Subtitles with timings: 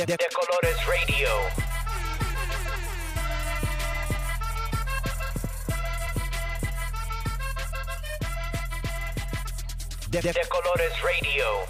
[0.00, 1.28] De, de Colores Radio.
[10.08, 11.66] De, de Colores Radio.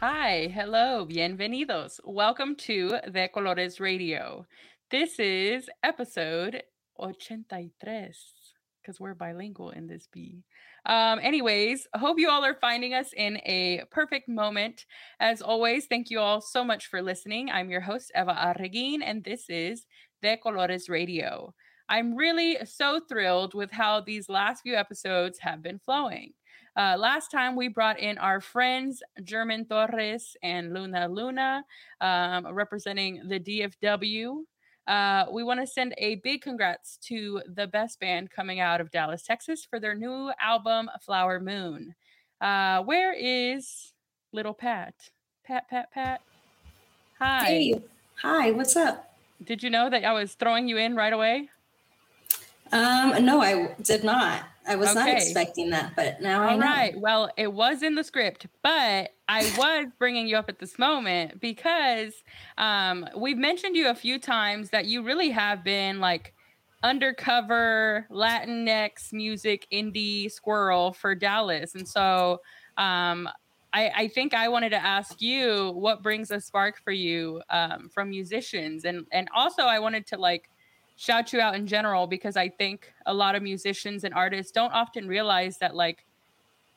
[0.00, 2.00] Hi, hello, bienvenidos.
[2.04, 4.46] Welcome to De Colores Radio.
[4.90, 6.62] This is episode
[6.98, 8.35] 83
[8.86, 10.44] because we're bilingual in this B.
[10.84, 14.86] Um, anyways, hope you all are finding us in a perfect moment.
[15.18, 17.50] As always, thank you all so much for listening.
[17.50, 19.86] I'm your host, Eva Arreguin, and this is
[20.22, 21.52] De Colores Radio.
[21.88, 26.32] I'm really so thrilled with how these last few episodes have been flowing.
[26.76, 31.64] Uh, last time we brought in our friends German Torres and Luna Luna,
[32.00, 34.44] um, representing the DFW.
[34.86, 38.90] Uh, we want to send a big congrats to the best band coming out of
[38.90, 41.94] Dallas, Texas for their new album, Flower Moon.
[42.40, 43.92] Uh, where is
[44.32, 44.94] little Pat?
[45.44, 46.20] Pat, Pat, Pat.
[47.18, 47.44] Hi.
[47.44, 47.82] Hey,
[48.20, 49.16] hi, what's up?
[49.42, 51.48] Did you know that I was throwing you in right away?
[52.72, 54.42] Um, no, I did not.
[54.66, 56.66] I was not expecting that, but now I know.
[56.66, 57.00] right.
[57.00, 61.40] Well, it was in the script, but I was bringing you up at this moment
[61.40, 62.14] because
[62.58, 66.34] um, we've mentioned you a few times that you really have been like
[66.82, 72.40] undercover Latinx music indie squirrel for Dallas, and so
[72.76, 73.28] um,
[73.72, 77.88] I, I think I wanted to ask you what brings a spark for you um,
[77.88, 80.50] from musicians, and and also I wanted to like
[80.96, 84.72] shout you out in general because I think a lot of musicians and artists don't
[84.72, 86.04] often realize that like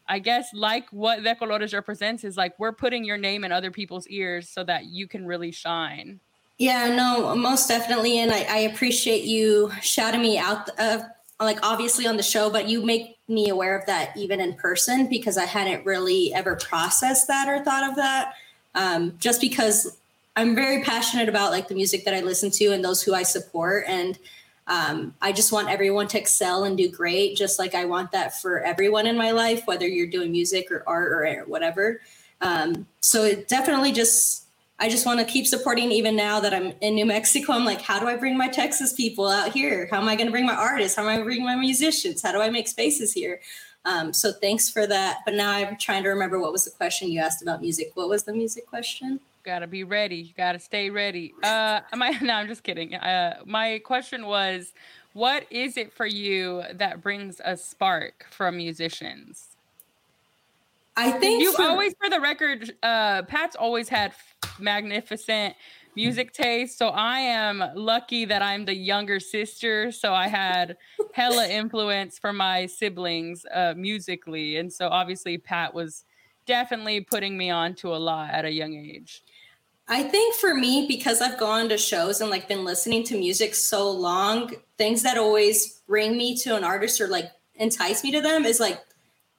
[0.08, 3.70] I guess like what De Colores represents is like we're putting your name in other
[3.70, 6.20] people's ears so that you can really shine.
[6.58, 8.18] Yeah, no, most definitely.
[8.18, 11.04] And I, I appreciate you shouting me out, uh,
[11.40, 15.08] like obviously on the show, but you make me aware of that even in person
[15.08, 18.34] because I hadn't really ever processed that or thought of that.
[18.76, 19.98] Um, just because
[20.36, 23.24] I'm very passionate about like the music that I listen to and those who I
[23.24, 23.86] support.
[23.88, 24.18] And
[24.68, 28.40] um, I just want everyone to excel and do great, just like I want that
[28.40, 32.02] for everyone in my life, whether you're doing music or art or whatever.
[32.42, 34.46] Um, so it definitely just
[34.82, 37.52] I just want to keep supporting even now that I'm in New Mexico.
[37.52, 39.90] I'm like, how do I bring my Texas people out here?
[39.92, 40.96] How am I going to bring my artists?
[40.96, 42.22] How am I going to bring my musicians?
[42.22, 43.42] How do I make spaces here?
[43.84, 45.18] Um, so thanks for that.
[45.26, 47.92] But now I'm trying to remember what was the question you asked about music.
[47.96, 49.20] What was the music question?
[49.44, 50.18] Gotta be ready.
[50.18, 51.34] You gotta stay ready.
[51.44, 52.18] Uh, am I?
[52.22, 52.96] No, I'm just kidding.
[52.96, 54.74] Uh, my question was,
[55.14, 59.48] what is it for you that brings a spark from musicians?
[60.98, 64.12] I think You for- always, for the record, uh, Pat's always had
[64.60, 65.56] magnificent
[65.96, 66.78] music taste.
[66.78, 69.92] So I am lucky that I'm the younger sister.
[69.94, 70.76] So I had
[71.14, 74.58] hella influence from my siblings uh, musically.
[74.58, 76.04] And so obviously, Pat was
[76.46, 79.24] definitely putting me on to a lot at a young age.
[79.92, 83.56] I think for me, because I've gone to shows and like been listening to music
[83.56, 88.22] so long, things that always bring me to an artist or like entice me to
[88.22, 88.80] them is like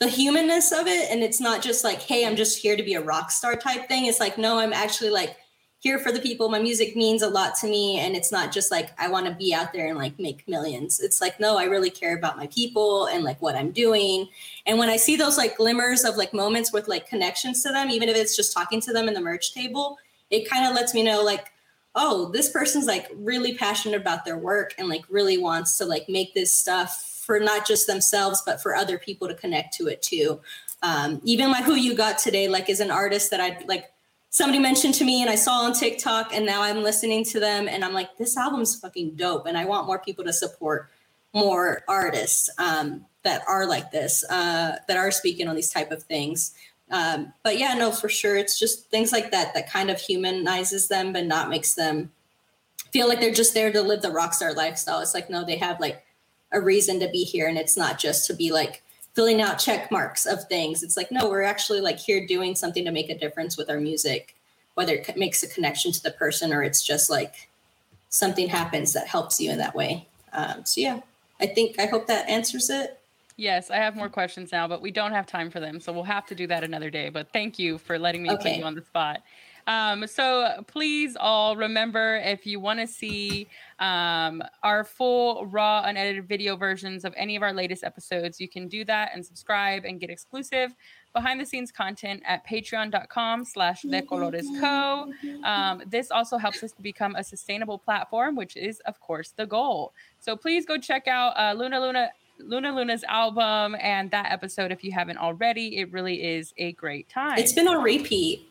[0.00, 1.08] the humanness of it.
[1.08, 3.86] And it's not just like, hey, I'm just here to be a rock star type
[3.86, 4.06] thing.
[4.06, 5.36] It's like, no, I'm actually like
[5.78, 6.48] here for the people.
[6.48, 8.00] My music means a lot to me.
[8.00, 10.98] And it's not just like I want to be out there and like make millions.
[10.98, 14.28] It's like, no, I really care about my people and like what I'm doing.
[14.66, 17.88] And when I see those like glimmers of like moments with like connections to them,
[17.88, 19.96] even if it's just talking to them in the merch table,
[20.30, 21.52] it kind of lets me know like
[21.94, 26.08] oh this person's like really passionate about their work and like really wants to like
[26.08, 30.02] make this stuff for not just themselves but for other people to connect to it
[30.02, 30.40] too.
[30.82, 33.92] Um, even like who you got today like is an artist that i like
[34.30, 37.68] somebody mentioned to me and i saw on tiktok and now i'm listening to them
[37.68, 40.88] and i'm like this album's fucking dope and i want more people to support
[41.34, 46.02] more artists um, that are like this uh, that are speaking on these type of
[46.02, 46.54] things
[46.90, 48.36] um, but yeah, no, for sure.
[48.36, 52.10] It's just things like that that kind of humanizes them, but not makes them
[52.92, 55.00] feel like they're just there to live the rock star lifestyle.
[55.00, 56.04] It's like, no, they have like
[56.52, 57.46] a reason to be here.
[57.46, 58.82] And it's not just to be like
[59.14, 60.82] filling out check marks of things.
[60.82, 63.80] It's like, no, we're actually like here doing something to make a difference with our
[63.80, 64.34] music,
[64.74, 67.48] whether it makes a connection to the person or it's just like
[68.08, 70.08] something happens that helps you in that way.
[70.32, 71.00] Um, so yeah,
[71.40, 72.99] I think, I hope that answers it.
[73.40, 75.80] Yes, I have more questions now, but we don't have time for them.
[75.80, 77.08] So we'll have to do that another day.
[77.08, 79.22] But thank you for letting me put you on the spot.
[79.66, 83.48] Um, so please all remember if you want to see
[83.78, 88.68] um, our full raw unedited video versions of any of our latest episodes, you can
[88.68, 90.74] do that and subscribe and get exclusive
[91.14, 95.10] behind the scenes content at patreon.com slash de colores co.
[95.44, 99.46] Um, this also helps us to become a sustainable platform, which is of course the
[99.46, 99.94] goal.
[100.18, 102.10] So please go check out uh, Luna Luna
[102.44, 105.78] Luna Luna's album and that episode if you haven't already.
[105.78, 107.38] It really is a great time.
[107.38, 108.50] It's been on repeat.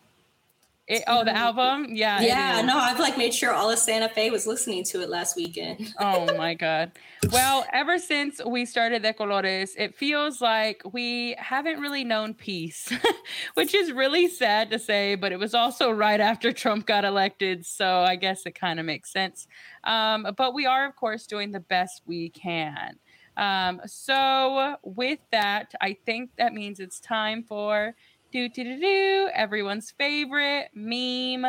[0.89, 1.89] It, oh, the album?
[1.91, 2.19] Yeah.
[2.19, 5.35] Yeah, no, I've like made sure all of Santa Fe was listening to it last
[5.35, 5.93] weekend.
[5.99, 6.93] oh my God.
[7.31, 12.91] Well, ever since we started De Colores, it feels like we haven't really known peace,
[13.53, 17.67] which is really sad to say, but it was also right after Trump got elected.
[17.67, 19.45] So I guess it kind of makes sense.
[19.83, 22.95] Um, but we are, of course, doing the best we can.
[23.39, 27.95] Um, so with that, I think that means it's time for
[28.33, 31.45] do do do do everyone's favorite meme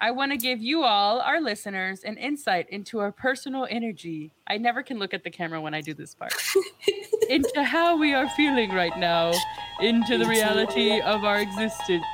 [0.00, 4.32] I want to give you all, our listeners, an insight into our personal energy.
[4.46, 6.34] I never can look at the camera when I do this part.
[7.28, 9.32] into how we are feeling right now,
[9.80, 12.04] into the reality of our existence.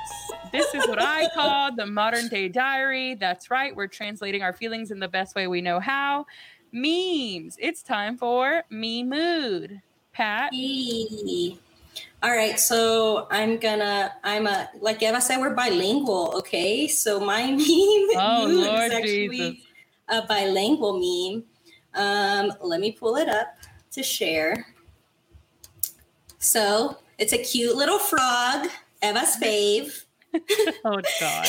[0.51, 3.15] This is what I call the modern day diary.
[3.15, 6.25] That's right, we're translating our feelings in the best way we know how.
[6.71, 7.57] Memes.
[7.59, 9.81] It's time for me mood.
[10.13, 10.53] Pat.
[10.53, 11.57] Hey.
[12.21, 16.87] All right, so I'm gonna I'm a like Eva said, we're bilingual, okay?
[16.87, 19.65] So my meme oh, mood Lord is actually Jesus.
[20.09, 21.43] a bilingual meme.
[21.93, 23.55] Um, let me pull it up
[23.91, 24.67] to share.
[26.39, 28.67] So it's a cute little frog,
[29.01, 30.05] Eva's fave.
[30.85, 31.47] oh God.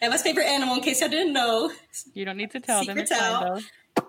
[0.00, 1.72] Eva's favorite animal, in case you didn't know.
[2.14, 2.96] You don't need to tell them.
[2.96, 3.60] Secret fine, tell.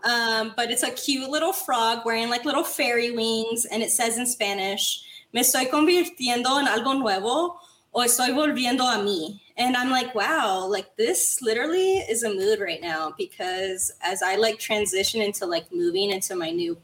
[0.04, 4.18] Um, but it's a cute little frog wearing like little fairy wings, and it says
[4.18, 5.04] in Spanish,
[5.34, 7.60] "Me estoy convirtiendo en algo nuevo,
[7.94, 12.60] o estoy volviendo a mí." And I'm like, wow, like this literally is a mood
[12.60, 16.78] right now because as I like transition into like moving into my new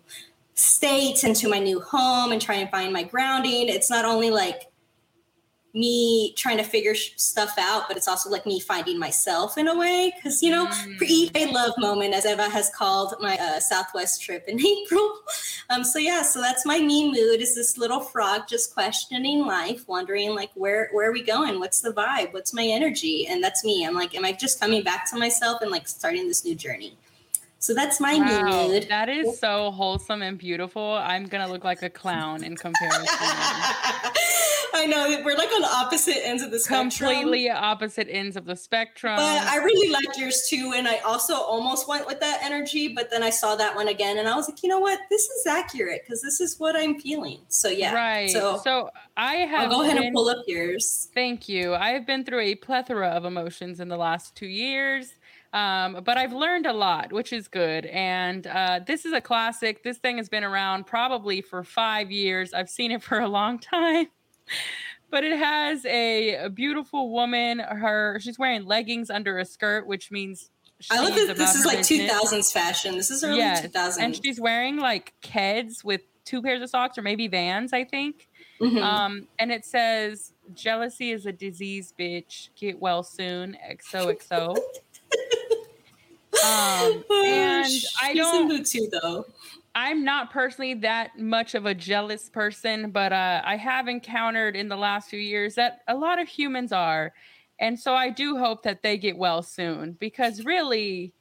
[0.54, 4.69] state, into my new home, and try and find my grounding, it's not only like
[5.74, 9.68] me trying to figure sh- stuff out, but it's also like me finding myself in
[9.68, 10.12] a way.
[10.16, 10.98] Because, you know, Mm.
[10.98, 15.14] pre a love moment, as Eva has called my uh, Southwest trip in April.
[15.70, 19.88] Um, so, yeah, so that's my me mood is this little frog just questioning life,
[19.88, 21.60] wondering, like, where, where are we going?
[21.60, 22.34] What's the vibe?
[22.34, 23.28] What's my energy?
[23.28, 23.86] And that's me.
[23.86, 26.98] I'm like, am I just coming back to myself and like starting this new journey?
[27.62, 28.88] So that's my Wow, mood.
[28.90, 29.34] that is oh.
[29.34, 30.94] so wholesome and beautiful.
[30.94, 33.06] I'm gonna look like a clown in comparison.
[34.72, 36.90] I know we're like on opposite ends of the spectrum.
[36.90, 39.16] Completely opposite ends of the spectrum.
[39.18, 42.88] But I really liked yours too, and I also almost went with that energy.
[42.88, 45.24] But then I saw that one again, and I was like, you know what, this
[45.24, 47.40] is accurate because this is what I'm feeling.
[47.50, 48.30] So yeah, Right.
[48.30, 51.10] So, So, I have I'll go ahead been- and pull up yours.
[51.14, 51.74] Thank you.
[51.74, 55.14] I have been through a plethora of emotions in the last two years,
[55.54, 57.86] um, but I've learned a lot, which is good.
[57.88, 59.84] And uh, this is a classic.
[59.84, 62.54] This thing has been around probably for five years.
[62.54, 64.08] I've seen it for a long time.
[65.12, 67.60] But it has a, a beautiful woman.
[67.60, 70.52] Her she's wearing leggings under a skirt, which means
[70.92, 72.96] I love that this is like 2000s fashion.
[72.96, 73.98] This is early Yes, 2000s.
[74.00, 78.28] and she's wearing like Keds with two pairs of socks, or maybe Vans, I think.
[78.62, 78.82] Mhm.
[78.84, 82.50] Um, and it says, "Jealousy is a disease, bitch.
[82.56, 84.56] Get well soon." XOXO.
[86.44, 87.66] Um, and
[88.02, 88.48] I She's in don't.
[88.48, 89.26] mood too, though.
[89.76, 94.68] I'm not personally that much of a jealous person, but uh, I have encountered in
[94.68, 97.14] the last few years that a lot of humans are,
[97.60, 101.14] and so I do hope that they get well soon because really.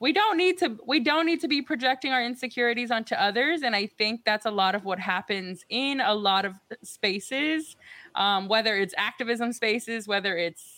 [0.00, 3.76] We don't need to we don't need to be projecting our insecurities onto others and
[3.76, 7.76] I think that's a lot of what happens in a lot of spaces
[8.16, 10.71] um, whether it's activism spaces whether it's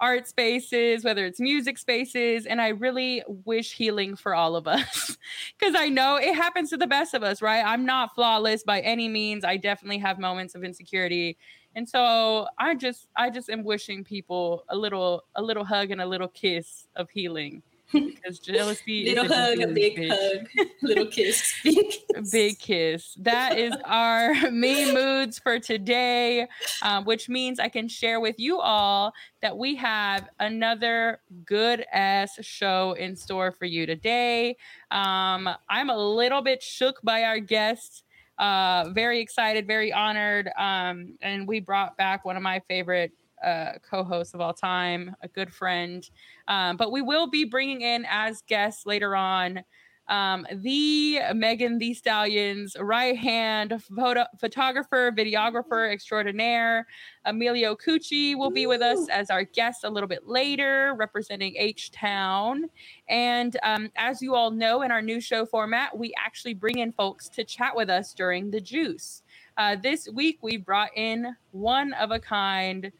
[0.00, 2.46] art spaces, whether it's music spaces.
[2.46, 5.16] And I really wish healing for all of us
[5.58, 7.62] because I know it happens to the best of us, right?
[7.64, 9.44] I'm not flawless by any means.
[9.44, 11.36] I definitely have moments of insecurity.
[11.74, 16.00] And so I just I just am wishing people a little a little hug and
[16.00, 17.62] a little kiss of healing
[17.92, 20.08] because jealousy is Little hug, a big bitch.
[20.10, 22.30] hug, little kiss, big kiss.
[22.30, 23.14] big kiss.
[23.20, 26.46] That is our me moods for today,
[26.82, 32.38] um, which means I can share with you all that we have another good ass
[32.42, 34.56] show in store for you today.
[34.90, 38.02] Um, I'm a little bit shook by our guests.
[38.38, 40.48] Uh, very excited, very honored.
[40.56, 43.12] Um, and we brought back one of my favorite
[43.44, 46.08] uh, co-host of all time, a good friend.
[46.46, 49.64] Um, but we will be bringing in as guests later on
[50.08, 56.86] um, the Megan Thee Stallion's right hand photo- photographer, videographer extraordinaire,
[57.26, 61.90] Emilio Cucci will be with us as our guest a little bit later, representing H
[61.90, 62.64] Town.
[63.08, 66.92] And um, as you all know, in our new show format, we actually bring in
[66.92, 69.22] folks to chat with us during the juice.
[69.58, 72.90] Uh, this week, we brought in one of a kind,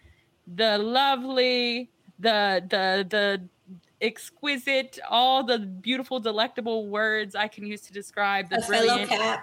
[0.54, 3.42] the lovely, the the the
[4.00, 9.40] exquisite, all the beautiful, delectable words I can use to describe the a fellow brilliant.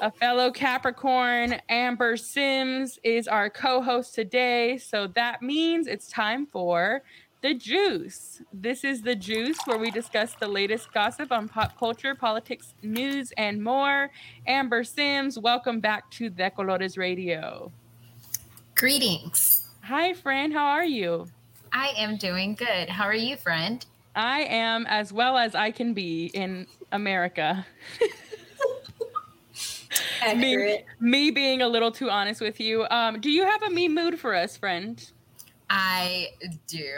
[0.00, 4.78] A fellow Capricorn, Amber Sims, is our co host today.
[4.78, 7.02] So that means it's time for
[7.42, 8.40] The Juice.
[8.54, 13.32] This is The Juice, where we discuss the latest gossip on pop culture, politics, news,
[13.36, 14.10] and more.
[14.46, 17.70] Amber Sims, welcome back to De Colores Radio.
[18.74, 19.65] Greetings.
[19.86, 20.52] Hi, friend.
[20.52, 21.28] How are you?
[21.72, 22.88] I am doing good.
[22.88, 23.86] How are you, friend?
[24.16, 27.64] I am as well as I can be in America.
[30.36, 32.84] me, me being a little too honest with you.
[32.90, 35.08] Um, do you have a meme mood for us, friend?
[35.70, 36.30] I
[36.66, 36.92] do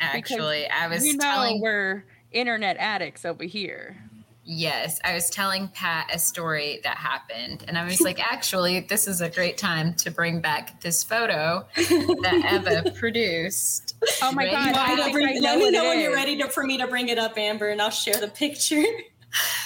[0.00, 0.68] actually.
[0.68, 4.02] I was you know telling we're internet addicts over here.
[4.44, 9.06] Yes, I was telling Pat a story that happened, and I was like, actually, this
[9.06, 13.96] is a great time to bring back this photo that Eva produced.
[14.22, 14.56] Oh my Ready?
[14.56, 14.74] god!
[14.76, 16.64] I me to think bring- I let me know it when you're ready to, for
[16.64, 18.84] me to bring it up, Amber, and I'll share the picture.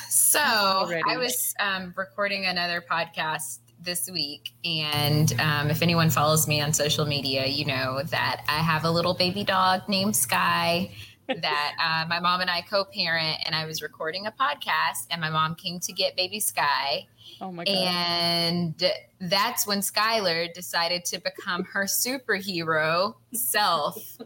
[0.08, 1.02] So Already.
[1.08, 6.72] I was um, recording another podcast this week, and um, if anyone follows me on
[6.72, 10.90] social media, you know that I have a little baby dog named Sky
[11.28, 15.30] that uh, my mom and I co-parent, and I was recording a podcast, and my
[15.30, 17.06] mom came to get baby Sky,
[17.40, 17.74] Oh my god!
[17.74, 24.18] and that's when Skylar decided to become her superhero self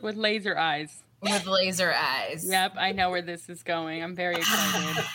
[0.00, 1.02] With laser eyes.
[1.20, 2.46] with laser eyes.
[2.48, 4.02] Yep, I know where this is going.
[4.02, 5.04] I'm very excited.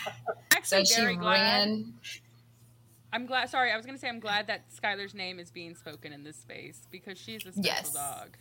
[0.62, 1.40] So Actually, she very glad.
[1.40, 1.94] ran.
[3.14, 3.48] I'm glad.
[3.48, 6.36] Sorry, I was gonna say I'm glad that Skylar's name is being spoken in this
[6.36, 7.92] space because she's a special Yes.
[7.94, 8.36] dog.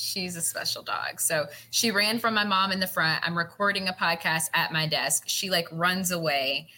[0.00, 1.20] She's a special dog.
[1.20, 3.22] So she ran from my mom in the front.
[3.26, 5.24] I'm recording a podcast at my desk.
[5.26, 6.68] She like runs away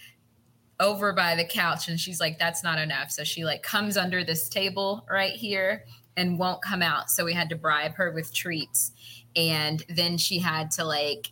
[0.80, 3.10] over by the couch and she's like, that's not enough.
[3.10, 5.84] So she like comes under this table right here
[6.16, 7.10] and won't come out.
[7.10, 8.90] So we had to bribe her with treats.
[9.36, 11.30] And then she had to like,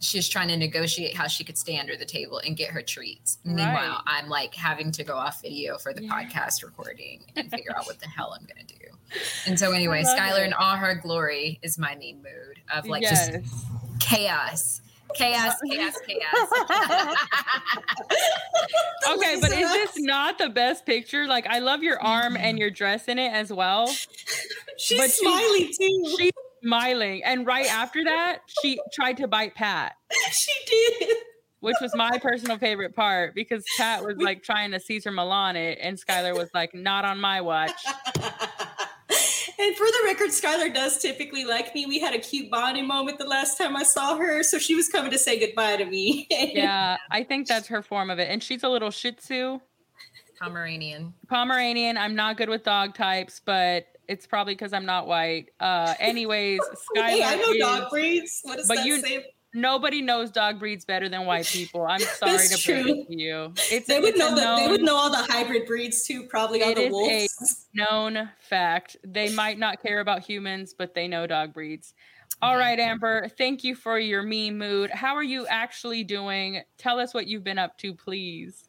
[0.00, 2.82] she was trying to negotiate how she could stay under the table and get her
[2.82, 3.38] treats.
[3.44, 4.00] Meanwhile, Right.
[4.06, 6.10] I'm like having to go off video for the Yeah.
[6.10, 8.84] podcast recording and figure out what the hell I'm going to do.
[9.46, 10.46] And so, anyway, Skylar it.
[10.46, 13.28] in all her glory is my main mood of like yes.
[13.28, 13.54] just
[14.00, 14.80] chaos,
[15.14, 16.48] chaos, chaos, chaos.
[19.16, 21.26] okay, but is this not the best picture?
[21.26, 22.60] Like, I love your arm and mm.
[22.60, 23.86] your dress in it as well.
[24.78, 26.16] She's But she- smiley too.
[26.18, 29.94] She's smiling, and right after that, she tried to bite Pat,
[30.32, 31.16] she did.
[31.60, 35.78] which was my personal favorite part because Pat was like trying to Cesar Millan it,
[35.80, 37.80] and Skylar was like, "Not on my watch."
[39.10, 41.86] And for the record, Skylar does typically like me.
[41.86, 44.88] We had a cute bonding moment the last time I saw her, so she was
[44.88, 46.26] coming to say goodbye to me.
[46.58, 49.60] Yeah, I think that's her form of it, and she's a little Shih Tzu.
[50.40, 51.14] Pomeranian.
[51.28, 51.96] Pomeranian.
[51.96, 55.50] I'm not good with dog types, but it's probably because I'm not white.
[55.60, 58.40] Uh, anyways, Skylar hey, I know is, dog breeds.
[58.44, 59.26] What does that you- say?
[59.54, 61.84] Nobody knows dog breeds better than white people.
[61.86, 62.94] I'm sorry That's to break true.
[63.02, 63.52] it to you.
[63.70, 64.56] It's They would it's a know that.
[64.58, 66.24] They would know all the hybrid breeds too.
[66.24, 67.66] Probably all the is a- wolves.
[67.74, 68.96] known fact.
[69.04, 71.94] They might not care about humans, but they know dog breeds.
[72.40, 74.90] All right, Amber, thank you for your mean mood.
[74.90, 76.62] How are you actually doing?
[76.76, 78.64] Tell us what you've been up to, please.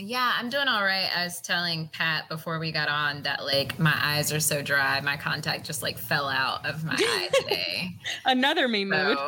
[0.00, 1.10] Yeah, I'm doing all right.
[1.16, 5.00] I was telling Pat before we got on that like my eyes are so dry,
[5.00, 7.96] my contact just like fell out of my eye today.
[8.24, 9.18] Another mean mood.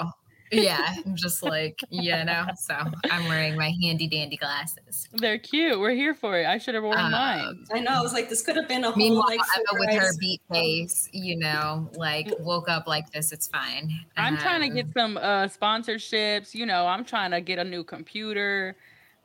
[0.52, 2.74] So, yeah, I'm just like, you know, so
[3.10, 5.08] I'm wearing my handy dandy glasses.
[5.12, 5.78] They're cute.
[5.78, 6.46] We're here for it.
[6.46, 7.64] I should have worn Um, mine.
[7.72, 7.92] I know.
[7.92, 10.40] I was like, this could have been a whole Meanwhile, like Emma with her beat
[10.52, 13.30] face, you know, like woke up like this.
[13.30, 13.92] It's fine.
[14.16, 16.54] I'm trying to get Um, some uh sponsorships.
[16.54, 18.76] You know, I'm trying to get a new computer.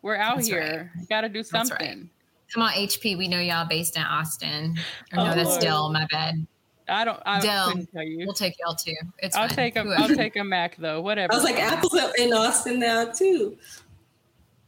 [0.03, 0.61] We're out That's right.
[0.63, 0.91] here.
[1.09, 1.79] Got to do That's right.
[1.79, 2.09] something.
[2.53, 3.17] Come on, HP.
[3.17, 4.77] We know y'all based in Austin.
[5.11, 5.61] Or no, Oh, that's Lord.
[5.61, 5.91] Dell.
[5.91, 6.45] My bad.
[6.87, 7.19] I don't.
[7.25, 7.67] I Dell.
[7.69, 8.19] couldn't tell you.
[8.19, 8.95] We'll take y'all too.
[9.19, 9.55] It's I'll fine.
[9.55, 9.81] take a.
[9.97, 11.01] I'll take a Mac though.
[11.01, 11.33] Whatever.
[11.33, 13.57] I was like, Apple's up in Austin now too.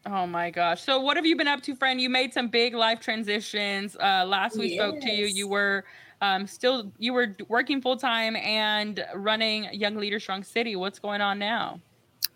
[0.05, 0.83] Oh my gosh.
[0.83, 1.99] So what have you been up to, friend?
[1.99, 3.95] You made some big life transitions.
[3.97, 5.83] Uh last we spoke to you, you were
[6.21, 10.75] um still you were working full time and running Young Leader Strong City.
[10.75, 11.79] What's going on now?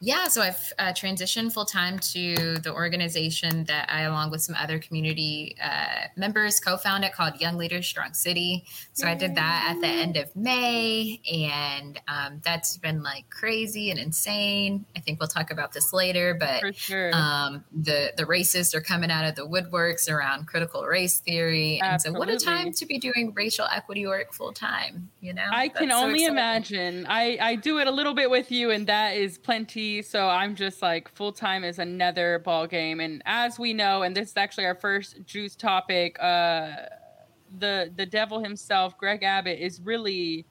[0.04, 4.56] Yeah, so I've uh, transitioned full time to the organization that I, along with some
[4.60, 8.66] other community uh, members, co founded called Young Leaders Strong City.
[8.94, 13.92] So I did that at the end of May, and um, that's been like crazy
[13.92, 14.86] and insane.
[14.96, 17.12] I think we'll talk about this later, but sure.
[17.14, 22.02] um, the the racists are coming out of the woodworks around critical race theory, and
[22.02, 25.12] so what a time to be doing racial equity work full time.
[25.20, 26.34] You know, I can so only exciting.
[26.34, 27.06] imagine.
[27.08, 29.91] I I do it a little bit with you, and that is plenty.
[30.02, 33.00] So I'm just like full time is another ball game.
[33.00, 36.72] And as we know, and this is actually our first juice topic, uh,
[37.60, 40.46] the the devil himself, Greg Abbott, is really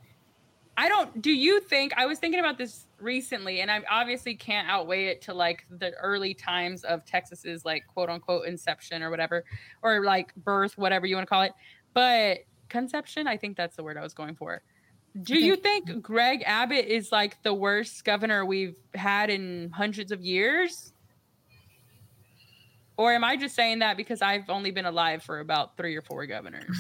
[0.77, 1.21] I don't.
[1.21, 1.93] Do you think?
[1.97, 5.91] I was thinking about this recently, and I obviously can't outweigh it to like the
[6.01, 9.45] early times of Texas's like quote unquote inception or whatever,
[9.83, 11.53] or like birth, whatever you want to call it.
[11.93, 12.39] But
[12.71, 14.63] conception, I think that's the word I was going for.
[15.21, 20.21] Do you think Greg Abbott is like the worst governor we've had in hundreds of
[20.21, 20.93] years?
[22.97, 26.03] Or am I just saying that because I've only been alive for about three or
[26.03, 26.77] four governors?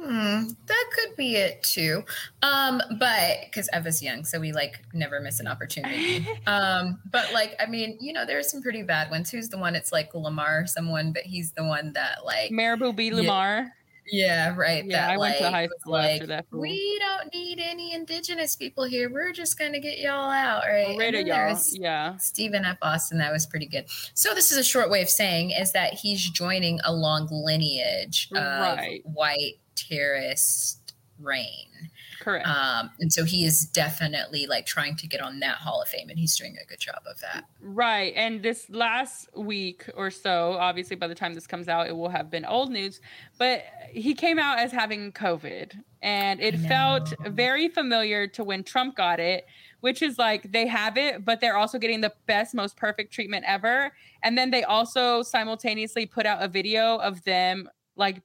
[0.00, 2.04] Hmm, that could be it too.
[2.42, 6.24] Um, but because Eva's young, so we like never miss an opportunity.
[6.46, 9.30] um, but like, I mean, you know, there's some pretty bad ones.
[9.30, 9.74] Who's the one?
[9.74, 13.10] It's like Lamar, someone, but he's the one that like Mirabeau B.
[13.10, 13.72] Lamar.
[14.10, 14.84] Yeah, right.
[14.84, 16.60] Yeah, that, I went to like, high was school after that fool.
[16.60, 19.10] We don't need any indigenous people here.
[19.10, 20.98] We're just gonna get y'all out, right?
[21.00, 21.58] And of y'all.
[21.72, 22.16] Yeah.
[22.16, 22.78] Stephen F.
[22.82, 23.86] Austin, that was pretty good.
[24.14, 28.28] So this is a short way of saying is that he's joining a long lineage
[28.32, 29.02] of Right.
[29.04, 31.90] white terrorist reign.
[32.28, 32.46] Correct.
[32.46, 36.10] Um, and so he is definitely like trying to get on that Hall of Fame,
[36.10, 37.44] and he's doing a good job of that.
[37.58, 38.12] Right.
[38.16, 42.10] And this last week or so, obviously by the time this comes out, it will
[42.10, 43.00] have been old news,
[43.38, 45.72] but he came out as having COVID.
[46.02, 49.46] And it felt very familiar to when Trump got it,
[49.80, 53.46] which is like they have it, but they're also getting the best, most perfect treatment
[53.48, 53.90] ever.
[54.22, 58.20] And then they also simultaneously put out a video of them like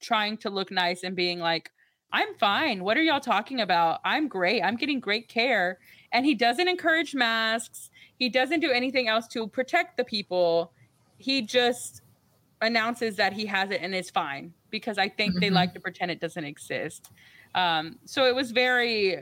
[0.00, 1.72] trying to look nice and being like,
[2.14, 2.84] I'm fine.
[2.84, 4.00] What are y'all talking about?
[4.04, 4.62] I'm great.
[4.62, 5.80] I'm getting great care.
[6.12, 7.90] And he doesn't encourage masks.
[8.20, 10.70] He doesn't do anything else to protect the people.
[11.18, 12.02] He just
[12.62, 15.54] announces that he has it and is fine because I think they Mhm.
[15.54, 17.10] like to pretend it doesn't exist.
[17.56, 19.20] Um, so it was very,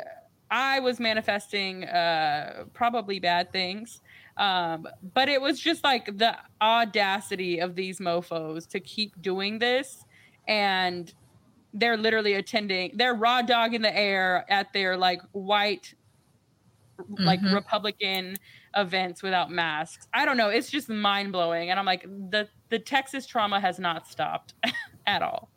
[0.50, 4.02] I was manifesting uh, probably bad things.
[4.36, 10.04] Um, but it was just like the audacity of these mofos to keep doing this.
[10.46, 11.12] And
[11.74, 15.94] they're literally attending, they're raw dog in the air at their like white,
[17.18, 17.54] like Mhm.
[17.54, 18.36] Republican
[18.76, 20.06] events without masks.
[20.14, 20.48] I don't know.
[20.48, 21.70] It's just mind blowing.
[21.70, 24.54] And I'm like, the, the Texas trauma has not stopped
[25.06, 25.48] at all.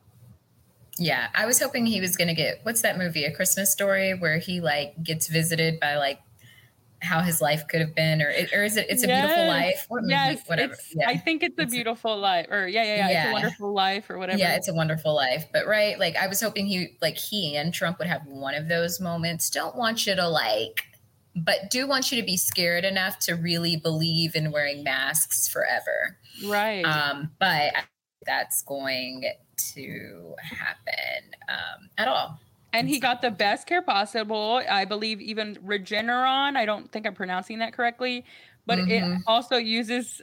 [0.98, 4.38] Yeah, I was hoping he was gonna get what's that movie, A Christmas Story, where
[4.38, 6.22] he like gets visited by like
[7.06, 8.88] how his life could have been, or or is it?
[8.90, 9.86] It's a Beautiful Life.
[9.88, 10.12] What movie?
[10.14, 10.76] Yes, Whatever.
[10.94, 11.08] Yeah.
[11.10, 13.74] I think it's a It's a- beautiful life, or yeah, yeah, yeah, It's a wonderful
[13.74, 14.40] life, or whatever.
[14.40, 15.46] Yeah, it's a wonderful life.
[15.54, 18.68] But right, like I was hoping he like he and Trump would have one of
[18.68, 19.50] those moments.
[19.50, 20.84] Don't want you to like
[21.38, 26.18] but do want you to be scared enough to really believe in wearing masks forever.
[26.46, 26.84] right.
[26.86, 27.84] Um, but I-
[28.26, 29.24] that's going
[29.74, 32.40] to happen um, at all.
[32.76, 34.62] And he got the best care possible.
[34.70, 36.56] I believe even Regeneron.
[36.58, 38.26] I don't think I'm pronouncing that correctly,
[38.66, 39.24] but it Mhm.
[39.28, 40.22] also uses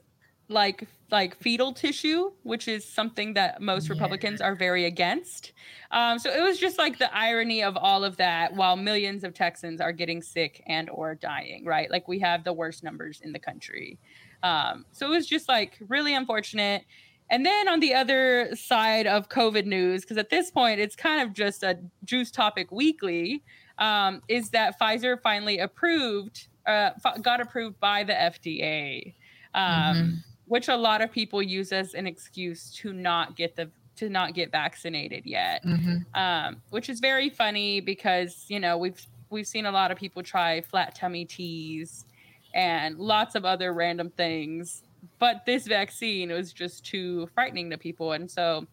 [0.49, 3.91] like like fetal tissue, which is something that most Yeah.
[3.91, 5.53] Republicans are very against.
[5.91, 9.35] Um, so it was just like the irony of all of that, while millions of
[9.35, 11.65] Texans are getting sick and or dying.
[11.65, 13.99] Right, like we have the worst numbers in the country.
[14.43, 16.85] Um, so it was just like really unfortunate.
[17.31, 21.21] And then on the other side of COVID news, because at this point it's kind
[21.27, 23.43] of just a juice topic weekly,
[23.79, 26.91] um, is that Pfizer finally approved, uh,
[27.23, 29.15] got approved by the FDA,
[29.55, 30.17] um, Mhm.
[30.47, 34.33] which a lot of people use as an excuse to not get the to not
[34.33, 36.07] get vaccinated yet Mhm.
[36.15, 40.23] um, which is very funny because you know we've we've seen a lot of people
[40.23, 42.07] try flat tummy teas
[42.55, 44.83] and lots of other random things
[45.19, 48.13] but this vaccine was just too frightening to people.
[48.13, 48.67] And so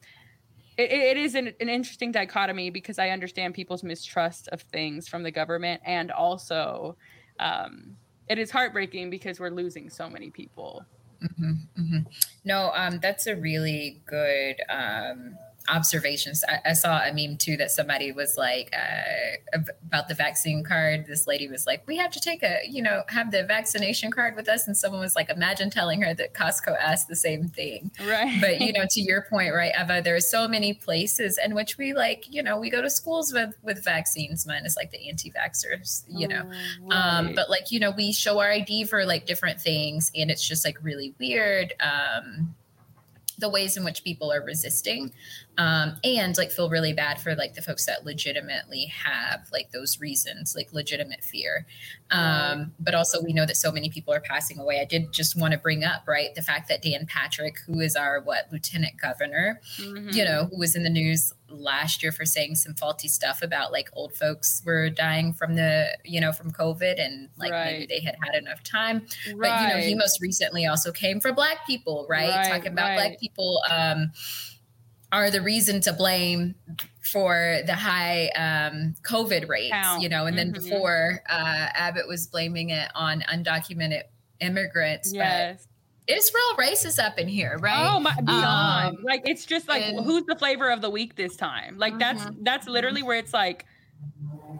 [0.77, 5.23] it, it is an, an interesting dichotomy because i understand people's mistrust of things from
[5.23, 5.81] the government.
[5.85, 6.95] And also
[7.39, 7.95] um,
[8.27, 10.85] it is heartbreaking because we're losing so many people.
[11.37, 11.99] Hmm hmm
[12.45, 15.37] No, um, that's a really good um,
[15.69, 16.43] observations.
[16.47, 21.05] I, I saw a meme too that somebody was like uh, about the vaccine card.
[21.07, 24.35] This lady was like, "We have to take a, you know, have the vaccination card
[24.35, 27.91] with us," and someone was like, "Imagine telling her that Costco asked the same thing."
[28.05, 31.55] right But you know, to your point, right, Eva, there are so many places in
[31.55, 35.09] which we like, you know, we go to schools with with vaccines, minus like the
[35.09, 36.49] anti-vaxxers, you know
[36.91, 37.35] um Right.
[37.35, 40.65] but like you know we show our id for like different things and it's just
[40.65, 42.55] like really weird um
[43.37, 45.11] the ways in which people are resisting
[45.59, 49.99] um and like feel really bad for like the folks that legitimately have like those
[49.99, 51.65] reasons like legitimate fear
[52.11, 55.35] um but also we know that so many people are passing away i did just
[55.39, 58.93] want to bring up right the fact that dan patrick who is our what lieutenant
[58.99, 60.13] governor Mhm.
[60.13, 63.71] you know, who was in the news last year for saying some faulty stuff about
[63.71, 67.99] like old folks were dying from the, you know, from COVID and like maybe they
[67.99, 69.05] had had enough time.
[69.35, 69.49] right.
[69.49, 72.29] But, you know, he most recently also came for Black people, right?
[72.29, 72.95] Right, Talking about right.
[72.95, 74.11] Black people, um,
[75.11, 76.53] are the reason to blame
[77.11, 80.01] for the high um, COVID rates, Count.
[80.03, 80.61] you know, and then Mhm.
[80.63, 84.03] before uh, Abbott was blaming it on undocumented
[84.39, 85.11] immigrants.
[85.13, 85.65] Yes.
[86.07, 87.87] But it's real racist up in here, right?
[87.91, 88.97] Oh my beyond.
[88.97, 91.77] Um, like it's just like and- who's the flavor of the week this time?
[91.77, 93.65] Like that's that's literally where it's like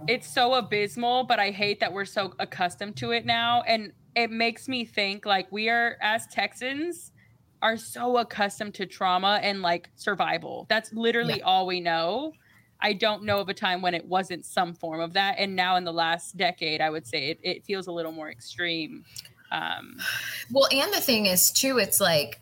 [0.08, 3.62] it's so abysmal, but I hate that we're so accustomed to it now.
[3.68, 7.12] And it makes me think like we are as Texans
[7.62, 10.66] are so accustomed to trauma and like survival.
[10.70, 12.34] That's literally all we know.
[12.82, 15.36] I don't know of a time when it wasn't some form of that.
[15.38, 18.30] And now in the last decade, I would say it, it feels a little more
[18.30, 19.04] extreme.
[19.52, 19.98] Um,
[20.52, 22.42] Well, and the thing is, too, it's like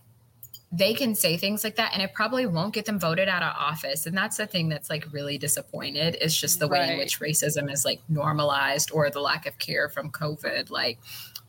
[0.72, 3.54] they can say things like that and it probably won't get them voted out of
[3.58, 4.06] office.
[4.06, 7.72] And that's the thing that's like really disappointed is just the way in which racism
[7.72, 10.70] is like normalized or the lack of care from COVID.
[10.70, 11.00] Like,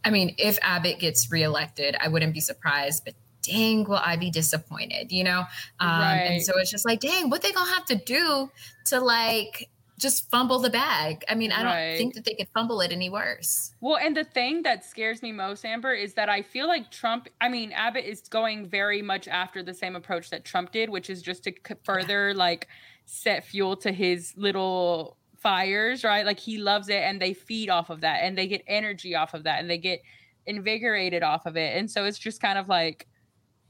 [0.04, 4.31] I mean, if Abbott gets reelected, I wouldn't be surprised, but dang, will I be
[4.31, 5.44] disappointed, you know?
[5.81, 6.27] Um, Right.
[6.27, 8.51] And so it's just like, dang, what they gonna have to do
[8.87, 11.24] to like just fumble the bag?
[11.29, 11.96] I mean, I don't Right.
[11.96, 13.72] think that they could fumble it any worse.
[13.81, 17.29] Well, and the thing that scares me most, Amber, is that I feel like Trump,
[17.40, 21.11] I mean, Abbott is going very much after the same approach that Trump did, which
[21.11, 21.53] is just to
[21.85, 22.68] further like
[23.07, 26.27] set fuel to his little fires, right?
[26.27, 29.35] Like he loves it and they feed off of that and they get energy off
[29.35, 30.03] of that and they get
[30.46, 31.77] invigorated off of it.
[31.77, 33.07] And so it's just kind of like,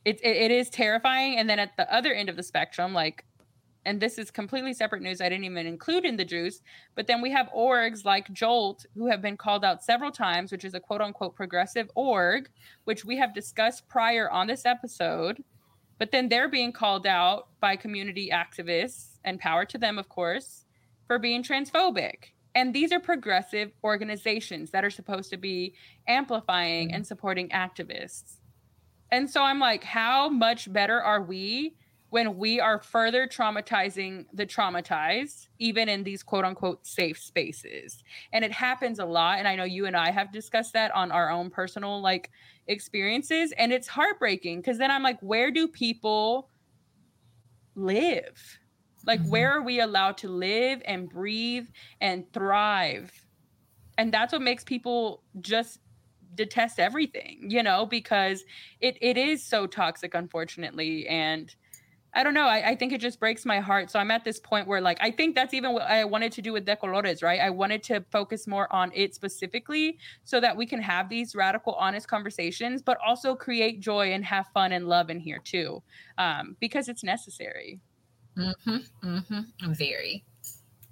[0.04, 1.38] it, it, it is terrifying.
[1.38, 3.24] And then at the other end of the spectrum, like,
[3.84, 6.60] and this is completely separate news I didn't even include in the juice,
[6.94, 10.64] but then we have orgs like Jolt, who have been called out several times, which
[10.64, 12.50] is a quote unquote progressive org,
[12.84, 15.42] which we have discussed prior on this episode.
[15.98, 20.64] But then they're being called out by community activists, and power to them, of course,
[21.06, 22.32] for being transphobic.
[22.54, 25.74] And these are progressive organizations that are supposed to be
[26.06, 26.96] amplifying mm-hmm.
[26.96, 28.36] and supporting activists.
[29.10, 31.76] And so I'm like, how much better are we
[32.10, 38.02] when we are further traumatizing the traumatized, even in these quote unquote safe spaces?
[38.32, 39.38] And it happens a lot.
[39.38, 42.30] And I know you and I have discussed that on our own personal like
[42.66, 43.52] experiences.
[43.52, 46.50] And it's heartbreaking because then I'm like, where do people
[47.74, 48.58] live?
[49.06, 49.24] Like, Mhm.
[49.24, 51.68] where are we allowed to live and breathe
[52.00, 53.12] and thrive?
[53.98, 55.78] And that's what makes people just
[56.34, 58.44] detest everything, you know, because
[58.80, 61.06] it, it is so toxic, unfortunately.
[61.08, 61.54] And
[62.14, 62.46] I don't know.
[62.46, 63.90] I, I think it just breaks my heart.
[63.90, 66.42] So I'm at this point where, like, I think that's even what I wanted to
[66.42, 67.40] do with De Colores, right?
[67.40, 71.74] I wanted to focus more on it specifically so that we can have these radical,
[71.74, 75.82] honest conversations, but also create joy and have fun and love in here too,
[76.16, 77.78] um, because it's necessary.
[78.38, 78.76] Mm-hmm.
[79.04, 79.72] Mm-hmm.
[79.72, 80.24] Very.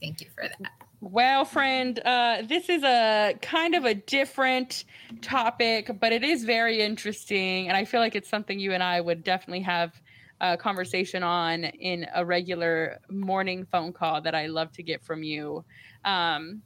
[0.01, 0.71] Thank you for that.
[1.01, 4.85] Well, friend, uh, this is a kind of a different
[5.21, 7.69] topic, but it is very interesting.
[7.69, 10.01] And I feel like it's something you and I would definitely have
[10.41, 15.23] a conversation on in a regular morning phone call that I love to get from
[15.23, 15.65] you.
[16.05, 16.63] Um,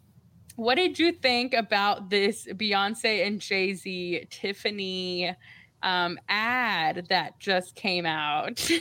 [0.57, 5.35] what did you think about this Beyonce and Jay Z Tiffany
[5.83, 8.71] um, ad that just came out?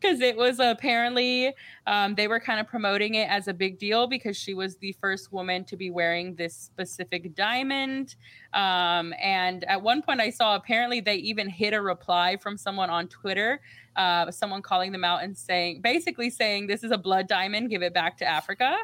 [0.00, 1.54] Because it was apparently
[1.86, 4.92] um, they were kind of promoting it as a big deal because she was the
[5.00, 8.16] first woman to be wearing this specific diamond.
[8.52, 12.90] Um, and at one point, I saw apparently they even hit a reply from someone
[12.90, 13.60] on Twitter,
[13.96, 17.82] uh, someone calling them out and saying, basically saying, This is a blood diamond, give
[17.82, 18.76] it back to Africa.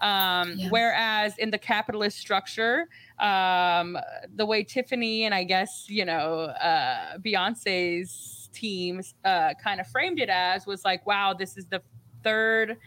[0.00, 0.68] Um, Yeah.
[0.70, 3.98] Whereas in the capitalist structure, um,
[4.34, 10.18] the way Tiffany and I guess, you know, uh, Beyonce's teams uh, kind of framed
[10.18, 11.82] it as was like, wow, this is the
[12.24, 12.78] third.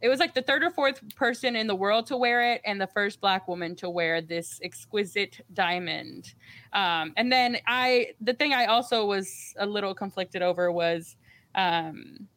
[0.00, 2.78] It was like the third or fourth person in the world to wear it, and
[2.80, 6.34] the first Black woman to wear this exquisite diamond.
[6.74, 11.16] Um, and then I, the thing I also was a little conflicted over was
[11.54, 12.28] um,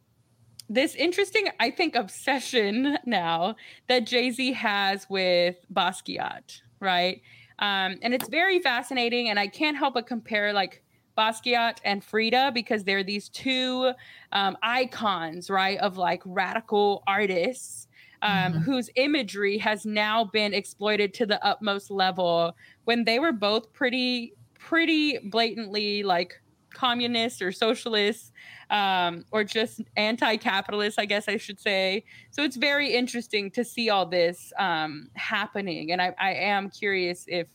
[0.69, 3.55] this interesting, I think, obsession now
[3.87, 7.21] that Jay Z has with Basquiat, right?
[7.59, 10.83] Um, and it's very fascinating, and I can't help but compare like
[11.17, 13.93] Basquiat and Frida because they're these two
[14.31, 17.87] um, icons, right, of like radical artists
[18.21, 18.63] um, Mhm.
[18.63, 24.35] whose imagery has now been exploited to the utmost level when they were both pretty,
[24.59, 26.41] pretty blatantly like
[26.77, 28.31] communist or socialist
[28.69, 32.03] um, or just anti-capitalist, I guess I should say.
[32.31, 37.25] So it's very interesting to see all this um, happening, and I, I am curious
[37.27, 37.47] if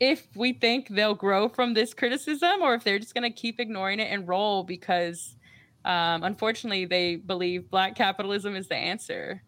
[0.00, 3.60] if we think they'll grow from this criticism or if they're just going to keep
[3.60, 5.36] ignoring it and roll because
[5.84, 9.42] um, unfortunately they believe black capitalism is the answer.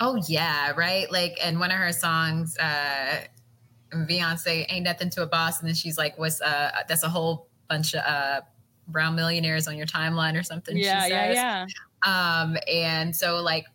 [0.00, 1.10] Oh yeah, right.
[1.10, 3.20] Like, and one of her songs, uh,
[3.92, 7.47] Beyonce, "Ain't Nothing to a Boss," and then she's like, "What's uh?" That's a whole
[7.68, 8.40] bunch of uh,
[8.86, 10.76] brown millionaires on your timeline or something.
[10.76, 11.36] Yeah, she yeah, says.
[11.36, 11.66] yeah.
[12.42, 13.66] Um, and so like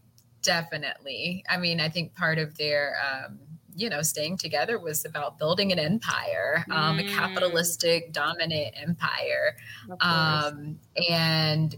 [0.41, 1.43] definitely.
[1.49, 3.39] I mean, I think part of their um,
[3.75, 7.09] you know, staying together was about building an empire, um, a Mm.
[7.09, 9.57] capitalistic dominant empire.
[9.99, 10.79] Um,
[11.09, 11.75] and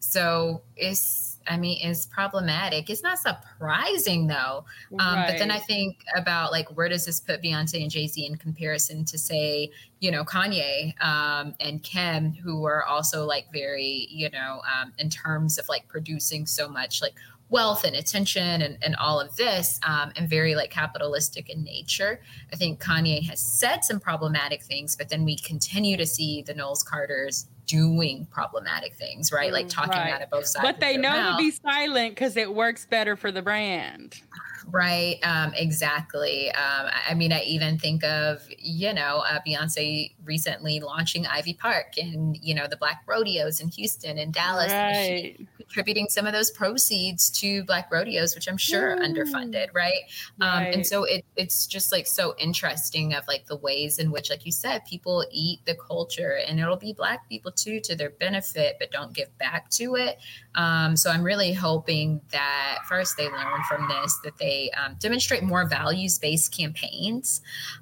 [0.00, 2.90] so it's I mean, it's problematic.
[2.90, 4.64] It's not surprising though.
[4.98, 8.24] Um, But then I think about like where does this put Beyonce and Jay Z
[8.24, 14.08] in comparison to say, you know, Kanye um, and Kim, who are also like very,
[14.10, 17.14] you know, um, in terms of like producing so much like
[17.50, 22.20] wealth and attention and, and all of this um, and very like capitalistic in nature.
[22.52, 26.54] I think Kanye has said some problematic things, but then we continue to see the
[26.54, 29.52] Knowles Carters doing problematic things, right?
[29.52, 30.12] Like mm, talking Right.
[30.14, 30.66] out of both sides.
[30.66, 31.38] but they know mouth.
[31.38, 34.20] to be silent because it works better for the brand.
[34.66, 35.18] Right.
[35.22, 36.50] Um, exactly.
[36.52, 41.96] Um, I, mean, I even think of, you know, uh, Beyonce recently launching Ivy Park
[41.96, 44.72] and, you know, the Black Rodeos in Houston and Dallas.
[44.72, 49.68] and she contributing some of those proceeds to Black Rodeos, which I'm sure are underfunded.
[49.74, 50.02] Right.
[50.40, 50.74] Um, right.
[50.74, 54.46] and so it, it's just like so interesting of like the ways in which, like
[54.46, 58.76] you said, people eat the culture and it'll be Black people too to their benefit,
[58.80, 60.18] but don't give back to it.
[60.54, 65.42] Um, so I'm really hoping that first they learn from this, that they um, demonstrate
[65.42, 67.40] more values based campaigns,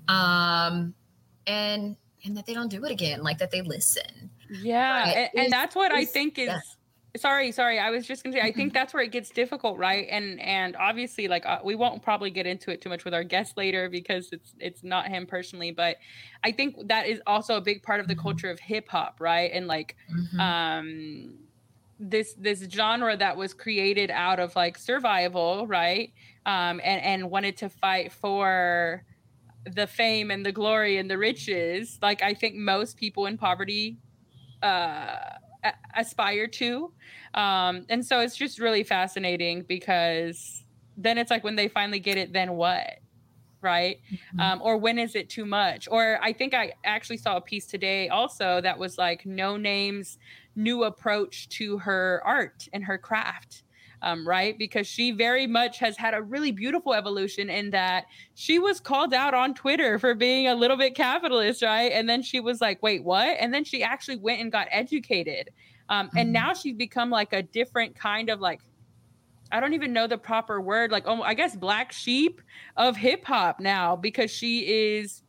[0.08, 0.94] um,
[1.46, 4.30] and and that they don't do it again, like that they listen.
[4.50, 5.16] Yeah, Right.
[5.34, 6.46] and, and that's what I think is.
[6.48, 6.60] yeah.
[7.16, 7.78] Sorry, sorry.
[7.78, 8.42] I was just gonna say.
[8.42, 10.06] I think that's where it gets difficult, right?
[10.10, 13.24] And and obviously, like uh, we won't probably get into it too much with our
[13.24, 15.96] guest later because it's it's not him personally, but
[16.44, 18.22] I think that is also a big part of the Mhm.
[18.22, 19.50] culture of hip hop, right?
[19.54, 20.40] And like Mhm.
[20.40, 21.34] um
[21.98, 26.12] this this genre that was created out of like survival right
[26.46, 29.04] um and and wanted to fight for
[29.66, 33.98] the fame and the glory and the riches like i think most people in poverty
[34.62, 35.16] uh
[35.96, 36.92] aspire to.
[37.34, 40.64] Um and so it's just really fascinating because
[40.96, 42.86] then it's like when they finally get it then what?
[43.62, 43.98] Right?
[44.12, 44.40] Mhm.
[44.40, 45.88] um, or when is it too much?
[45.90, 50.18] Or i think i actually saw a piece today also that was like no names
[50.54, 53.64] new approach to her art and her craft
[54.02, 54.58] um, right?
[54.58, 58.04] Because she very much has had a really beautiful evolution in that
[58.34, 61.92] she was called out on twitter for being a little bit capitalist right?
[61.92, 63.36] And then she was like wait what?
[63.40, 65.50] And then she actually went and got educated.
[65.88, 66.32] Um, and Mhm.
[66.32, 68.60] now she's become like a different kind of like
[69.52, 72.40] I don't even know the proper word, like oh, I guess black sheep
[72.76, 74.60] of hip hop now because she
[74.96, 75.22] is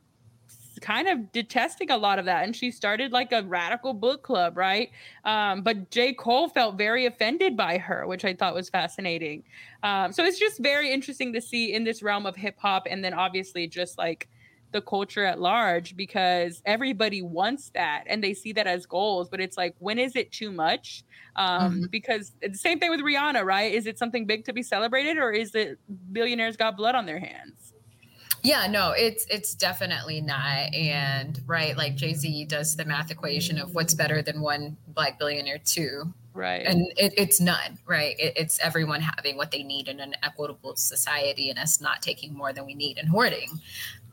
[0.79, 4.57] kind of detesting a lot of that and she started like a radical book club
[4.57, 4.91] right?
[5.25, 6.13] Um, but j.
[6.13, 9.43] Cole felt very offended by her which i thought was fascinating.
[9.83, 13.03] Um, so it's just very interesting to see in this realm of hip hop and
[13.03, 14.27] then obviously just like
[14.73, 19.39] the culture at large because everybody wants that and they see that as goals but
[19.39, 21.03] it's like when is it too much?
[21.37, 21.91] Um, Mhm.
[21.91, 23.73] because the same thing with rihanna right?
[23.73, 25.79] Is it something big to be celebrated or is it
[26.11, 27.73] billionaires got blood on their hands
[28.43, 30.73] Yeah, no, it's it's definitely not.
[30.73, 35.19] And right, like Jay Z does the math equation of what's better than one black
[35.19, 37.77] billionaire, two, right and it, it's none.
[37.85, 42.01] Right, it, it's everyone having what they need in an equitable society, and us not
[42.01, 43.49] taking more than we need and hoarding,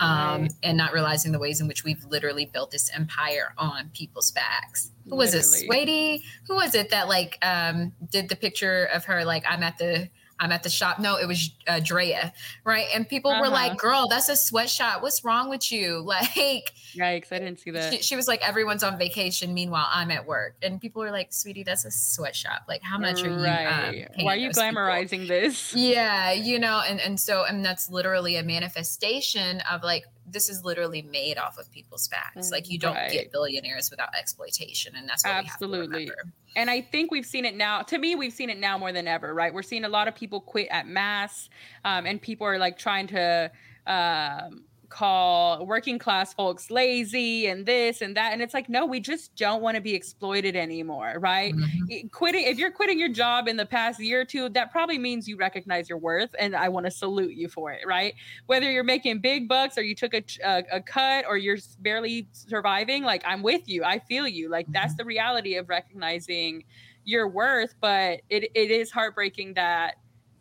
[0.01, 0.53] um, Right.
[0.63, 4.91] and not realizing the ways in which we've literally built this empire on people's backs.
[5.09, 5.67] Who was it, Literally.
[5.67, 6.25] Sweetie?
[6.49, 10.09] Who was it that like um, did the picture of her like I'm at the
[10.44, 10.98] I'm at the shop.
[10.98, 12.30] No, it was uh, Drea,
[12.64, 12.87] right?
[12.94, 13.50] And people were Uh-huh.
[13.50, 15.02] like, "Girl, that's a sweatshop.
[15.02, 18.83] What's wrong with you?" Like, yikes i didn't see that she, she was like, "Everyone's
[18.85, 19.54] on vacation.
[19.54, 22.64] Meanwhile, I'm at work." And people were like, "Sweetie, that's a sweatshop.
[22.68, 23.35] Like, how much are you?
[23.37, 27.64] Um, why are you those people?" glamorizing this Yeah, you know, and and so and
[27.64, 32.51] that's literally a manifestation of like this is literally made off of people's backs.
[32.51, 33.11] Like you don't Right.
[33.13, 35.97] get billionaires without exploitation, and that's what Absolutely.
[35.97, 37.83] we have to and I think we've seen it now.
[37.83, 39.53] To me, we've seen it now more than ever, right?
[39.53, 41.49] We're seeing a lot of people quit at mass,
[41.85, 43.51] um, and people are like trying to
[43.87, 48.33] um, call working class folks lazy and this and that.
[48.33, 51.52] And it's like, no, we just don't want to be exploited anymore, right?
[51.52, 52.11] Mhm.
[52.12, 55.28] quitting if you're quitting your job in the past year or two that probably means
[55.28, 58.14] you recognize your worth and i want to salute you for it right
[58.46, 62.26] whether you're making big bucks or you took a, a, a cut or you're barely
[62.33, 66.64] surviving like i'm with you i feel you like that's the reality of recognizing
[67.04, 69.96] your worth but it, it is heartbreaking that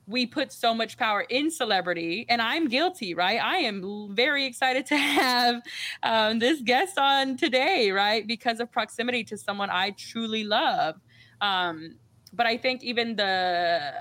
[0.07, 3.39] we put so much power in celebrity and i'm guilty right?
[3.41, 5.61] I am very excited to have
[6.03, 8.25] um, this guest on today right?
[8.25, 10.95] Because of proximity to someone i truly love.
[11.41, 11.95] Um,
[12.31, 13.93] but i think even the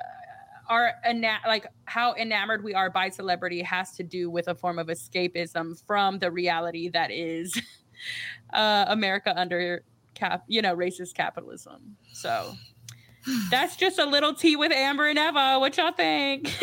[0.68, 4.78] our ena- like how enamored we are by celebrity has to do with a form
[4.78, 7.60] of escapism from the reality that is
[8.52, 9.82] uh, america under
[10.14, 11.96] cap, you know, racist capitalism.
[12.12, 12.54] So
[13.50, 15.58] that's just a little tea with Amber and Eva.
[15.58, 16.52] What y'all think?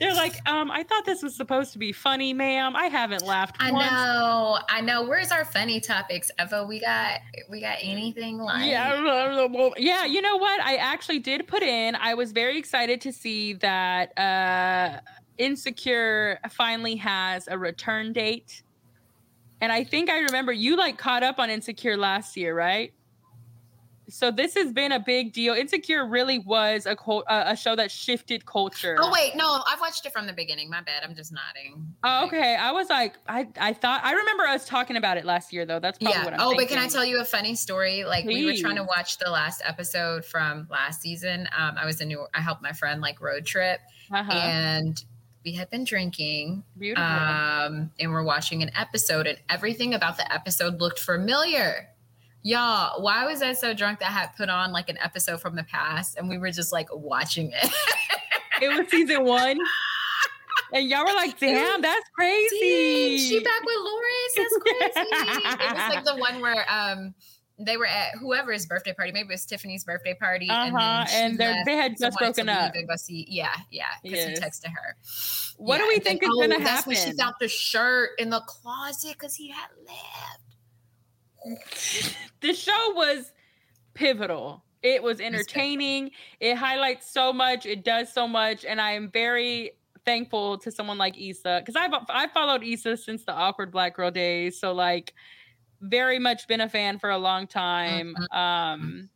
[0.00, 2.74] They're like, um, I thought this was supposed to be funny, ma'am.
[2.74, 3.56] I haven't laughed.
[3.60, 3.90] I once.
[3.90, 5.04] know, I know.
[5.04, 6.64] Where's our funny topics, Eva?
[6.66, 8.68] We got, we got anything like?
[8.68, 8.98] Yeah,
[9.76, 10.04] yeah.
[10.04, 10.60] You know what?
[10.60, 11.94] I actually did put in.
[11.94, 15.00] I was very excited to see that uh,
[15.38, 18.62] Insecure finally has a return date,
[19.60, 22.92] and I think I remember you like caught up on Insecure last year, right?
[24.08, 25.54] So this has been a big deal.
[25.54, 28.96] Insecure really was a cult, uh, a show that shifted culture.
[29.00, 30.68] Oh wait, no, I've watched it from the beginning.
[30.68, 31.02] My bad.
[31.02, 31.94] I'm just nodding.
[32.02, 32.56] Oh, okay.
[32.56, 35.78] I was like, I, I thought I remember us talking about it last year though.
[35.78, 36.24] That's probably yeah.
[36.24, 36.66] what I'm oh, thinking.
[36.66, 38.04] but can I tell you a funny story?
[38.04, 41.48] Like we were trying to watch the last episode from last season.
[41.56, 42.26] Um, I was in New.
[42.34, 44.32] I helped my friend like road trip, Uh-huh.
[44.32, 45.02] and
[45.44, 46.64] we had been drinking.
[46.78, 47.04] Beautiful.
[47.04, 51.88] Um, and we're watching an episode, and everything about the episode looked familiar.
[52.46, 55.56] Y'all, why was I so drunk that I had put on like an episode from
[55.56, 57.70] the past, and we were just like watching it?
[58.62, 59.58] it was season one.
[60.72, 62.58] And y'all were like, damn, that's crazy.
[62.60, 64.34] Dang, she back with Lawrence.
[64.36, 65.08] That's crazy.
[65.64, 67.14] it was like the one where um
[67.58, 69.12] they were at whoever's birthday party.
[69.12, 70.50] Maybe it was Tiffany's birthday party.
[70.50, 72.74] Uh-huh, and left, they had just broken up.
[72.74, 74.38] And go see, yeah, yeah, because Yes.
[74.38, 74.96] he texted her.
[75.56, 77.16] What do we and think then- is gonna oh, That's when she happen?
[77.18, 80.40] found the shirt in the closet because he had left.
[82.40, 83.32] The show was
[83.94, 84.64] pivotal.
[84.82, 86.10] It was entertaining.
[86.40, 87.64] It highlights so much.
[87.64, 89.72] It does so much, and I am very
[90.04, 94.10] thankful to someone like Issa because I've I followed Issa since the awkward black girl
[94.10, 94.60] days.
[94.60, 95.14] So like,
[95.80, 98.14] very much been a fan for a long time.
[98.30, 99.08] Um,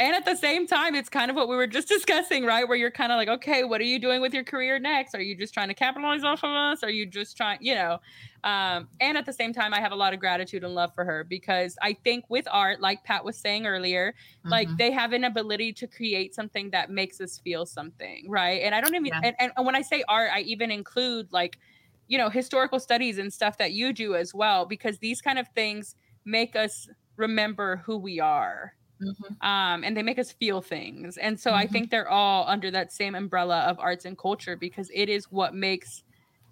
[0.00, 2.66] and at the same time, it's kind of what we were just discussing, right?
[2.66, 5.14] Where you're kind of like, okay, what are you doing with your career next?
[5.14, 6.82] Are you just trying to capitalize off of us?
[6.82, 7.98] Are you just trying, you know?
[8.42, 11.04] Um, and at the same time, I have a lot of gratitude and love for
[11.04, 14.14] her because I think with art, like Pat was saying earlier,
[14.50, 14.78] like Mhm.
[14.78, 18.62] they have an ability to create something that makes us feel something, right?
[18.62, 19.20] And I don't even, Yeah.
[19.22, 21.58] and, and when I say art, I even include like,
[22.06, 25.48] you know, historical studies and stuff that you do as well, because these kind of
[25.54, 29.36] things make us remember who we are Mhm.
[29.40, 31.18] um, and they make us feel things.
[31.18, 31.66] And so I Mhm.
[31.66, 35.54] think they're all under that same umbrella of arts and culture because it is what
[35.54, 36.02] makes,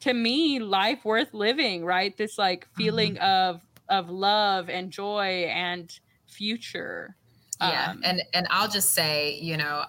[0.00, 1.84] to me, life worth living.
[1.84, 2.16] Right?
[2.16, 5.92] This like feeling of of love and joy and
[6.26, 7.16] future.
[7.60, 9.84] Yeah, Um, and and I'll just say, you know,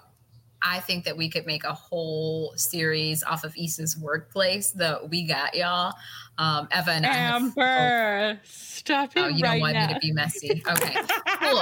[0.63, 4.71] I think that we could make a whole series off of Issa's workplace.
[4.71, 5.93] The we got y'all,
[6.38, 7.13] um, Eva and I.
[7.13, 9.88] have- Amber, stop it Oh, you right don't want now.
[9.88, 10.63] me to be messy.
[10.67, 10.95] Okay,
[11.41, 11.62] cool.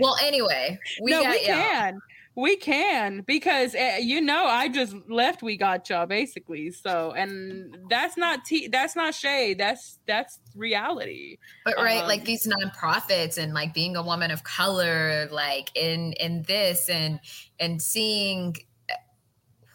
[0.00, 1.54] Well, anyway, we no, got we y'all.
[1.56, 2.00] can.
[2.34, 5.42] We can because uh, you know I just left.
[5.42, 6.70] We got y'all basically.
[6.70, 8.68] So and that's not tea.
[8.68, 9.58] That's not shade.
[9.58, 11.36] That's that's reality.
[11.64, 16.14] But right, Um, like these nonprofits and like being a woman of color, like in
[16.14, 17.20] in this and
[17.60, 18.56] and seeing,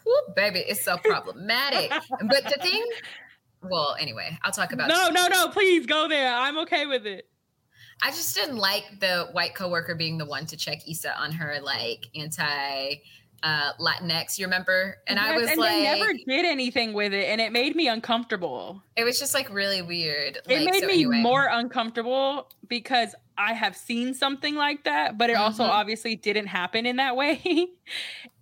[0.04, 1.90] whoop, baby, it's so problematic.
[2.10, 2.84] but the thing,
[3.62, 4.88] well, anyway, I'll talk about.
[4.88, 5.48] No, no, no.
[5.50, 6.34] Please go there.
[6.34, 7.28] I'm okay with it.
[8.02, 11.58] I just didn't like the white coworker being the one to check Issa on her
[11.62, 12.94] like anti
[13.42, 14.38] uh Latinx.
[14.38, 14.98] You remember?
[15.06, 17.88] And I was and like, they never did anything with it, and it made me
[17.88, 18.82] uncomfortable.
[18.96, 20.38] it was just like really weird.
[20.48, 21.20] It like, made so me anyway.
[21.20, 25.68] more uncomfortable because I have seen something like that, but it also Mhm.
[25.70, 27.68] obviously didn't happen in that way.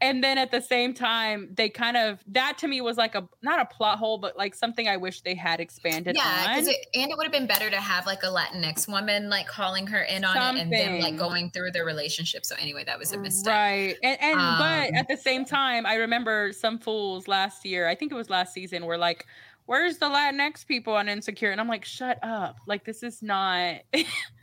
[0.01, 3.29] and then at the same time, they kind of that to me was like a
[3.43, 6.59] not a plot hole, but like something I wish they had expanded Yeah, on.
[6.67, 9.87] it, and it would have been better to have like a Latinx woman like calling
[9.89, 12.45] her in on it and then like going through their relationship.
[12.47, 13.53] So anyway, that was a mistake.
[13.53, 13.97] Right.
[14.03, 17.95] And and but Um, at the same time, I remember some fools last year, I
[17.95, 19.27] think it was last season, were like,
[19.67, 21.51] Where's the Latinx people on Insecure?
[21.51, 22.59] And I'm like, shut up.
[22.67, 23.81] Like this is not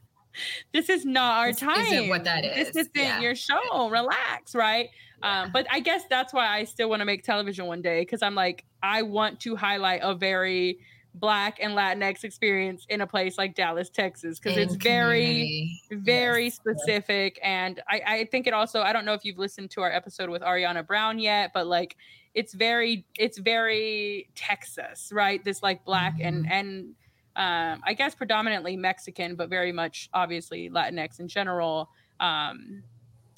[0.73, 1.79] this is not our This time.
[1.85, 2.75] isn't what that This is.
[2.75, 3.19] isn't Yeah.
[3.19, 3.89] your show.
[3.89, 4.89] Relax, right?
[5.21, 5.43] Yeah.
[5.43, 8.21] Um, but I guess that's why I still want to make television one day because
[8.21, 10.79] I'm like, I want to highlight a very
[11.15, 15.79] black and Latinx experience in a place like Dallas, Texas, because it's In very community.
[15.91, 16.55] very Yes.
[16.55, 19.91] specific and I, I think it also i don't know if you've listened to our
[19.91, 21.97] episode with ariana brown yet but like
[22.33, 26.51] it's very it's very texas right this like black and Mhm.
[26.51, 26.95] and
[27.35, 32.83] um i guess predominantly mexican but very much obviously latinx in general um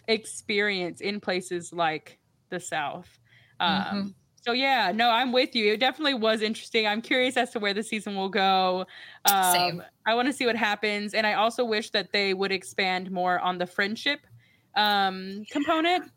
[0.07, 2.19] experience in places like
[2.49, 3.19] the south.
[3.59, 4.15] Um Mhm.
[4.35, 5.73] so yeah no i'm with you.
[5.73, 6.85] It definitely was interesting.
[6.87, 8.85] I'm curious as to where the season will go.
[9.25, 9.83] Um, Same.
[10.07, 13.39] I want to see what happens, and I also wish that they would expand more
[13.39, 14.27] on the friendship
[14.75, 16.11] um, component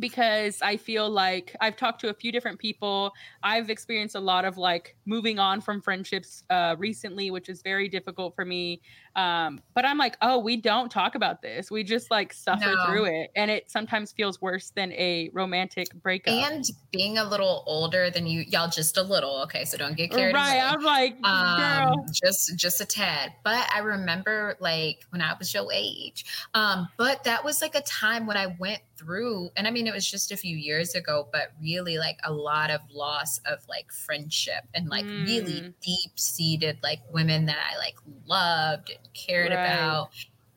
[0.00, 3.12] because I feel like I've talked to a few different people.
[3.42, 7.88] I've experienced a lot of like moving on from friendships uh, recently, which is very
[7.88, 8.80] difficult for me.
[9.16, 11.70] Um, but I'm like, oh, we don't talk about this.
[11.70, 12.86] We just like suffer No.
[12.86, 13.30] through it.
[13.34, 16.32] And it sometimes feels worse than a romantic breakup.
[16.34, 19.42] And being a little older than you, y'all just a little.
[19.42, 20.54] Okay, so don't get carried right.
[20.56, 20.60] away.
[20.60, 22.06] I'm like, um girl.
[22.12, 27.24] just just a tad but i remember like when i was your age um but
[27.24, 30.32] that was like a time when i went through and i mean it was just
[30.32, 34.88] a few years ago but really like a lot of loss of like friendship and
[34.88, 35.74] like really Mm.
[35.82, 37.96] deep seated like women that i like
[38.26, 39.64] loved cared Right.
[39.66, 40.10] about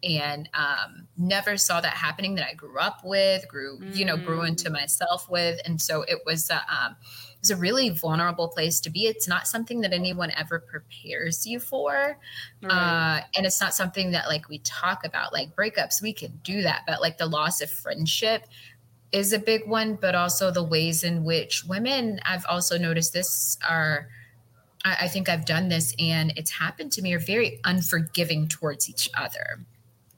[0.03, 4.39] and um never saw that happening that i grew up with grew you know grew
[4.39, 4.49] Mm.
[4.49, 6.95] into myself with and so it was uh, um
[7.39, 9.05] it's a really vulnerable place to be.
[9.05, 12.17] It's not something that anyone ever prepares you for.
[12.61, 12.71] Right.
[12.71, 16.61] Uh, and it's not something that like we talk about, like breakups, we can do
[16.61, 16.83] that.
[16.87, 18.45] But like the loss of friendship
[19.11, 23.57] is a big one, but also the ways in which women, I've also noticed this
[23.69, 24.07] are,
[24.85, 28.89] I, I think I've done this and it's happened to me, are very unforgiving towards
[28.89, 29.65] each other.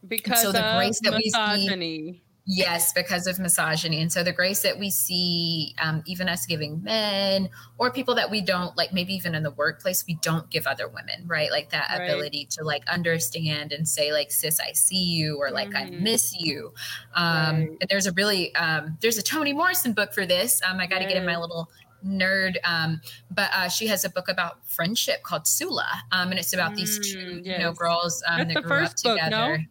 [0.07, 2.21] because so the of grace that we see- misogyny.
[2.47, 3.99] Yes, because of misogyny.
[4.03, 7.49] And so the grace that we see, um, even us giving men
[7.79, 10.87] or people that we don't like, maybe even in the workplace, we don't give other
[10.87, 11.49] women, right?
[11.49, 12.05] Like that Right.
[12.07, 16.01] ability to like understand and say, like, sis, I see you, or like, I Mhm.
[16.01, 16.71] miss you.
[17.15, 17.69] Um, Right.
[17.81, 20.61] and there's a really, um, there's a Toni Morrison book for this.
[20.63, 21.71] Um, I got to get in my little
[22.05, 23.01] nerd um
[23.31, 26.99] but uh she has a book about friendship called sula um and it's about these
[26.99, 29.57] two Mm, you know girls um that grew first up book, no?
[29.57, 29.65] together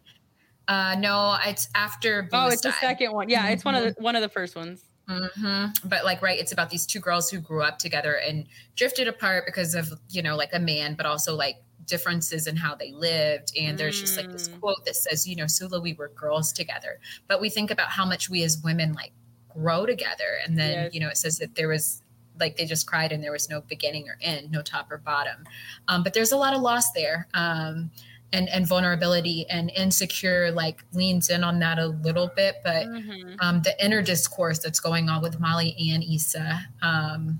[0.67, 3.29] uh no it's after Blue Oh, it's the second one.
[3.29, 3.95] Yeah, it's one of Mm-hmm.
[3.95, 4.83] the one of the first ones.
[5.07, 9.07] hmm But like, right, it's about these two girls who grew up together and drifted
[9.07, 12.91] apart because of, you know, like a man, but also like differences in how they
[12.91, 13.51] lived.
[13.55, 14.59] And there's just like this Mm.
[14.59, 16.99] quote that says, you know, Sula, we were girls together.
[17.27, 19.11] But we think about how much we as women like
[19.49, 20.39] grow together.
[20.45, 20.91] And then, Yes.
[20.91, 22.01] you know, it says that there was
[22.39, 25.45] like they just cried and there was no beginning or end, no top or bottom.
[25.87, 27.27] Um, but there's a lot of loss there.
[27.33, 27.91] Um,
[28.33, 33.37] and, and vulnerability and insecure like leans in on that a little bit, but Mhm.
[33.39, 36.67] um, the inner discourse that's going on with Molly and Issa.
[36.81, 37.39] Um,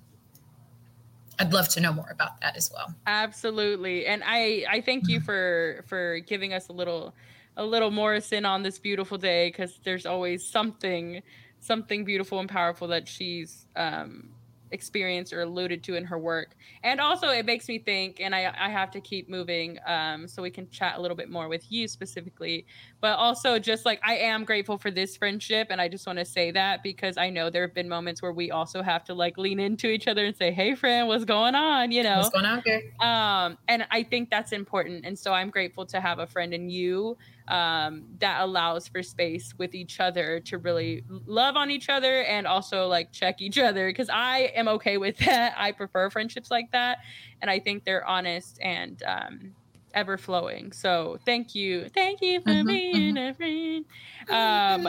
[1.40, 2.96] I'd love to know more about that as well.
[3.06, 4.06] Absolutely.
[4.08, 7.16] And I I thank you for for giving us a little
[7.58, 11.22] a little Morrison on this beautiful day cuz there's always something
[11.60, 14.35] something beautiful and powerful that she's um
[14.72, 16.56] experienced or alluded to in her work.
[16.84, 20.42] And also it makes me think and I I have to keep moving um so
[20.42, 22.66] we can chat a little bit more with you specifically,
[23.02, 26.26] but also just like I am grateful for this friendship and I just want to
[26.26, 29.38] say that because I know there have been moments where we also have to like
[29.38, 32.46] lean into each other and say, "Hey friend, what's going on?" you know What's going
[32.46, 32.82] on here?
[33.02, 36.70] um and i think that's important and so i'm grateful to have a friend in
[36.70, 37.18] you
[37.48, 42.48] um that allows for space with each other to really love on each other and
[42.48, 45.54] also like check each other because i am okay with that.
[45.58, 46.98] I prefer friendships like that
[47.42, 49.56] and i think they're honest and um
[49.94, 51.88] ever flowing so thank you.
[51.94, 53.86] Thank you for Mhm, being a friend.
[54.30, 54.88] Um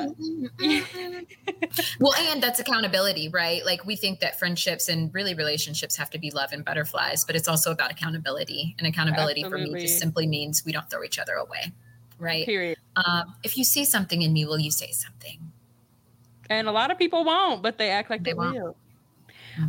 [2.00, 3.64] well, and that's accountability, right?
[3.64, 7.36] Like we think that friendships and really relationships have to be love and butterflies, but
[7.36, 8.74] it's also about accountability.
[8.78, 11.74] And accountability for me just simply means we don't throw each other away,
[12.18, 12.44] right?
[12.46, 15.38] period Um, if you see something in me, will you say something?
[16.48, 18.54] and a lot of people won't but they act like they, They won't.
[18.54, 18.76] will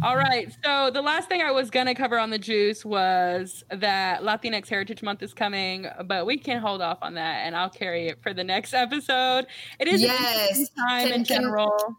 [0.04, 0.54] All right.
[0.66, 5.02] So the last thing I was gonna cover on the juice was that Latinx Heritage
[5.02, 8.34] Month is coming, but we can hold off on that, and I'll carry it for
[8.34, 9.48] the next episode.
[9.80, 10.70] It is Yes.
[10.72, 11.96] time Can- in general.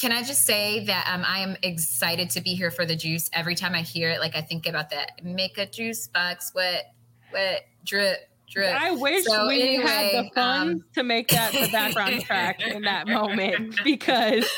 [0.00, 3.28] Can I just say that um, I am excited to be here for the juice.
[3.32, 5.22] Every time I hear it, like I think about that.
[5.22, 6.94] Make a juice box, wet,
[7.32, 8.74] wet, drip, drip.
[8.80, 12.82] I wish So we had the funds um, to make that the background track in
[12.82, 14.48] that moment because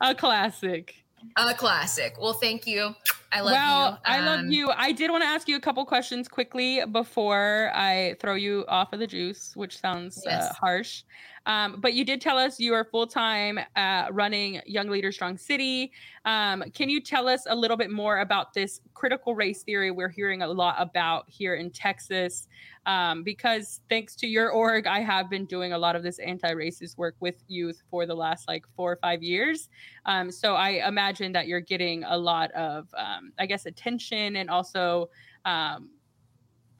[0.00, 0.94] a classic.
[1.36, 2.16] A classic.
[2.20, 2.94] Well, thank you.
[3.36, 3.98] I love well, you.
[4.06, 4.70] I love Um, you.
[4.70, 8.94] I did want to ask you a couple questions quickly before I throw you off
[8.94, 11.02] of the juice, which sounds uh, harsh.
[11.44, 15.38] Um, but you did tell us you are full time uh, running Young Leader Strong
[15.38, 15.92] City.
[16.24, 20.08] Um, can you tell us a little bit more about this critical race theory we're
[20.08, 22.48] hearing a lot about here in Texas?
[22.84, 26.52] Um, because thanks to your org, I have been doing a lot of this anti
[26.52, 29.68] racist work with youth for the last like four or five years.
[30.04, 32.88] Um, so I imagine that you're getting a lot of,
[33.26, 35.10] um, I guess, attention and also
[35.44, 35.90] um,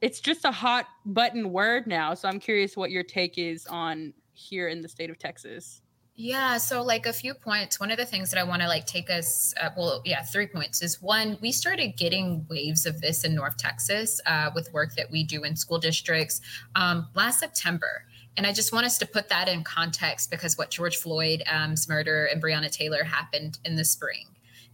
[0.01, 2.13] it's just a hot button word now.
[2.13, 5.81] So I'm curious what your take is on here in the state of Texas.
[6.19, 7.79] Yeah, so like a few points.
[7.79, 10.47] One of the things that I want to like take us, uh, well, yeah, three
[10.47, 14.95] points is one, we started getting waves of this in North Texas uh, with work
[14.95, 16.41] that we do in school districts
[16.75, 18.03] um, last September.
[18.35, 22.25] And I just want us to put that in context because what George Floyd's murder
[22.25, 24.25] and Breonna Taylor happened in the spring.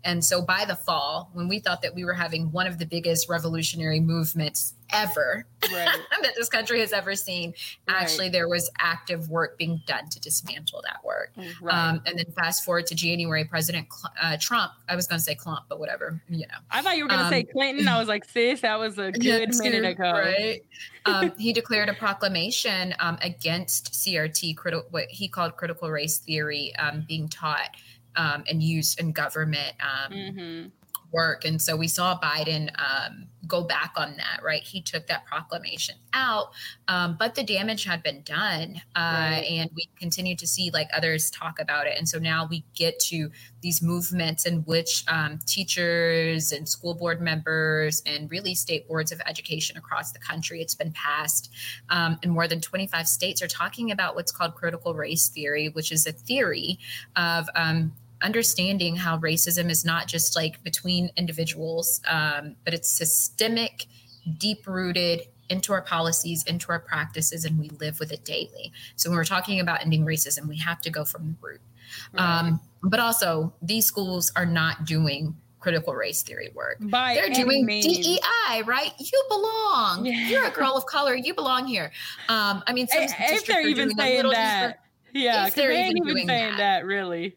[0.03, 2.85] And so by the fall, when we thought that we were having one of the
[2.85, 5.87] biggest revolutionary movements ever Right.
[6.21, 7.53] that this country has ever seen,
[7.87, 8.01] Right.
[8.01, 11.31] actually there was active work being done to dismantle that work.
[11.61, 11.73] Right.
[11.73, 15.23] Um, and then fast forward to January, President Cl- uh, Trump, I was going to
[15.23, 16.57] say Clump, but whatever, you know.
[16.69, 17.87] I thought you were gonna um, say Clinton.
[17.87, 20.11] I was like, sis, that was a good minute ago.
[20.11, 20.63] Right.
[21.05, 26.75] um, he declared a proclamation um, against CRT, criti- what he called critical race theory,
[26.75, 27.69] um, being taught
[28.15, 30.63] um, and used in government um, hmm
[31.13, 31.45] work.
[31.45, 34.63] And so we saw Biden um, go back on that, right?
[34.63, 36.47] He took that proclamation out,
[36.87, 38.81] um, but the damage had been done.
[38.95, 39.45] Uh, Right.
[39.47, 41.97] And we continue to see like others talk about it.
[41.97, 43.29] And so now we get to
[43.61, 49.21] these movements in which um, teachers and school board members and really state boards of
[49.27, 51.51] education across the country, it's been passed.
[51.89, 55.91] Um, in more than 25 states are talking about what's called critical race theory, which
[55.91, 56.79] is a theory
[57.15, 57.93] of um,
[58.23, 63.85] understanding how racism is not just like between individuals, um, but it's systemic,
[64.37, 68.71] deep rooted into our policies, into our practices, and we live with it daily.
[68.95, 71.61] So when we're talking about ending racism, we have to go from the root.
[72.15, 76.77] Um, but also, these schools are not doing critical race theory work.
[76.79, 77.85] By They're doing means.
[77.85, 78.91] DEI, right?
[78.99, 80.05] You belong.
[80.05, 80.27] Yeah.
[80.27, 81.15] You're a girl of color.
[81.15, 81.91] You belong here.
[82.29, 84.79] Um, I mean, some If- If they're even saying that.
[85.13, 86.57] Yeah, if they're they ain't even even saying that.
[86.81, 87.35] that really.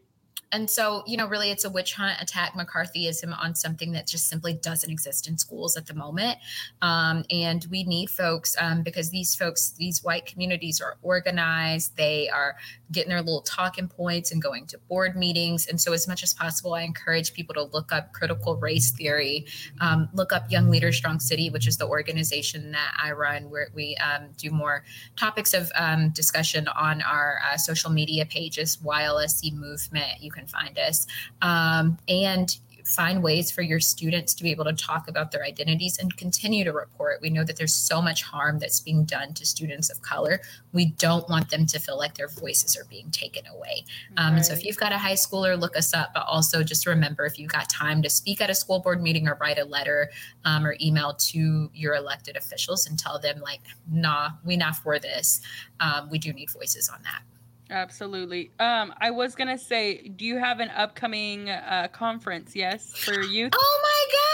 [0.53, 4.29] And so, you know, really it's a witch hunt attack McCarthyism on something that just
[4.29, 6.39] simply doesn't exist in schools at the moment.
[6.83, 12.29] Um, and we need folks um, because these folks, these white communities are organized, they
[12.29, 12.57] are
[12.93, 15.67] getting their little talking points and going to board meetings.
[15.67, 19.47] And so, as much as possible, I encourage people to look up critical race theory,
[19.81, 23.69] um, look up Young Leader Strong City, which is the organization that I run, where
[23.75, 24.85] we um, do more
[25.17, 30.21] topics of um, discussion on our uh, social media pages, YLSC Movement.
[30.21, 31.07] You can find us.
[31.43, 32.49] Um, and
[32.87, 36.63] find ways for your students to be able to talk about their identities and continue
[36.63, 37.21] to report.
[37.21, 40.41] We know that there's so much harm that's being done to students of color.
[40.73, 43.85] We don't want them to feel like their voices are being taken away.
[44.17, 46.11] Um, And so if you've got a high schooler, look us up.
[46.15, 49.27] But also just remember if you've got time to speak at a school board meeting
[49.27, 50.11] or write a letter
[50.45, 55.01] um, or email to your elected officials and tell them, like, nah, we not for
[55.01, 55.41] this.
[55.81, 57.23] Um, we do need voices on that.
[57.71, 58.51] Absolutely.
[58.61, 62.55] Um, I was gonna say, do you have an upcoming uh, conference?
[62.55, 63.53] Yes, for youth.
[63.55, 64.27] Oh my God.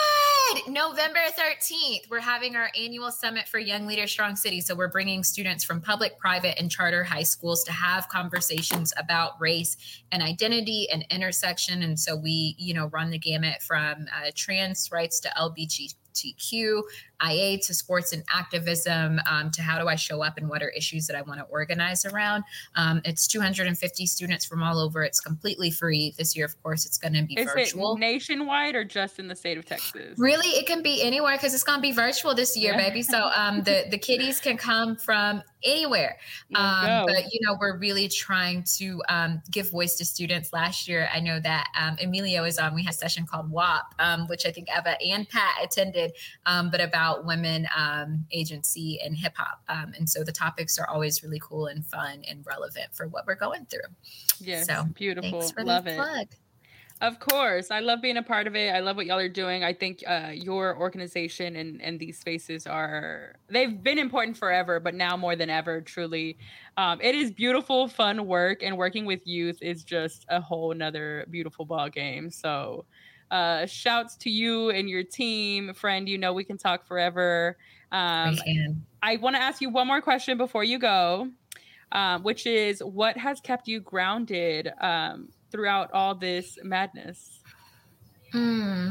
[0.68, 4.60] November 13th, we're having our annual summit for Young Leader Strong City.
[4.60, 9.40] So we're bringing students from public, private, and charter high schools to have conversations about
[9.40, 9.76] race
[10.10, 11.82] and identity and intersection.
[11.82, 16.82] And so we, you know, run the gamut from uh, trans rights to LGBTQ,
[17.26, 20.70] IA to sports and activism um, to how do I show up and what are
[20.70, 22.44] issues that I want to organize around.
[22.74, 25.02] Um, it's 250 students from all over.
[25.04, 26.14] It's completely free.
[26.18, 27.96] This year, of course, it's going to be Is virtual.
[27.96, 30.18] it nationwide or just in the state of Texas?
[30.18, 32.88] Really, it can be anywhere because it's gonna be virtual this year, Yeah.
[32.88, 33.02] baby.
[33.02, 36.16] So um, the the kiddies can come from anywhere.
[36.54, 40.52] Um, but you know, we're really trying to um, give voice to students.
[40.52, 42.74] Last year, I know that um, Emilio is on.
[42.74, 46.12] We had a session called WAP, um, which I think Eva and Pat attended,
[46.46, 49.62] um, but about women um, agency and hip hop.
[49.68, 53.26] Um, and so the topics are always really cool and fun and relevant for what
[53.26, 53.80] we're going through.
[54.38, 55.42] yes, so, beautiful.
[55.42, 55.96] For Love the it.
[55.96, 56.28] plug.
[57.02, 58.72] Of course, I love being a part of it.
[58.72, 59.64] I love what y'all are doing.
[59.64, 64.94] I think uh, your organization and and these spaces are they've been important forever, but
[64.94, 66.38] now more than ever, truly,
[66.76, 71.26] um, it is beautiful, fun work, and working with youth is just a whole nother
[71.28, 72.30] beautiful ball game.
[72.30, 72.84] So,
[73.32, 76.08] uh, shouts to you and your team, friend.
[76.08, 77.56] You know we can talk forever.
[77.90, 78.86] Um, we can.
[79.02, 81.28] I want to ask you one more question before you go,
[81.90, 87.40] um, which is what has kept you grounded um, throughout all this madness?
[88.32, 88.90] Hmm.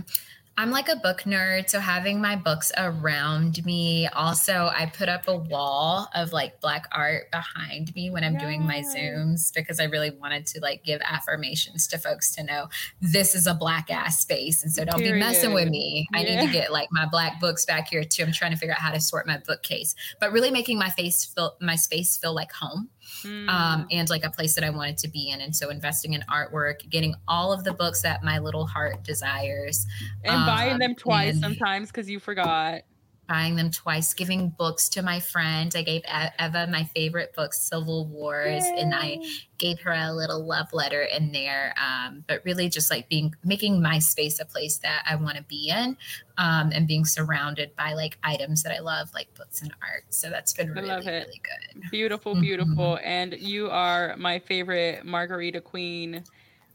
[0.58, 4.08] I'm like a book nerd, so having my books around me.
[4.08, 8.66] Also, I put up a wall of like black art behind me when I'm doing
[8.66, 12.68] my Zooms because I really wanted to like give affirmations to folks to know
[13.02, 14.62] this is a black ass space.
[14.62, 15.72] And so don't be messing with Period.
[15.72, 16.08] me.
[16.14, 18.24] I need to get like my black books back here too.
[18.24, 21.26] I'm trying to figure out how to sort my bookcase, but really making my face
[21.26, 22.90] feel my space feel like home
[23.24, 25.42] Mm, um, and like a place that I wanted to be in.
[25.42, 29.86] And so investing in artwork, getting all of the books that my little heart desires,
[30.24, 32.82] and buying um, them twice and- sometimes because you forgot.
[33.28, 35.74] Buying them twice, giving books to my friend.
[35.76, 36.02] I gave
[36.40, 39.20] Eva my favorite book, Civil Wars, and I
[39.58, 41.74] gave her a little love letter in there.
[41.82, 45.44] Um, but really, just like being making my space a place that I want to
[45.44, 45.98] be in,
[46.38, 50.06] um, and being surrounded by like items that I love, like books and art.
[50.10, 51.84] So that's been really, really good.
[51.90, 52.42] Beautiful, Mhm.
[52.42, 53.00] beautiful.
[53.04, 56.24] And you are my favorite margarita queen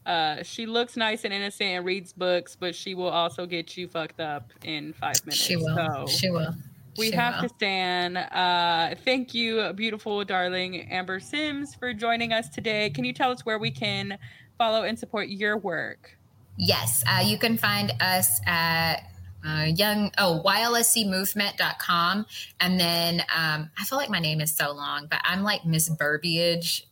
[0.07, 3.87] Uh, she looks nice and innocent and reads books, but she will also get you
[3.89, 5.43] fucked up in five minutes.
[5.43, 5.75] She will.
[5.75, 6.53] So She will.
[6.97, 7.49] we She have will.
[7.49, 8.17] to stand.
[8.17, 12.89] Uh, thank you, beautiful, darling Amber Sims, for joining us today.
[12.89, 14.17] Can you tell us where we can
[14.57, 16.17] follow and support your work?
[16.57, 19.01] Yes, uh, you can find us at
[19.45, 22.25] uh, young oh ylscmovement.com
[22.59, 25.89] and then um, I feel like my name is so long, but I'm like Miss
[25.89, 26.83] Burbiage.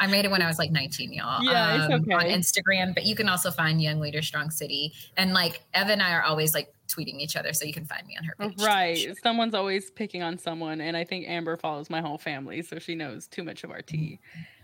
[0.00, 1.44] I made it when I was like 19, y'all.
[1.44, 2.22] Yeah, it's um, On.
[2.22, 4.94] Instagram, but you can also find Young Leader Strong City.
[5.18, 8.06] And like Eva and I are always like tweeting each other, so you can find
[8.06, 8.56] me on her page.
[8.56, 8.64] too.
[8.64, 9.14] Right.
[9.22, 12.94] Someone's always picking on someone, and I think Amber follows my whole family, so she
[12.94, 14.20] knows too much of our tea.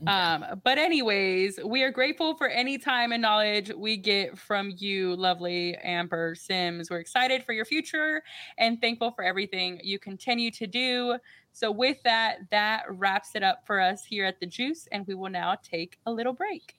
[0.06, 5.16] Um, but anyways, we are grateful for any time and knowledge we get from you,
[5.16, 6.90] lovely Amber Sims.
[6.90, 8.22] We're excited for your future
[8.58, 11.16] and thankful for everything you continue to do.
[11.52, 15.14] So with that, that wraps it up for us here at the Juice, and we
[15.14, 16.74] will now take a little break.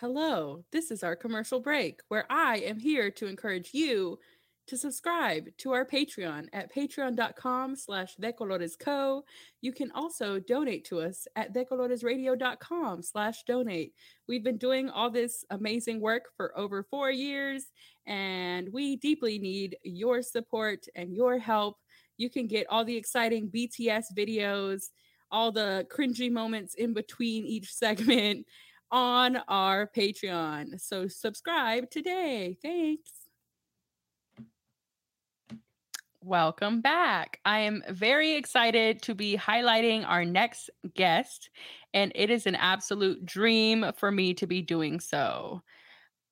[0.00, 4.18] Hello, this is our commercial break where I am here to encourage you
[4.66, 9.22] to subscribe to our Patreon at patreon.com slash decoloresco.
[9.60, 13.94] You can also donate to us at decoloresradio.com slash donate.
[14.28, 17.66] We've been doing all this amazing work for over four years,
[18.06, 21.78] and we deeply need your support and your help.
[22.16, 24.90] You can get all the exciting BTS videos,
[25.30, 28.46] all the cringy moments in between each segment
[28.90, 30.80] on our Patreon.
[30.80, 32.56] So subscribe today.
[32.62, 33.15] Thanks.
[36.26, 37.38] Welcome back.
[37.44, 41.50] I am very excited to be highlighting our next guest,
[41.94, 45.62] and it is an absolute dream for me to be doing so.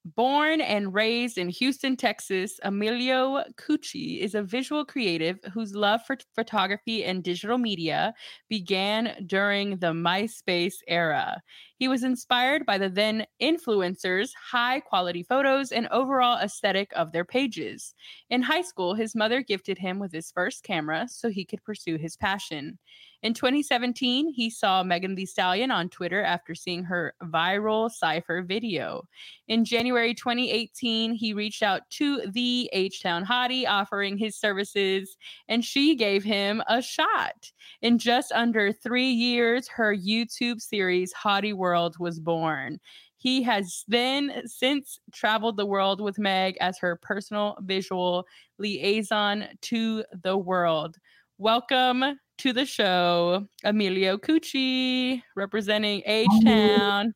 [0.04, 6.16] Born and raised in Houston, Texas, Emilio Cucci is a visual creative whose love for
[6.34, 8.14] photography and digital media
[8.48, 11.40] began during the MySpace era.
[11.76, 17.24] He was inspired by the then influencers' high quality photos and overall aesthetic of their
[17.24, 17.94] pages.
[18.30, 21.96] In high school, his mother gifted him with his first camera so he could pursue
[21.96, 22.78] his passion.
[23.24, 29.04] In 2017, he saw Megan Thee Stallion on Twitter after seeing her viral cipher video.
[29.48, 35.16] In January 2018, he reached out to the H Town Hottie offering his services,
[35.48, 37.50] and she gave him a shot.
[37.80, 41.63] In just under three years, her YouTube series Hottie World
[41.98, 42.78] was born.
[43.16, 48.26] He has then since traveled the world with Meg as her personal visual
[48.58, 50.96] liaison to the world.
[51.38, 57.14] Welcome to the show, Emilio Cucci, representing H Town.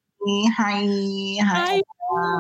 [0.57, 1.43] Hi.
[1.43, 1.83] Hi,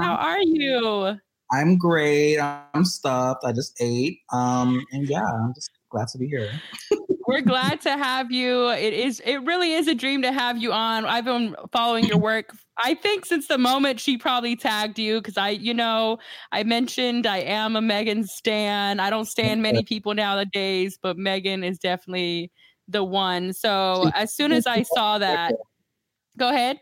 [0.02, 1.18] how are you?
[1.52, 2.38] I'm great.
[2.38, 3.44] I'm stuffed.
[3.44, 4.20] I just ate.
[4.32, 6.50] Um, and yeah, I'm just glad to be here.
[7.28, 8.70] We're glad to have you.
[8.70, 11.04] It is it really is a dream to have you on.
[11.04, 12.56] I've been following your work.
[12.78, 16.20] I think since the moment she probably tagged you because I, you know,
[16.52, 18.98] I mentioned I am a Megan stan.
[18.98, 22.50] I don't stand many people nowadays, but Megan is definitely
[22.88, 23.52] the one.
[23.52, 25.52] So as soon as I saw that,
[26.38, 26.80] go ahead.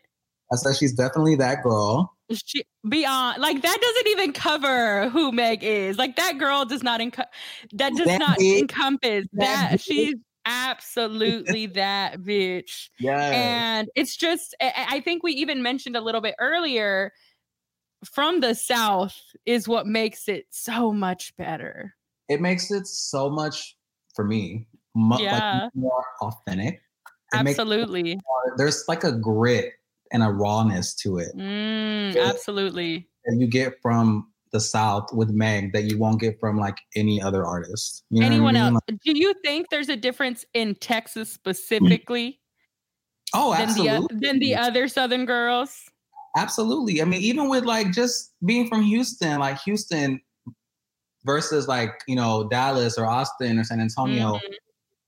[0.52, 2.12] I said she's definitely that girl.
[2.30, 5.98] She beyond like that doesn't even cover who Meg is.
[5.98, 7.24] Like that girl does not enco-
[7.72, 9.80] that does That not encompass That that.
[9.80, 10.14] She's
[10.46, 12.88] absolutely that bitch.
[12.98, 13.30] Yeah.
[13.32, 17.12] And it's just I- think we even mentioned a little bit earlier
[18.04, 21.94] from the south is what makes it so much better.
[22.28, 23.76] it makes it so much
[24.16, 24.66] for me.
[24.96, 25.60] Mu- Yeah.
[25.64, 26.74] like more authentic.
[27.32, 28.14] It Absolutely.
[28.16, 29.72] more- there's like a grit
[30.12, 33.08] and a rawness to it Mm, absolutely.
[33.24, 37.20] that you get from the South with Meg that you won't get from like any
[37.20, 38.04] other artist.
[38.10, 38.62] You know what I Anyone mean?
[38.62, 38.80] else?
[39.04, 42.40] Do you think there's a difference in Texas specifically
[43.34, 44.18] Oh, than the absolutely.
[44.20, 45.82] than the other southern girls?
[46.36, 47.02] Absolutely.
[47.02, 50.20] I mean, even with like just being from Houston, like Houston
[51.24, 54.54] versus like, you know, Dallas or Austin or San Antonio, Mhm.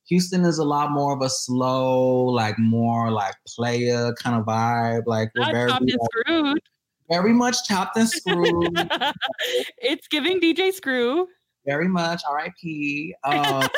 [0.09, 5.03] Houston is a lot more of a slow, like more like player kind of vibe.
[5.07, 6.63] Like we're very, like.
[7.11, 8.71] Very much chopped and screwed,
[9.79, 11.27] it's giving DJ Screw.
[11.67, 13.15] very much RIP.
[13.25, 13.69] Um,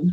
[0.00, 0.10] and-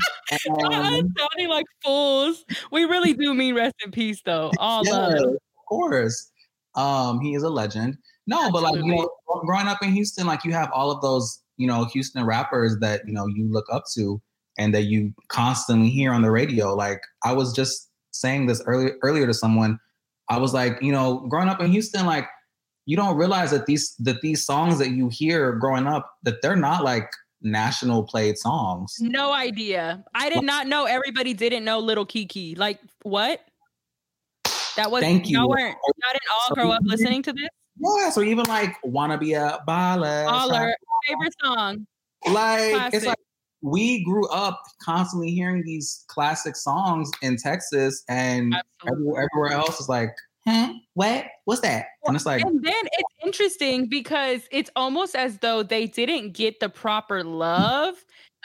[0.65, 2.43] Us sounding like fools.
[2.71, 4.51] We really do mean rest in peace, though.
[4.59, 5.13] All Yeah, love.
[5.13, 5.37] of
[5.67, 6.31] course.
[6.75, 7.97] Um, he is a legend.
[8.25, 9.09] No, but like you know,
[9.45, 13.01] growing up in Houston, like you have all of those, you know, Houston rappers that
[13.05, 14.21] you know you look up to
[14.57, 16.73] and that you constantly hear on the radio.
[16.73, 19.77] Like I was just saying this earlier earlier to someone.
[20.29, 22.25] I was like, you know, growing up in Houston, like
[22.85, 26.55] you don't realize that these that these songs that you hear growing up that they're
[26.55, 27.09] not like
[27.41, 28.95] national played songs.
[28.99, 30.03] No idea.
[30.15, 32.57] I did not know everybody didn't know Little Keke.
[32.57, 33.41] Like, what?
[34.75, 35.39] That was Thank you.
[35.39, 35.75] Y'all weren't.
[35.75, 37.49] Y'all didn't all grow up listening to this.
[37.77, 40.25] Yeah, so even like wanna be a baller.
[40.25, 40.73] Baller
[41.07, 41.87] favorite song.
[42.31, 43.17] Like it's like
[43.61, 48.55] we grew up constantly hearing these classic songs in Texas and
[48.85, 50.13] everywhere, everywhere else is like,
[50.47, 50.73] huh?
[50.93, 51.25] What?
[51.45, 51.85] What's that?
[52.05, 56.59] And it's like, And then it's interesting because it's almost as though they didn't get
[56.59, 57.95] the proper love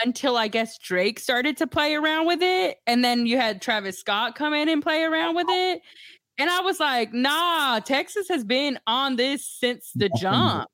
[0.05, 2.79] until I guess Drake started to play around with it.
[2.87, 5.83] And then you had Travis Scott come in and play around with it.
[6.39, 10.71] And I was like, nah, Texas has been on this since the jump.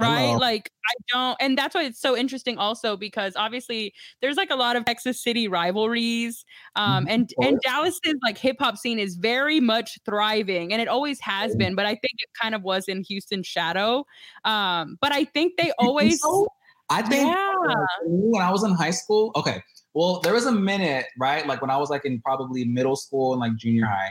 [0.00, 0.26] Right.
[0.26, 0.38] Hello.
[0.38, 1.36] Like, I don't.
[1.40, 5.22] And that's why it's so interesting, also, because obviously there's like a lot of Texas
[5.22, 6.44] City rivalries.
[6.76, 7.60] Um, Mhm, and, and.
[7.64, 11.74] Dallas's like hip hop scene is very much thriving and it always has been.
[11.74, 14.04] But I think it kind of was in Houston's shadow.
[14.44, 16.20] Um, but I think they always.
[16.20, 16.48] so?
[16.90, 17.84] I think Yeah.
[18.04, 19.62] when I was in high school, okay.
[19.94, 21.46] Well, there was a minute, right?
[21.46, 24.10] Like when I was like in probably middle school and like junior high,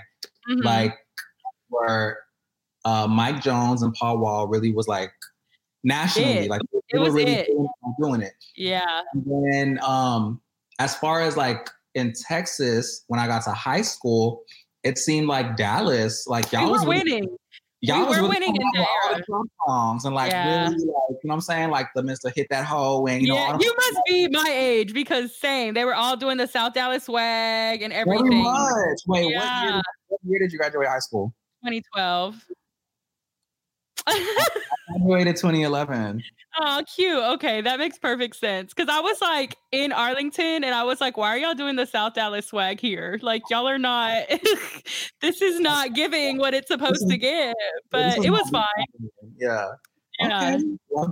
[0.50, 0.64] Mhm.
[0.64, 0.96] like
[1.70, 2.20] where
[2.86, 5.12] uh, Mike Jones and Paul Wall really was like
[5.84, 6.50] nationally, It.
[6.50, 7.50] like It they were was really it.
[8.00, 8.34] doing, it.
[8.56, 9.02] yeah.
[9.14, 10.42] And then um,
[10.80, 14.44] as far as like in Texas, when I got to high school,
[14.84, 17.38] it seemed like Dallas, like y'all We was were really- winning.
[17.86, 20.06] Y'all We was were really winning in coming out that with all the Trump songs
[20.06, 20.64] and like Yeah.
[20.70, 21.70] really like, you know what I'm saying?
[21.70, 22.34] Like the Mr.
[22.34, 25.74] Hit That Hoe and you know, yeah, the- you must be my age because same.
[25.74, 28.42] They were all doing the South Dallas swag and Very everything.
[28.42, 29.00] much.
[29.06, 31.34] Wait, what, year what year did you graduate high school?
[31.66, 32.36] 2012.
[34.90, 36.24] Graduated 2011.
[36.62, 37.24] Oh, cute.
[37.24, 38.74] Okay, that makes perfect sense.
[38.74, 41.86] Because I was like in Arlington and I was like, why are y'all doing the
[41.86, 43.20] South Dallas swag here?
[43.22, 44.24] Like, y'all are not,
[45.22, 47.56] this is not giving what it's supposed to give.
[47.90, 48.66] But it was fine.
[49.38, 49.68] Yeah.
[50.20, 50.56] Yeah.
[50.56, 50.64] Okay.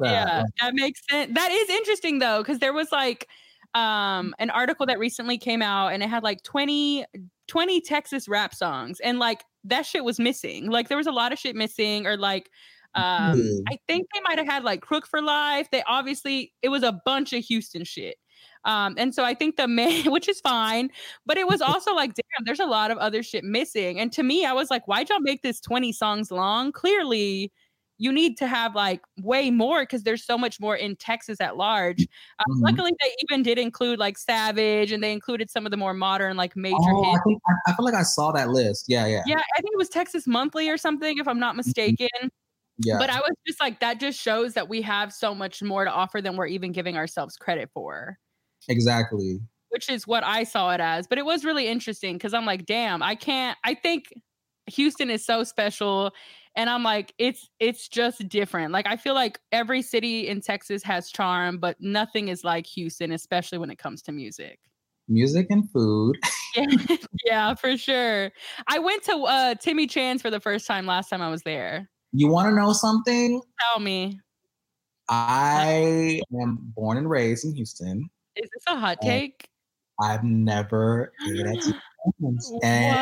[0.01, 0.11] That.
[0.11, 1.33] Yeah, that makes sense.
[1.33, 3.27] That is interesting though, because there was like
[3.73, 7.05] um an article that recently came out and it had like 20
[7.47, 10.69] 20 Texas rap songs and like that shit was missing.
[10.69, 12.49] Like there was a lot of shit missing or like
[12.95, 13.63] um Really?
[13.69, 15.69] I think they might have had like Crook for Life.
[15.71, 18.17] They obviously it was a bunch of Houston shit.
[18.65, 20.89] Um, and so I think the man, which is fine,
[21.25, 23.99] but it was also like, damn, there's a lot of other shit missing.
[23.99, 26.71] And to me, I was like, why'd y'all make this 20 songs long?
[26.71, 27.51] Clearly,
[27.97, 31.55] you need to have like way more because there's so much more in Texas at
[31.55, 32.07] large.
[32.39, 32.61] Uh, Mhm.
[32.63, 36.35] Luckily, they even did include like Savage and they included some of the more modern,
[36.35, 37.21] like major Oh, I, hits.
[37.27, 38.85] think, I, I feel like I saw that list.
[38.87, 42.07] Yeah, yeah, Yeah, I think it was Texas Monthly or something, if I'm not mistaken.
[42.77, 42.97] Yeah.
[42.97, 45.91] But I was just like, that just shows that we have so much more to
[45.91, 48.17] offer than we're even giving ourselves credit for,
[48.67, 49.39] exactly.
[49.69, 51.07] which is what I saw it as.
[51.07, 54.05] But it was really interesting because I'm like, damn, I can't, I think
[54.67, 56.11] Houston is so special.
[56.55, 58.73] And I'm like, it's it's just different.
[58.73, 63.11] Like I feel like every city in Texas has charm, but nothing is like Houston,
[63.11, 64.59] especially when it comes to music.
[65.07, 66.17] Music and food.
[66.53, 68.29] Yeah, yeah, for sure.
[68.67, 71.89] I went to uh Timmy Chan's for the first time last time I was there.
[72.13, 73.41] You want to know something?
[73.71, 74.19] Tell me,
[75.07, 78.09] I am born and raised in Houston.
[78.35, 79.47] is this a hot take?
[80.01, 81.65] I've never ate at
[82.21, 82.99] And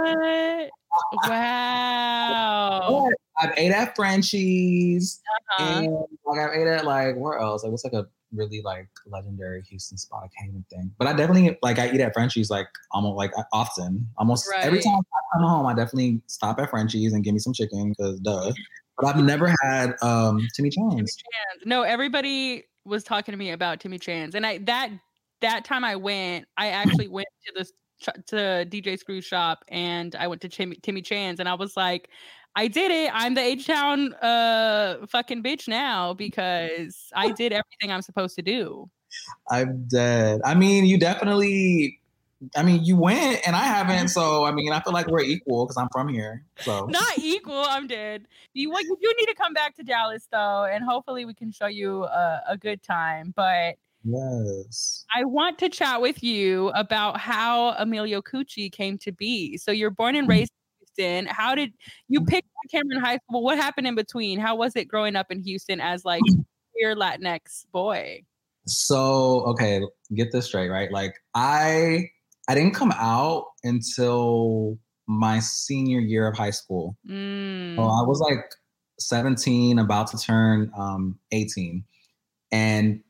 [0.00, 0.70] What?
[1.26, 3.08] Wow.
[3.40, 5.22] I've ate at Frenchy's.
[5.58, 5.64] Uh-huh.
[5.64, 5.88] And
[6.26, 7.62] like I've ate at like where else?
[7.62, 10.22] Like what's like a really like legendary Houston spot?
[10.24, 10.92] I can't even think.
[10.98, 14.08] But I definitely like I eat at Frenchy's like almost like often.
[14.18, 17.52] Almost every time I come home, I definitely stop at Frenchy's and give me some
[17.52, 18.52] chicken because duh.
[18.98, 21.16] But I've never had um Timmy John's.
[21.16, 21.66] Chan's.
[21.66, 24.90] No, everybody was talking to me about Timmy Chan's, and I that
[25.40, 27.64] that time I went, I actually went to the
[28.00, 31.76] ch- to DJ Screw shop, and I went to Timmy, Timmy Chan's, and I was
[31.76, 32.08] like,
[32.54, 33.10] I did it.
[33.14, 38.42] I'm the H Town uh fucking bitch now because I did everything I'm supposed to
[38.42, 38.90] do.
[39.50, 40.40] I'm dead.
[40.44, 41.98] I mean, you definitely.
[42.56, 45.64] I mean, you went and I haven't, so I mean, I feel like we're equal
[45.64, 46.44] because I'm from here.
[46.56, 47.64] So Not equal.
[47.68, 48.26] I'm dead.
[48.52, 48.82] You what?
[48.82, 52.04] You do need to come back to Dallas though, and hopefully we can show you
[52.04, 53.32] a, a good time.
[53.36, 59.56] But yes, I want to chat with you about how Emilio Cucci came to be.
[59.56, 60.61] So you're born and raised in
[60.96, 61.26] Houston.
[61.26, 61.72] How did
[62.08, 63.42] you pick Cameron High School?
[63.42, 64.38] What happened in between?
[64.38, 66.22] How was it growing up in Houston as like
[66.76, 68.22] your Latinx boy?
[68.66, 69.82] So okay,
[70.14, 70.90] get this straight, right?
[70.92, 72.08] Like I
[72.48, 76.96] I didn't come out until my senior year of high school.
[77.08, 77.76] Mm.
[77.76, 78.44] So I was like
[79.00, 81.84] 17, about to turn um, 18.
[82.52, 83.02] And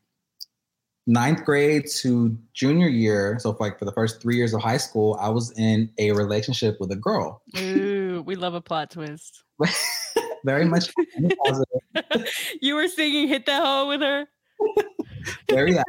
[1.06, 4.76] ninth grade to junior year, so for like for the first three years of high
[4.76, 7.42] school, I was in a relationship with a girl.
[7.58, 9.44] Ooh, we love a plot twist.
[10.44, 10.92] Very much
[11.44, 12.28] positive.
[12.60, 14.26] you were singing "Hit That Hole" with her.
[15.50, 15.84] very that.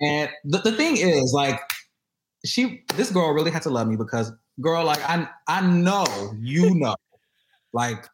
[0.00, 1.58] And the, the thing is, like,
[2.44, 6.06] she, this girl really had to love me because girl, like I I know
[6.38, 6.96] you know,
[7.72, 8.06] like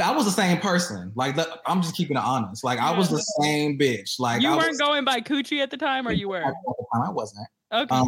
[0.00, 1.12] I was the same person.
[1.14, 2.64] Like the, I'm just keeping it honest.
[2.64, 4.18] Like I was the same bitch.
[4.18, 6.42] Like you I weren't was, going by coochie at the time, or you were?
[6.94, 7.46] I wasn't.
[7.72, 7.94] Okay.
[7.94, 8.06] Um,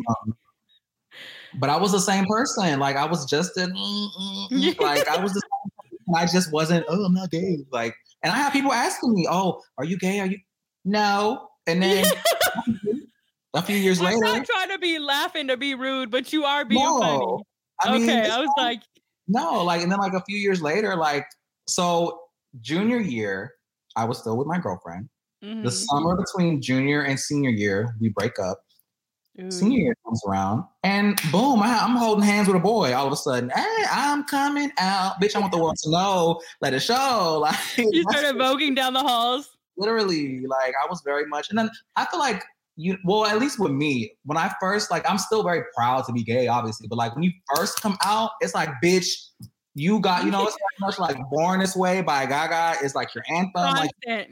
[1.54, 2.78] but I was the same person.
[2.78, 3.66] Like I was just a
[4.80, 6.14] like I was the same.
[6.16, 6.86] I just wasn't.
[6.88, 7.58] Oh, I'm not gay.
[7.70, 10.20] Like, and I have people asking me, "Oh, are you gay?
[10.20, 10.38] Are you?"
[10.84, 11.48] No.
[11.66, 12.06] And then
[13.54, 16.44] a few years later I'm not trying to be laughing to be rude, but you
[16.44, 16.98] are being no.
[16.98, 17.44] funny.
[17.80, 18.66] I mean, okay, I was fine.
[18.66, 18.82] like,
[19.28, 21.26] no, like, and then like a few years later, like,
[21.68, 22.20] so
[22.60, 23.54] junior year,
[23.96, 25.08] I was still with my girlfriend.
[25.40, 25.70] The mhm.
[25.70, 28.58] summer between junior and senior year, we break up.
[29.40, 29.50] Ooh.
[29.52, 32.92] Senior year comes around, and boom, I, I'm holding hands with a boy.
[32.92, 35.36] All of a sudden, hey, I'm coming out, bitch.
[35.36, 36.40] I want the world to know.
[36.60, 37.38] Let it show.
[37.42, 39.56] Like, you started voguing down the halls.
[39.76, 42.42] literally, like, I was very much, and then I feel like
[42.74, 42.98] you.
[43.04, 46.24] Well, at least with me, when I first, like, I'm still very proud to be
[46.24, 49.06] gay, obviously, but like when you first come out, it's like, bitch.
[49.74, 52.78] You got, you know, it's much like "Born This Way" by Gaga.
[52.84, 53.62] It's like your anthem.
[53.62, 54.26] Like, yeah.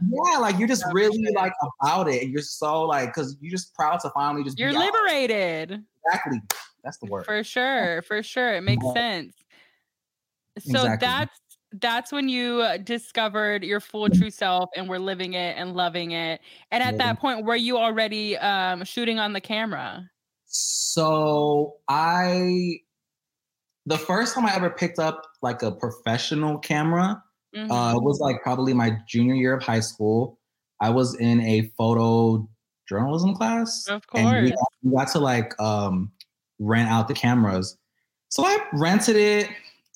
[0.00, 1.32] yeah, like you're just Yeah, really sure.
[1.34, 4.70] like about it, and you're so like, because you're just proud to finally just You're
[4.70, 4.86] be out.
[4.86, 5.84] liberated.
[6.06, 6.40] Exactly,
[6.82, 7.24] that's the word.
[7.26, 8.54] For sure, for sure.
[8.54, 8.92] It makes Yeah.
[8.94, 9.34] sense.
[10.58, 11.06] So Exactly.
[11.06, 11.40] that's
[11.72, 16.12] that's when you uh, discovered your full true self and were living it and loving
[16.12, 16.40] it.
[16.70, 16.98] And at Living.
[16.98, 20.10] that point, were you already um, shooting on the camera?
[20.46, 22.80] So I,
[23.88, 27.22] the first time I ever picked up like a professional camera,
[27.54, 27.70] Mhm.
[27.70, 30.38] uh, it was like probably my junior year of high school.
[30.80, 32.46] I was in a photo
[32.88, 36.12] journalism class, Of and we got, we got to like um,
[36.58, 37.78] rent out the cameras.
[38.28, 39.48] So I rented it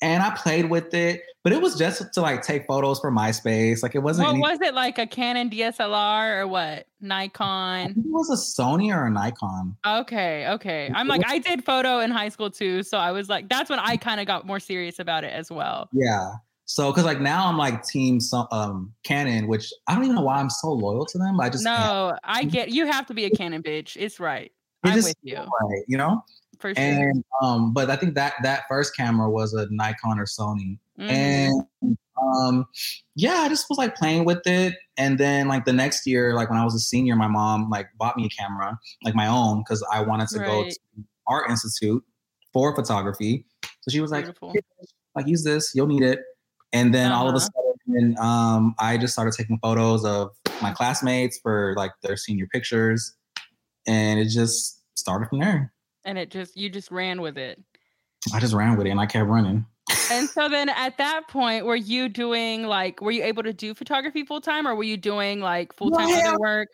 [0.03, 3.81] and I played with it, but it was just to like take photos for MySpace.
[3.81, 4.27] Like it wasn't.
[4.27, 6.87] What any- was it like a Canon DSLR or what?
[6.99, 7.91] Nikon.
[7.91, 9.75] it was a Sony or a Nikon.
[9.85, 10.91] Okay, okay.
[10.93, 12.83] I'm like, I did photo in high school too.
[12.83, 15.49] So I was like, that's when I kind of got more serious about it as
[15.49, 15.89] well.
[15.93, 16.33] Yeah.
[16.65, 18.19] So, because like now I'm like team
[18.51, 21.39] um Canon, which I don't even know why I'm so loyal to them.
[21.39, 21.63] I just.
[21.63, 23.95] No, I get you have to be a Canon bitch.
[23.97, 24.51] It's right.
[24.85, 26.23] It I'm with you right, you know.
[26.63, 26.83] For sure.
[26.83, 31.09] And um, but I think that that first camera was a Nikon or Sony, Mhm.
[31.11, 32.65] and um,
[33.15, 34.75] yeah, I just was like playing with it.
[34.97, 37.87] And then like the next year, like when I was a senior, my mom like
[37.97, 40.77] bought me a camera, like my own, because I wanted to go to
[41.27, 42.01] art institute
[42.53, 43.45] for photography.
[43.81, 44.25] So she was like.
[44.53, 44.61] "Here,
[45.15, 46.21] like use this, you'll need it.
[46.71, 47.49] And then all of a Uh-huh.
[47.85, 53.13] sudden, um, I just started taking photos of my classmates for like their senior pictures,
[53.85, 55.72] and it just started from there.
[56.05, 57.61] And it just you just ran with it.
[58.33, 59.65] I just ran with it and I kept running.
[60.11, 63.73] And so then at that point, were you doing like were you able to do
[63.73, 66.67] photography full time or were you doing like full time hell other work?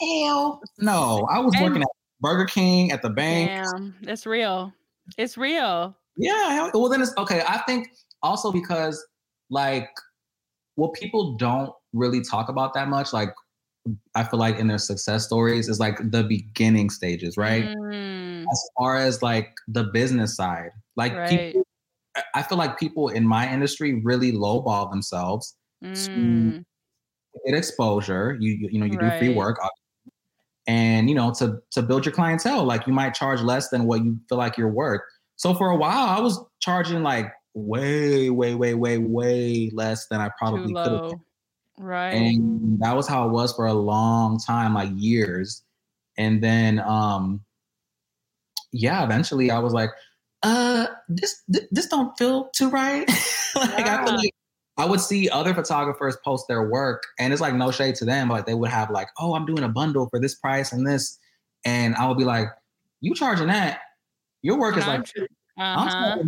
[0.00, 1.26] Hell no!
[1.30, 1.88] I was And- working at
[2.20, 3.50] Burger King at the bank.
[3.50, 4.72] Damn, it's real.
[5.18, 5.94] It's real.
[6.16, 6.50] Yeah.
[6.54, 7.42] hell- Well, then it's okay.
[7.46, 7.88] I think
[8.22, 9.04] also because
[9.50, 9.90] like
[10.76, 13.28] what people don't really talk about that much, like
[14.14, 17.64] I feel like in their success stories is like the beginning stages, right?
[17.64, 21.26] Mm, As far as like the business side, like Right.
[21.26, 21.66] people,
[22.34, 25.56] I- feel like people in my industry really lowball themselves
[26.16, 26.52] mm,
[27.46, 28.36] get exposure.
[28.40, 29.58] You you, you know you do free work,
[30.66, 32.64] and you know to to build your clientele.
[32.64, 35.00] Like you might charge less than what you feel like you're worth.
[35.36, 40.20] So for a while, I was charging like way, way, way, way, way less than
[40.20, 41.00] I probably could have.
[41.78, 42.14] Right.
[42.14, 45.62] And that was how it was for a long time, like years.
[46.16, 47.40] And then, um,
[48.72, 49.90] yeah, eventually I was like,
[50.42, 53.08] uh, this th- this don't feel too right.
[53.56, 54.34] like I feel like
[54.76, 58.28] I would see other photographers post their work, and it's like no shade to them,
[58.28, 60.86] but like they would have like, oh, I'm doing a bundle for this price and
[60.86, 61.18] this,
[61.64, 62.48] and I would be like,
[63.00, 63.80] you charging that?
[64.42, 65.06] Your work is like,
[65.58, 66.18] uh-huh.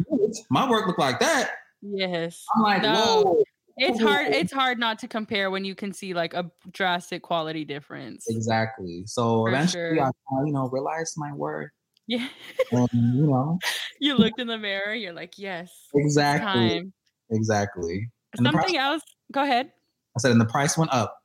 [0.50, 1.50] my work look like that.
[1.82, 2.42] Yes.
[2.54, 3.22] I'm like, No.
[3.22, 3.44] whoa,
[3.78, 4.28] It's hard.
[4.28, 8.24] It's hard not to compare when you can see like a drastic quality difference.
[8.28, 9.02] exactly.
[9.06, 10.02] So For eventually, sure.
[10.04, 11.70] I you know realized my worth,
[12.06, 12.28] Yeah.
[12.72, 13.58] and you know
[14.00, 14.94] you looked in the mirror.
[14.94, 15.70] You're like, yes.
[15.94, 16.90] exactly,
[17.30, 18.10] exactly.
[18.38, 19.02] And Something price, else.
[19.32, 19.72] Go ahead.
[20.16, 21.18] I said, and the price went up.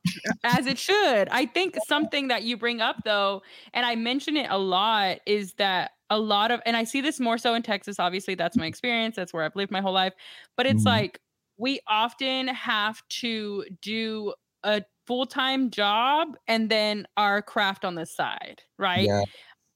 [0.44, 1.28] As it should.
[1.30, 3.42] I think something that you bring up though,
[3.72, 7.18] and I mention it a lot, is that a lot of, and I see this
[7.18, 7.98] more so in Texas.
[7.98, 9.16] Obviously, that's my experience.
[9.16, 10.12] That's where I've lived my whole life.
[10.58, 10.86] But it's Mhm.
[10.86, 11.20] like
[11.58, 14.34] we often have to do
[14.64, 19.06] a full time job and then our craft on the side, right?
[19.06, 19.22] Yeah.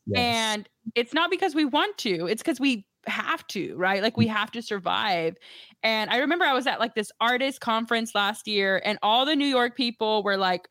[0.06, 0.18] Yes.
[0.18, 4.02] And it's not because we want to, it's because we have to, right?
[4.02, 4.32] Like we mm.
[4.32, 5.36] have to survive.
[5.82, 9.36] And I remember I was at like this artist conference last year, and all the
[9.36, 10.68] New York people were like,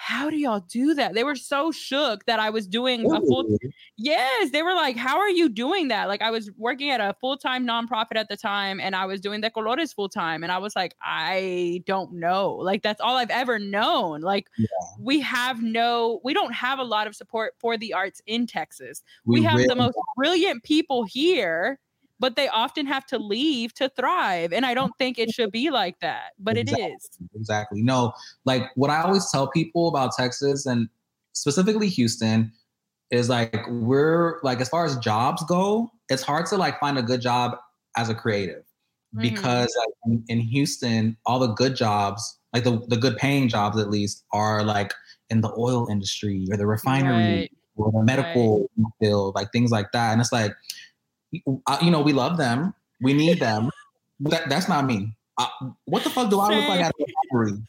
[0.00, 1.14] how do y'all do that?
[1.14, 3.58] They were so shook that I was doing a full
[3.96, 7.16] Yes, they were like, "How are you doing that?" Like I was working at a
[7.20, 10.76] full-time nonprofit at the time and I was doing De Colores full-time and I was
[10.76, 14.20] like, "I don't know." Like that's all I've ever known.
[14.20, 14.66] Like Yeah.
[15.00, 19.02] we have no we don't have a lot of support for the arts in Texas.
[19.24, 21.80] We, have the most brilliant people here,
[22.20, 25.70] but they often have to leave to thrive and I don't think it should be
[25.70, 26.92] like that, but it Exactly.
[26.92, 27.08] is.
[27.34, 27.82] exactly.
[27.82, 28.12] No,
[28.44, 30.88] like what I always tell people about Texas and
[31.32, 32.52] specifically Houston
[33.10, 37.02] is like we're like as far as jobs go, it's hard to like find a
[37.02, 37.56] good job
[37.96, 38.64] as a creative
[39.16, 39.22] Mhm.
[39.22, 43.78] because like, in, in Houston, all the good jobs, like the, the good paying jobs
[43.78, 44.92] at least, are like
[45.30, 47.52] in the oil industry or the refinery Right.
[47.76, 50.12] or the medical field, like things like that.
[50.12, 50.52] And it's like,
[51.32, 53.70] you know, we love them, we need them.
[54.20, 55.14] that, that's not me.
[55.38, 55.48] I,
[55.84, 57.62] what the fuck do I look like at a refinery?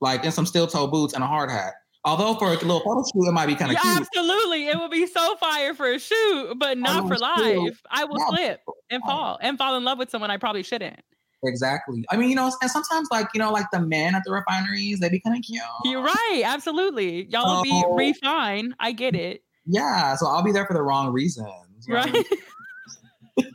[0.00, 1.72] Like in some steel toe boots and a hard hat.
[2.04, 3.96] Although for a little photo shoot, it might be kind of Yeah, cute.
[4.06, 4.68] absolutely.
[4.68, 7.80] It would be so fire for a shoot, but not for still- live.
[7.90, 11.00] I will Yeah, slip and fall and fall in love with someone I probably shouldn't.
[11.42, 12.04] Exactly.
[12.10, 15.00] I mean, you know, and sometimes like you know, like the men at the refineries,
[15.00, 15.62] they be kind of cute.
[15.84, 16.42] You're right.
[16.44, 17.26] Absolutely.
[17.30, 18.74] Y'all will be refined.
[18.78, 19.42] I get it.
[19.66, 21.48] Yeah, so I'll be there for the wrong reasons.
[21.88, 22.22] you know what I mean?
[22.30, 22.38] Right.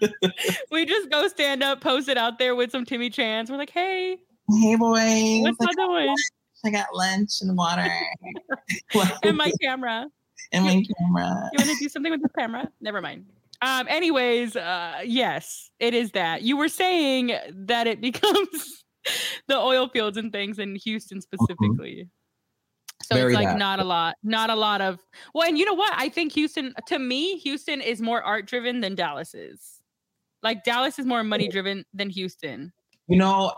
[0.72, 3.50] we just go stand up, post it out there with some Timmy Chan's.
[3.52, 4.18] We're like, hey,
[4.60, 6.16] Hey boys, what's I I doing?
[6.66, 7.88] I got lunch and water.
[9.24, 10.08] And my camera.
[10.52, 11.50] and my camera.
[11.54, 12.70] You want to do something with the camera?
[12.82, 13.26] Never mind.
[13.62, 16.42] Um, anyways, uh, yes, it is that.
[16.42, 18.84] You were saying that it becomes
[19.48, 22.10] the oil fields and things in Houston specifically.
[23.04, 23.58] So Very it's like that.
[23.58, 25.00] not a lot, not a lot of
[25.34, 25.94] well, and you know what?
[25.96, 29.81] I think Houston, to me, Houston is more art driven than Dallas is.
[30.44, 31.52] Like Dallas is more money oh.
[31.52, 32.74] driven than Houston.
[33.08, 33.54] You know,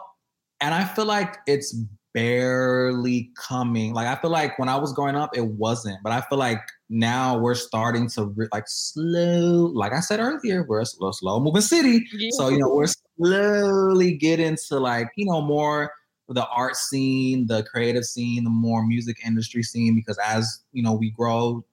[0.62, 1.76] and I feel like it's
[2.14, 3.94] barely coming.
[3.94, 6.60] Like I feel like when I was growing up, it wasn't, but I feel like
[6.90, 9.72] now we're starting to re- like slow.
[9.74, 12.06] Like I said earlier, we're a slow, slow moving city.
[12.32, 15.92] So you know, we're slowly getting to like you know more
[16.30, 19.96] the art scene, the creative scene, the more music industry scene.
[19.96, 21.66] Because as you know, we grow,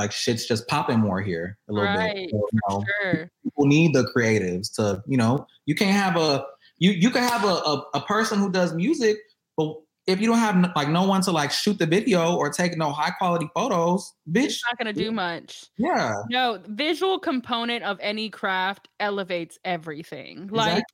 [0.00, 2.30] like shit's just popping more here a little Right, bit.
[2.30, 3.30] So, you know, sure.
[3.44, 6.44] people need the creatives to you know you can't have a
[6.78, 9.16] you you can have a, a, a person who does music
[9.56, 9.68] but
[10.06, 12.90] if you don't have like no one to like shoot the video or take no
[12.90, 15.66] high quality photos bitch It's not gonna do much.
[15.76, 20.48] yeah No, visual component of any craft elevates everything.
[20.50, 20.84] Like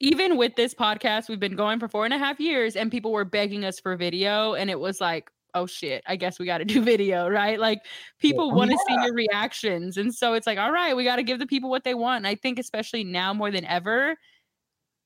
[0.00, 3.12] even with this podcast, we've been going for four and a half years, and people
[3.12, 6.58] were begging us for video, and it was like, oh shit, I guess we got
[6.58, 7.58] to do video, right?
[7.58, 7.80] Like
[8.18, 11.16] people Oh, want to see your reactions, and so it's like, all right, we got
[11.16, 12.18] to give the people what they want.
[12.18, 14.16] And I think especially now more than ever.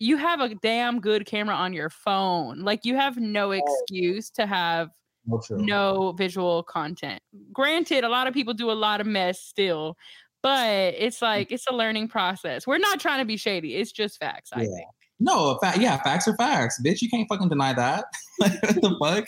[0.01, 2.61] You have a damn good camera on your phone.
[2.61, 4.91] Like you have no excuse to have
[5.27, 7.21] no, no visual content.
[7.53, 9.97] Granted, a lot of people do a lot of mess still,
[10.43, 11.23] but it's mm.
[11.23, 12.67] like it's a learning process.
[12.67, 13.75] We're not trying to be shady.
[13.75, 14.87] It's just facts, I think.
[15.21, 18.05] No fa- yeah facts are facts bitch you can't fucking deny that
[18.39, 19.27] what the fuck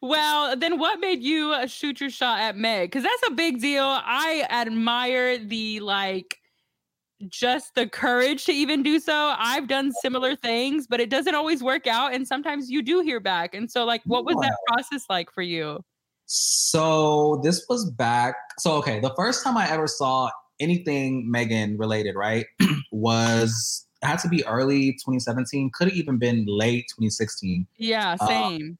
[0.00, 2.90] Well, then what made you uh, shoot your shot at Meg?
[2.90, 3.84] Because that's a big deal.
[3.84, 6.38] I admire the like
[7.28, 9.34] just the courage to even do so.
[9.38, 12.14] I've done similar things, but it doesn't always work out.
[12.14, 13.54] And sometimes you do hear back.
[13.54, 15.80] And so, like, what was that process like for you?
[16.26, 18.36] So this was back.
[18.58, 20.30] So okay, the first time I ever saw
[20.60, 22.46] anything Megan related, right,
[22.92, 25.70] was it had to be early 2017.
[25.74, 27.66] Could have even been late 2016.
[27.76, 28.78] Yeah, Uh, same.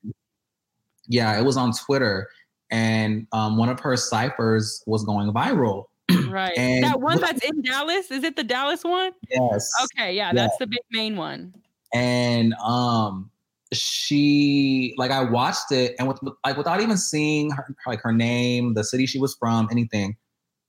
[1.09, 2.29] Yeah, it was on Twitter,
[2.71, 5.87] and um, one of her ciphers was going viral.
[6.29, 6.57] right.
[6.57, 8.11] and That one that's in Dallas.
[8.11, 9.13] Is it the Dallas one?
[9.29, 9.71] Yes.
[9.85, 10.33] Okay, yeah, Yeah.
[10.35, 11.53] that's the big main one.
[11.93, 13.31] and um
[13.73, 18.75] she like i watched it and with like without even seeing her like her name
[18.75, 20.17] the city she was from anything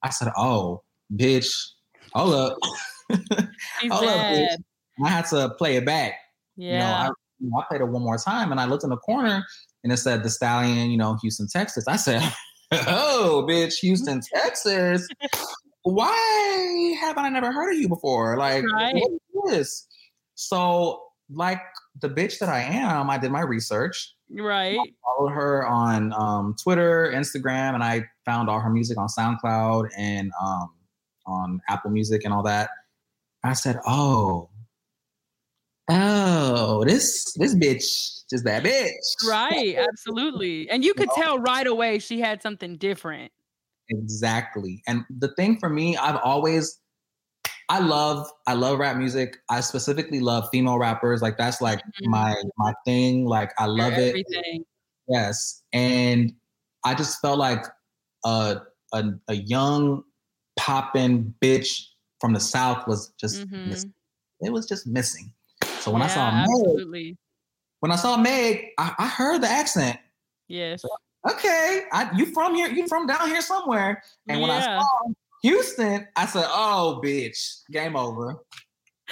[0.03, 0.81] i said oh
[1.15, 1.71] bitch
[2.13, 2.57] hold up
[3.79, 4.63] She's Hold up, dead.
[5.03, 6.13] i had to play it back
[6.57, 6.71] Yeah.
[6.73, 7.05] you know I,
[7.39, 9.43] you know, I played it one more time and i looked in the corner
[9.83, 12.21] and it said the stallion you know houston texas i said
[12.71, 15.07] oh bitch houston texas
[15.83, 18.93] why haven't i never heard of you before like Right.
[19.31, 19.87] what is this
[20.35, 21.01] so
[21.33, 21.61] like
[22.01, 24.77] the bitch that i am i did my research right.
[25.03, 30.31] followed her on um, twitter instagram and i found all her music on soundcloud and
[30.41, 30.69] um,
[31.25, 32.69] on apple music and all that
[33.43, 34.49] i said oh
[35.89, 38.91] oh this this bitch is that bitch
[39.27, 39.75] Right.
[39.77, 40.69] Absolutely.
[40.69, 43.31] And you could tell right away she had something different.
[43.89, 44.81] Exactly.
[44.87, 46.79] And the thing for me, I've always
[47.67, 49.37] I love I love rap music.
[49.49, 51.21] I specifically love female rappers.
[51.21, 52.09] Like that's like Mhm.
[52.09, 53.25] my my thing.
[53.25, 54.09] Like I You're love it.
[54.09, 54.63] Everything.
[55.07, 56.33] Yes, and
[56.85, 57.65] I just felt like
[58.25, 58.61] a
[58.93, 60.03] a, a young
[60.57, 61.81] poppin' bitch
[62.21, 63.67] from the south was just Mhm.
[63.67, 63.93] missing.
[64.39, 65.33] It was just missing.
[65.79, 67.17] So when I saw Meg, absolutely.
[67.79, 69.99] when I saw Meg, I, I heard the accent.
[70.47, 70.83] Yes.
[71.29, 72.69] Okay, I, you from here?
[72.69, 74.01] You from down here somewhere?
[74.27, 74.83] And when I saw
[75.43, 78.37] Houston, I said, "Oh, bitch, game over.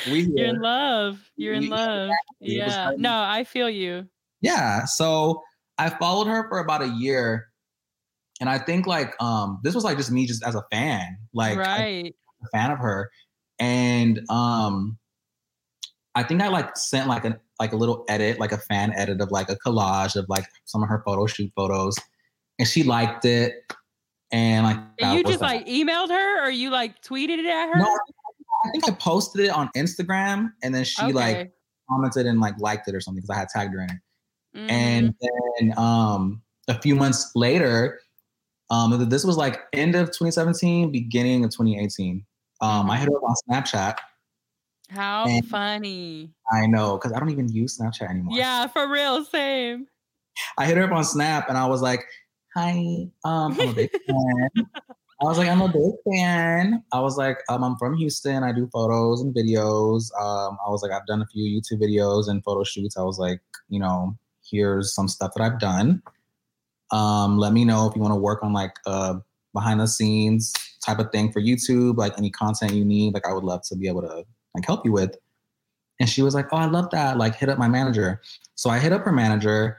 [0.10, 1.20] We You're in love.
[1.36, 2.10] You're in love.
[2.40, 2.92] It Yeah.
[2.98, 4.08] No, I feel you.
[4.42, 4.86] Yeah.
[4.86, 5.44] So
[5.78, 7.48] I followed her for about a year.
[8.40, 11.18] And I think like um this was like just me just as a fan.
[11.34, 12.16] Like right.
[12.44, 13.10] A fan of her.
[13.60, 14.98] And um
[16.16, 19.22] I think I like sent like an like a little edit, like a fan edit
[19.22, 21.96] of like a collage of like some of her photo shoot photos.
[22.58, 23.54] And she liked it.
[24.32, 25.46] And like And you just that.
[25.46, 27.80] like emailed her or you like tweeted it at her?
[27.80, 27.98] No,
[28.66, 31.52] I think I posted it on Instagram and then she like
[31.90, 33.98] commented and like liked it or something because I had tagged her in it.
[34.56, 34.72] Mhm.
[34.72, 38.00] And then um, a few months later,
[38.70, 42.26] um, this was like end of 2017, beginning of 2018.
[42.62, 43.96] Um, I hit her up on Snapchat.
[44.90, 46.34] how and- funny.
[46.52, 48.38] I know because I don't even use Snapchat anymore.
[48.38, 49.24] Yeah, for real.
[49.26, 49.88] Same.
[50.58, 52.06] I hit her up on Snap and I was like,
[52.56, 54.50] "Hi, um, I'm a big fan."
[55.22, 58.44] I was like, "I'm a big fan." I was like, um, "I'm from Houston.
[58.44, 62.28] I do photos and videos." Um, I was like, "I've done a few YouTube videos
[62.30, 64.18] and photo shoots." I was like, "You know,
[64.50, 66.02] here's some stuff that I've done.
[66.92, 69.18] Um, let me know if you want to work on like a
[69.54, 70.54] behind the scenes
[70.86, 73.14] type of thing for YouTube, like any content you need.
[73.14, 74.24] Like, I would love to be able to
[74.56, 75.16] like help you with."
[76.00, 77.18] And she was like, "Oh, I love that.
[77.18, 78.22] Like, hit up my manager."
[78.56, 79.78] So I hit up her manager,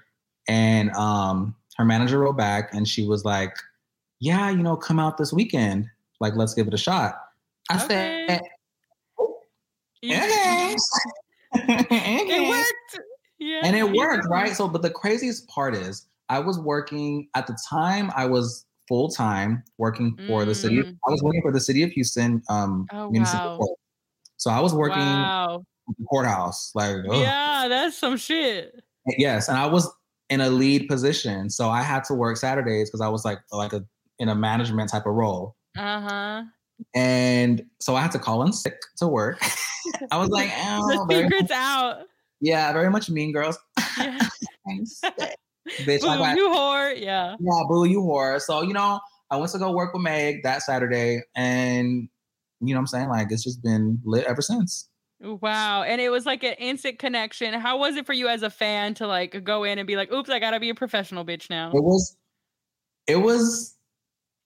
[0.48, 3.54] and um, her manager wrote back, and she was like,
[4.20, 5.86] "Yeah, you know, come out this weekend.
[6.20, 7.14] Like, let's give it a shot."
[7.70, 8.26] I Okay.
[8.28, 8.40] said,
[10.02, 10.76] You- "Okay."
[11.54, 13.06] It worked.
[13.38, 13.60] Yeah.
[13.64, 14.54] and it worked, right?
[14.54, 18.10] So, but the craziest part is, I was working at the time.
[18.14, 20.80] I was full time working for the city.
[20.80, 20.96] Of, Mm.
[21.06, 23.56] I was working for the city of Houston um, Oh, municipal wow.
[23.58, 23.78] court.
[24.36, 25.62] So I was working Wow.
[25.98, 27.20] the courthouse, like ugh.
[27.22, 28.74] Yeah, that's some shit.
[29.16, 29.88] Yes, and I was
[30.28, 33.72] in a lead position, so I had to work Saturdays because I was like like
[33.72, 33.84] a
[34.18, 36.42] in a management type of role, Uh huh.
[36.94, 39.38] and so I had to call in sick to work.
[40.10, 42.06] I was like, oh, the secret's out.
[42.40, 43.56] yeah, very much Mean Girls.
[43.98, 44.18] Yeah.
[45.82, 46.98] Bitch, Boo, I got you whore.
[46.98, 47.36] Yeah.
[47.38, 48.40] yeah, boo, you whore.
[48.40, 49.00] So you know,
[49.30, 52.08] I went to go work with Meg that Saturday, and
[52.60, 54.88] you know, what I'm saying like it's just been lit ever since.
[55.20, 55.82] Wow.
[55.82, 57.52] And it was like an instant connection.
[57.54, 60.10] How was it for you as a fan to like go in and be like,
[60.12, 61.70] oops, I gotta be a professional bitch now?
[61.72, 62.16] It was,
[63.06, 63.76] it was.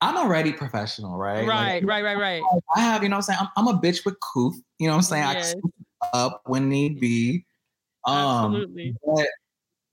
[0.00, 1.46] I'm already professional, right?
[1.46, 2.42] Right, Like, right, right, right.
[2.74, 3.38] I have, you know what I'm saying?
[3.40, 4.60] I'm, I'm a bitch with cooth.
[4.78, 5.24] You know what I'm saying?
[5.24, 5.50] I Yes.
[5.52, 5.74] scoop
[6.12, 7.46] up when need be.
[8.04, 8.94] Um, Absolutely.
[9.06, 9.28] But,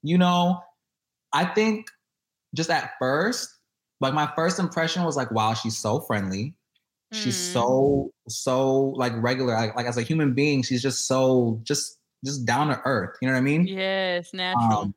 [0.01, 0.59] you know,
[1.33, 1.87] I think
[2.55, 3.49] just at first,
[3.99, 6.53] like my first impression was like, wow, she's so friendly.
[7.13, 7.53] She's Mm.
[7.53, 9.53] so, so like regular.
[9.53, 13.17] Like, like as a human being, she's just so, just, just down to earth.
[13.21, 13.67] You know what I mean?
[13.67, 14.79] Yes, natural.
[14.79, 14.95] Um,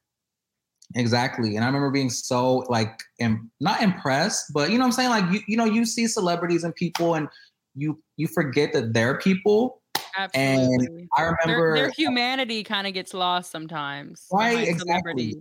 [0.94, 1.56] exactly.
[1.56, 5.10] And I remember being so like Im- not impressed, but you know what I'm saying?
[5.10, 7.28] Like you, you know, you see celebrities and people and
[7.74, 9.82] you you forget that they're people.
[10.16, 11.08] Absolutely.
[11.16, 14.26] I Their, remember their humanity kind of gets lost sometimes.
[14.30, 15.36] Right, exactly.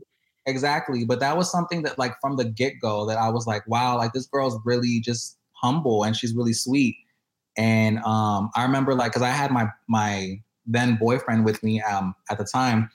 [0.46, 3.98] Exactly, but that was something that like from the get-go that I was like, wow,
[3.98, 6.96] like this girl's really just humble and she's really sweet.
[7.58, 12.16] And um I remember like cuz I had my my then boyfriend with me um
[12.30, 12.90] at the time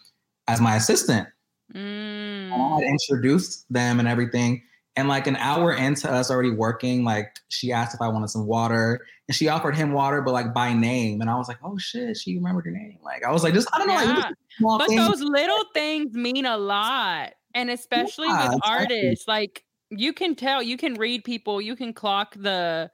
[0.48, 1.28] as my assistant.
[1.74, 2.52] Mm.
[2.52, 4.62] I introduced them and everything.
[4.96, 8.46] And like an hour into us already working, like she asked if I wanted some
[8.46, 11.20] water, and she offered him water, but like by name.
[11.20, 13.68] And I was like, "Oh shit, she remembered her name." Like I was like, "Just
[13.72, 14.30] I don't know, like Yeah.
[14.58, 17.30] small But things." those little things mean a lot.
[17.54, 21.92] And especially Yeah, with artists, like you can tell, you can read people, you can
[21.94, 22.90] clock the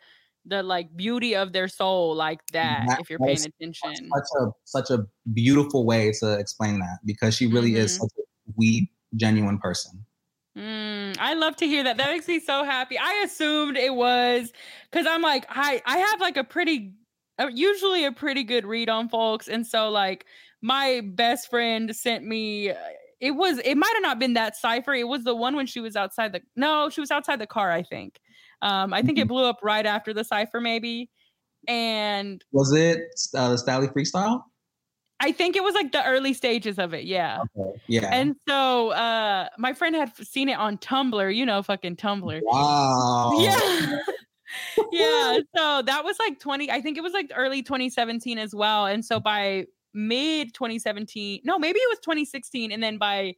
[0.47, 4.15] the like beauty of their soul like that That- if you're paying is attention.
[4.15, 8.01] such a such a beautiful way to explain that because she really is Mhm.
[8.01, 10.07] such a sweet, genuine person.
[10.57, 11.97] Mm, I love to hear that.
[11.97, 12.97] That makes me so happy.
[12.99, 14.53] I assumed it was
[14.91, 16.95] because I'm like, I I have like a pretty,
[17.41, 20.27] uh, usually a pretty good read on folks, and so like
[20.63, 22.73] my best friend sent me.
[23.25, 24.93] It was it might have not been that cipher.
[24.93, 27.73] It was the one when she was outside the no, she was outside the car.
[27.73, 28.21] I think.
[28.61, 31.11] Um, I think it blew up right after the cipher, maybe,
[31.67, 33.01] and Was it
[33.35, 34.43] uh, the Stalli Freestyle?
[35.21, 37.05] I think it was like the early stages of it.
[37.05, 37.41] Yeah.
[37.57, 37.81] Okay.
[37.87, 38.11] Yeah.
[38.13, 42.41] And so uh my friend had seen it on Tumblr, you know, fucking Tumblr.
[42.43, 43.33] wow.
[43.39, 44.01] Yeah.
[44.93, 45.39] yeah.
[45.57, 48.87] So that was like 20, I think it was like early 2017 as well.
[48.87, 52.73] And so by mid 2017, no, maybe it was 2016.
[52.73, 53.35] And then by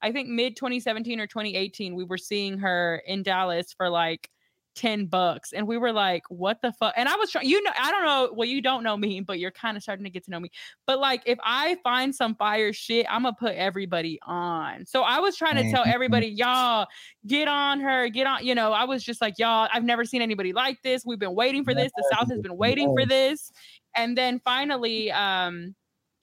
[0.00, 4.30] I think mid 2017 or 2018, we were seeing her in Dallas for like
[4.78, 5.52] 10 bucks.
[5.52, 6.94] And we were like, what the fuck?
[6.96, 8.30] And I was trying, you know, I don't know.
[8.32, 10.50] Well, you don't know me, but you're kind of starting to get to know me.
[10.86, 14.86] But like, if I find some fire shit, I'm going to put everybody on.
[14.86, 16.86] So I was trying to tell everybody, y'all,
[17.26, 18.46] get on her, get on.
[18.46, 21.04] You know, I was just like, y'all, I've never seen anybody like this.
[21.04, 21.90] We've been waiting for this.
[21.96, 23.50] The South has been waiting for this.
[23.96, 25.74] And then finally, um,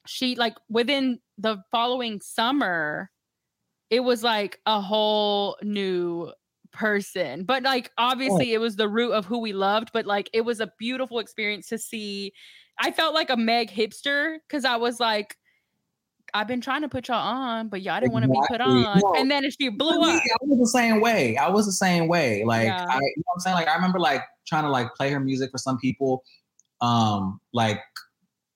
[0.05, 3.09] she like within the following summer,
[3.89, 6.31] it was like a whole new
[6.71, 7.43] person.
[7.43, 10.59] But like obviously it was the root of who we loved, but like it was
[10.59, 12.33] a beautiful experience to see.
[12.79, 15.37] I felt like a Meg hipster because I was like,
[16.33, 18.99] I've been trying to put y'all on, but y'all didn't want to be put on.
[18.99, 20.21] No, and then she blew Me, up.
[20.21, 21.37] I was the same way.
[21.37, 22.43] I was the same way.
[22.43, 22.85] Like Yeah.
[22.89, 23.55] I, you know what I'm saying?
[23.55, 26.23] Like I remember like trying to like play her music for some people,
[26.81, 27.79] um, like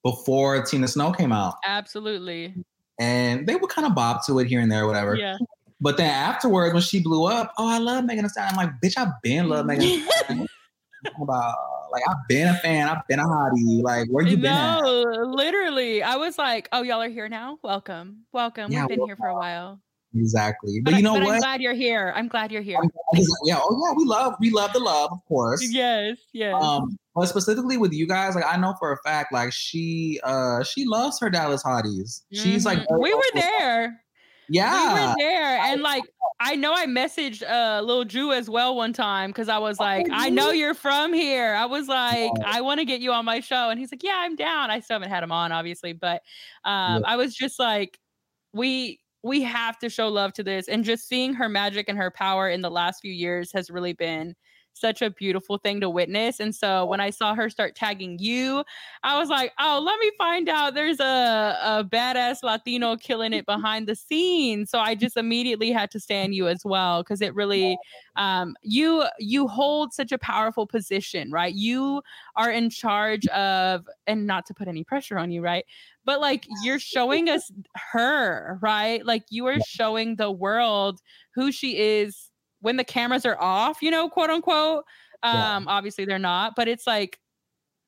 [0.03, 2.53] before Tina Snow came out, Absolutely.
[2.99, 5.15] and they would kind of bob to it here and there, whatever.
[5.15, 5.37] Yeah.
[5.81, 8.55] But then afterwards, when she blew up, oh, I love Megan Thee Stallion.
[8.57, 10.39] I'm like, bitch, I've been love Megan Thee Stallion.
[10.41, 10.49] What
[11.03, 11.55] you talking about
[11.91, 12.87] like I've been a fan.
[12.89, 13.81] I've been a hottie.
[13.81, 14.53] Like where you been?
[14.53, 14.79] No,
[15.25, 16.03] literally.
[16.03, 17.59] I was like, oh, y'all are here now?
[17.63, 18.25] Welcome.
[18.31, 18.71] Welcome.
[18.71, 19.79] Yeah, We've been here for a while.
[20.15, 20.81] Exactly.
[20.81, 22.11] But, But, you know but I'm glad you're here.
[22.15, 22.79] I'm glad you're here.
[23.15, 23.59] Just- yeah.
[23.61, 23.93] Oh yeah.
[23.95, 25.65] We love we love the love, of course.
[25.71, 26.55] Yes, yes.
[26.61, 30.63] Um, but specifically with you guys, like I know for a fact, like she uh
[30.63, 32.21] she loves her Dallas hotties.
[32.31, 33.01] She's like Mhm.
[33.01, 34.01] we were there.
[34.47, 34.93] Yeah.
[34.93, 35.57] We were there.
[35.59, 36.05] And like
[36.39, 40.07] I know I messaged uh Lil Drew as well one time because I was like,
[40.09, 41.55] I know you're from here.
[41.55, 43.69] I was like, I want to get you on my show.
[43.69, 44.71] And he's like, Yeah, I'm down.
[44.71, 46.21] I still haven't had him on, obviously, but
[46.63, 47.99] um I was just like,
[48.53, 50.69] we we have to show love to this.
[50.69, 53.91] And just seeing her magic and her power in the last few years has really
[53.91, 54.35] been
[54.73, 56.39] such a beautiful thing to witness.
[56.39, 58.63] And so when I saw her start tagging you,
[59.03, 63.45] I was like, oh, let me find out there's a, a badass Latino killing it
[63.45, 64.71] behind the scenes.
[64.71, 67.77] So I just immediately had to stand you as well because it really
[68.15, 71.53] um you you hold such a powerful position, right?
[71.53, 72.01] You
[72.35, 75.65] are in charge of and not to put any pressure on you, right?
[76.05, 77.51] But like you're showing us
[77.91, 79.05] her, right?
[79.05, 81.01] Like you are showing the world
[81.35, 82.28] who she is
[82.61, 84.83] when the cameras are off, you know, quote unquote.
[85.23, 85.55] Yeah.
[85.57, 87.19] Um, obviously they're not, but it's like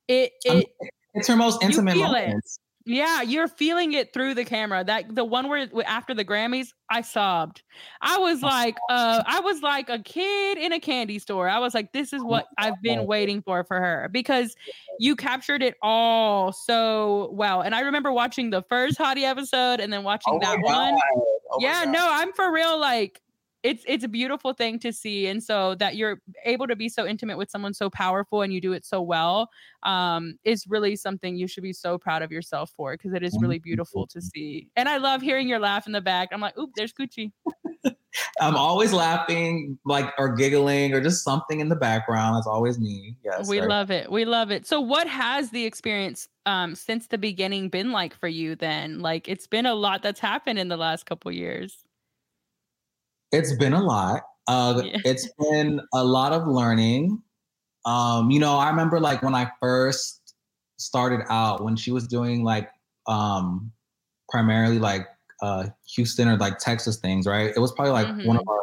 [0.07, 0.67] it it
[1.13, 2.27] It's her most intimate feel it.
[2.27, 2.59] moments.
[2.85, 4.83] yeah, you're feeling it through the camera.
[4.83, 7.61] That the one where after the Grammys, I sobbed.
[8.01, 11.47] I was like, uh, I was like a kid in a candy store.
[11.47, 14.55] I was like, this is what I've been waiting for for her because
[14.99, 17.61] you captured it all so well.
[17.61, 20.97] And I remember watching the first Hottie episode and then watching Oh that one.
[21.51, 22.77] Oh yeah, no, I'm for real.
[22.79, 23.21] Like
[23.63, 27.05] it's it's a beautiful thing to see, and so that you're able to be so
[27.05, 29.49] intimate with someone so powerful and you do it so well
[29.83, 33.37] um, is really something you should be so proud of yourself for because it is
[33.41, 34.67] really beautiful to see.
[34.75, 36.29] And I love hearing your laugh in the back.
[36.31, 37.31] I'm like, oop, there's Gucci.
[38.41, 42.35] I'm always laughing, like or giggling, or just something in the background.
[42.35, 43.15] That's always me.
[43.23, 43.47] Yes.
[43.47, 43.69] we right.
[43.69, 44.11] love it.
[44.11, 44.67] We love it.
[44.67, 48.55] So, what has the experience um, since the beginning been like for you?
[48.55, 51.85] Then, like, it's been a lot that's happened in the last couple years.
[53.31, 54.23] It's been a lot.
[54.47, 54.97] Uh, Yeah.
[55.05, 57.21] It's been a lot of learning.
[57.85, 60.35] Um, you know, I remember like when I first
[60.77, 62.69] started out, when she was doing like
[63.07, 63.71] um,
[64.29, 65.07] primarily like
[65.41, 67.51] uh, Houston or like Texas things, right?
[67.55, 68.59] It was probably like one of our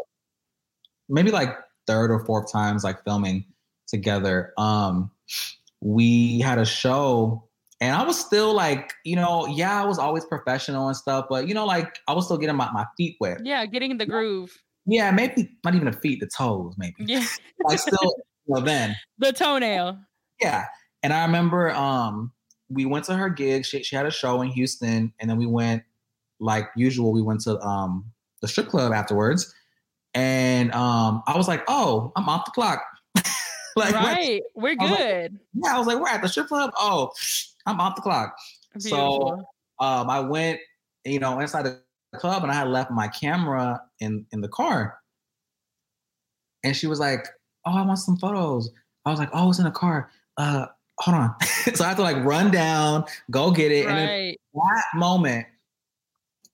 [1.09, 3.45] maybe like third or fourth times like filming
[3.89, 4.53] together.
[4.59, 5.11] Um,
[5.81, 7.48] we had a show
[7.81, 11.47] and I was still like, you know, yeah, I was always professional and stuff, but
[11.49, 13.39] you know, like I was still getting my, my feet wet.
[13.45, 14.57] Yeah, getting in the groove.
[14.87, 16.95] Yeah, maybe not even the feet, the toes, maybe.
[17.07, 17.25] Yeah,
[17.65, 19.99] Like still, well, then, the toenail.
[20.41, 20.65] yeah.
[21.03, 22.33] And I remember um
[22.71, 23.65] we went to her gig.
[23.65, 25.83] She she had a show in Houston, and then we went
[26.41, 27.13] like usual.
[27.13, 28.05] We went to um
[28.43, 29.55] the strip club afterwards,
[30.15, 32.83] and um I was like, oh, I'm off the clock.
[33.77, 35.39] like, we're- right, we're I like, good.
[35.55, 36.73] yeah, I was like, we're at the strip club.
[36.77, 37.11] Oh,
[37.69, 38.37] I'm off the clock.
[38.73, 39.45] Beautiful.
[39.79, 40.59] um, I went,
[41.05, 41.81] you know, inside the
[42.17, 44.99] club and I had left my camera in in the car.
[46.65, 47.29] And she was like,
[47.67, 48.71] "Oh, I want some photos."
[49.05, 50.11] I was like, "Oh, it's in the car.
[50.37, 50.67] Uh,
[50.99, 51.35] hold on."
[51.75, 55.47] so I had to like run down, go get it, and that moment,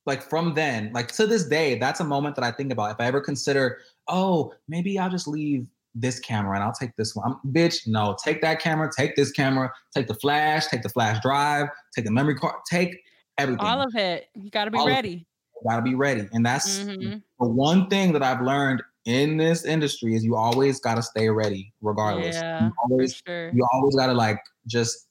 [0.05, 2.91] like from then, like to this day, that's a moment that I think about.
[2.91, 3.79] If I ever consider,
[4.09, 7.33] oh, maybe I'll just leave this camera and I'll take this one.
[7.33, 11.21] I'm, bitch, no, take that camera, take this camera, take the flash, take the flash
[11.23, 12.97] drive, take the memory card, take
[13.39, 13.67] everything.
[13.67, 14.29] All of it.
[14.35, 15.27] You got to be All ready.
[15.67, 16.29] gotta be ready.
[16.33, 17.23] And that's Mhm.
[17.41, 21.73] the one thing that I've learned in this industry is you always gotta stay ready,
[21.81, 22.37] regardless.
[22.37, 23.51] Yeah, you always sure.
[23.53, 25.09] you always gotta like just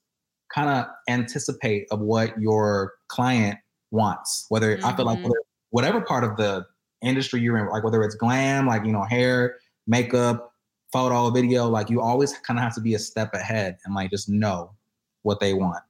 [0.53, 3.57] kind of anticipate of what your client
[3.91, 4.45] wants.
[4.49, 5.23] Whether I feel like Mhm.
[5.23, 5.39] whether,
[5.71, 6.65] whatever part of the
[7.01, 9.57] industry you're in, like whether it's glam, like you know, hair,
[9.87, 10.52] makeup,
[10.93, 14.11] photo, video, like you always kind of have to be a step ahead and like
[14.11, 14.75] just know
[15.23, 15.83] what they want.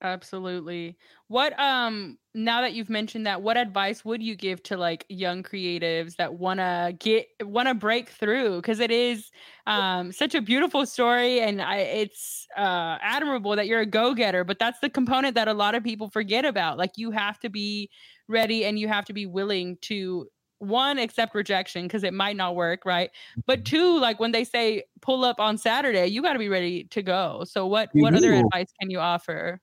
[0.00, 0.96] Absolutely.
[1.26, 5.42] What um now that you've mentioned that, what advice would you give to like young
[5.42, 9.32] creatives that want to get want to break through cuz it is
[9.66, 14.60] um such a beautiful story and I it's uh admirable that you're a go-getter, but
[14.60, 16.78] that's the component that a lot of people forget about.
[16.78, 17.90] Like you have to be
[18.28, 20.28] ready and you have to be willing to
[20.58, 23.10] one accept rejection because it might not work right
[23.46, 23.64] but Mm-hmm.
[23.64, 27.02] two like when they say pull up on saturday you got to be ready to
[27.02, 29.60] go so what You what other advice can you offer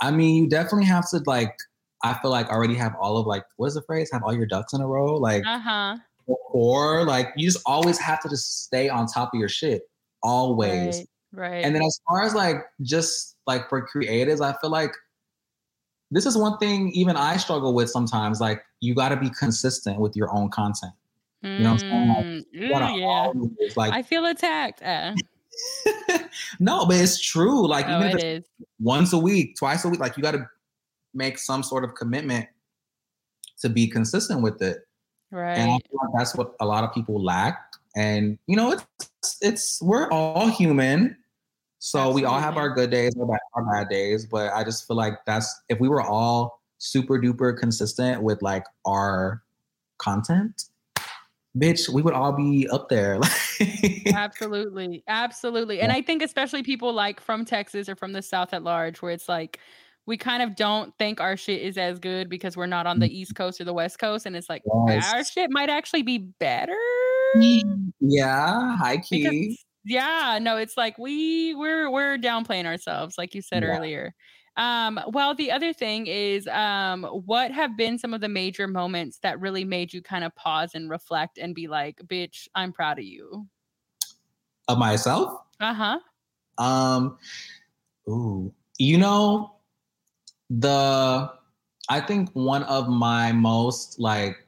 [0.00, 1.54] I mean, you definitely have to like.
[2.04, 4.10] I feel like already have all of like what is the phrase?
[4.12, 5.96] Have all your ducks in a row, like uh-huh
[6.26, 9.82] or like you just always have to just stay on top of your shit
[10.22, 10.98] always.
[10.98, 14.92] right right And then as far as like just like for creatives, I feel like
[16.12, 18.40] this is one thing even I struggle with sometimes.
[18.40, 20.92] Like you got to be consistent with your own content.
[21.42, 22.08] know what I'm saying?
[22.08, 25.12] Like, Mm, You ooh, gotta yeah always, like i feel attacked uh,
[26.60, 27.66] no, but it's true.
[27.66, 28.46] Like oh even it
[28.80, 30.48] once a week, twice a week, like you got to
[31.14, 32.46] make some sort of commitment
[33.60, 34.78] to be consistent with it.
[35.58, 37.58] And right feel like that's what a lot of people lack.
[37.96, 41.16] And you know, it's it's we're all human.
[41.84, 44.24] So we all have our good days, our bad, our bad days.
[44.24, 48.62] But I just feel like that's if we were all super duper consistent with like
[48.86, 49.42] our
[49.98, 50.66] content,
[51.58, 53.18] bitch, we would all be up there.
[54.14, 55.98] absolutely absolutely and Yeah.
[55.98, 59.28] i think especially people like from texas or from the south at large where it's
[59.28, 59.58] like
[60.06, 63.06] we kind of don't think our shit is as good because we're not on the
[63.06, 63.14] mm-hmm.
[63.14, 65.12] east coast or the west coast and it's like Yes.
[65.12, 66.76] our shit might actually be better
[68.00, 69.22] yeah, high key.
[69.22, 73.70] because yeah no it's like we we're we're downplaying ourselves like you said Yeah.
[73.70, 74.14] earlier
[74.56, 79.18] um well the other thing is um what have been some of the major moments
[79.22, 82.98] that really made you kind of pause and reflect and be like bitch i'm proud
[82.98, 83.46] of you
[84.68, 85.40] Of myself.
[85.60, 85.98] uh-huh
[86.58, 87.18] Um,
[88.08, 89.56] ooh, you know,
[90.50, 91.32] the
[91.88, 94.46] I think one of my most like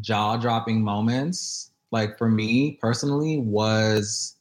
[0.00, 4.35] jaw dropping moments, like for me personally, was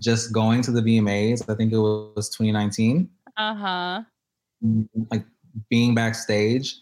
[0.00, 1.48] just going to the VMAs.
[1.50, 3.08] I think it was 2019.
[3.36, 4.02] uh-huh
[5.10, 5.24] Like
[5.70, 6.76] being backstage,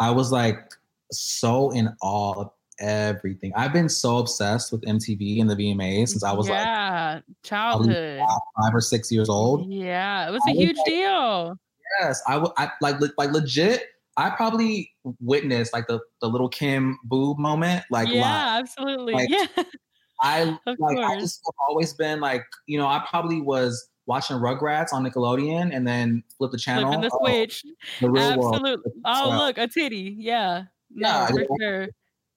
[0.00, 0.70] I was like
[1.12, 2.50] so in awe of
[2.80, 3.52] everything.
[3.54, 8.20] I've been so obsessed with MTV and the VMAs since I was like childhood
[8.60, 9.70] five or six years old.
[9.70, 11.58] yeah it was I a huge like- deal
[12.00, 12.50] Yes, I would.
[12.56, 13.84] I like like legit.
[14.16, 14.90] I probably
[15.20, 17.84] witnessed like the the Lil' Kim boob moment.
[17.90, 18.60] Like yeah live.
[18.62, 19.46] absolutely Like, yeah
[20.24, 24.92] I of like I just always been like you know I probably was watching Rugrats
[24.92, 26.92] on Nickelodeon and then flip the channel.
[26.92, 27.64] flipping the oh, switch
[28.00, 28.54] the real world.
[28.54, 31.88] absolutely oh look a titty yeah no Yeah, for sure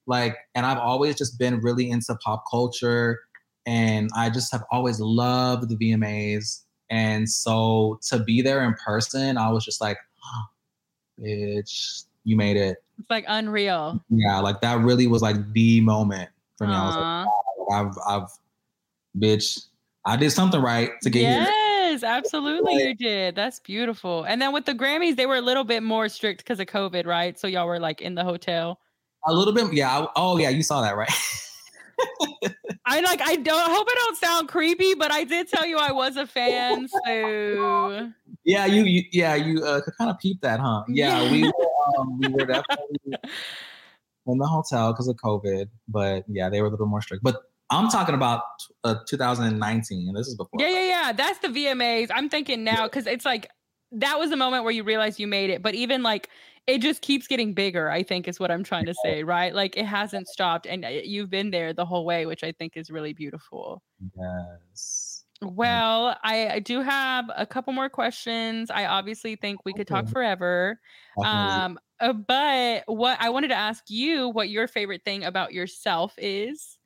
[0.06, 3.20] Like, and I've always just been really into pop culture,
[3.66, 6.64] and I just have always loved the VMAs.
[6.90, 10.48] And so to be there in person, I was just like, ah,
[11.20, 12.78] bitch, you made it.
[13.00, 16.74] it's like unreal yeah, like that really was like the moment for me.
[16.74, 17.26] I was like, Aw.
[17.72, 18.28] I've, I've,
[19.18, 19.66] bitch,
[20.06, 21.42] I did something right to get here.
[21.42, 23.36] yes, absolutely Like- you did.
[23.36, 24.24] That's beautiful.
[24.24, 27.06] And then with the Grammys, they were a little bit more strict because of COVID,
[27.06, 27.38] right?
[27.40, 28.80] So y'all were like in the hotel.
[29.26, 29.90] A little bit, yeah.
[30.00, 31.12] I- oh, yeah, you saw that, right?
[32.86, 35.78] I like I don't I hope I don't sound creepy, but I did tell you
[35.78, 36.88] I was a fan.
[36.88, 38.12] So
[38.46, 40.84] yeah, you, you yeah, you uh, could kind of peep that, huh?
[40.88, 41.32] Yeah, Yeah.
[41.32, 42.98] we were, um, we were definitely
[44.28, 47.24] in the hotel because of COVID, but yeah, they were a little more strict.
[47.24, 47.38] But
[47.70, 48.44] I'm talking about
[48.84, 50.60] uh, 2019, and this is before.
[50.60, 51.12] yeah, yeah, yeah.
[51.12, 52.10] That's the VMAs.
[52.14, 53.50] I'm thinking now because it's like
[53.92, 55.62] that was the moment where you realized you made it.
[55.62, 56.30] But even like
[56.68, 59.56] it just keeps getting bigger, I think is what I'm trying to say, right?
[59.56, 62.74] Like it hasn't stopped and uh, you've been there the whole way, which I think
[62.76, 63.82] is really beautiful.
[64.18, 65.24] Yes.
[65.42, 68.70] Well, I, I do have a couple more questions.
[68.70, 70.80] I obviously think we could talk forever.
[71.24, 76.14] Um, uh, but what I wanted to ask you what your favorite thing about yourself
[76.18, 76.77] is,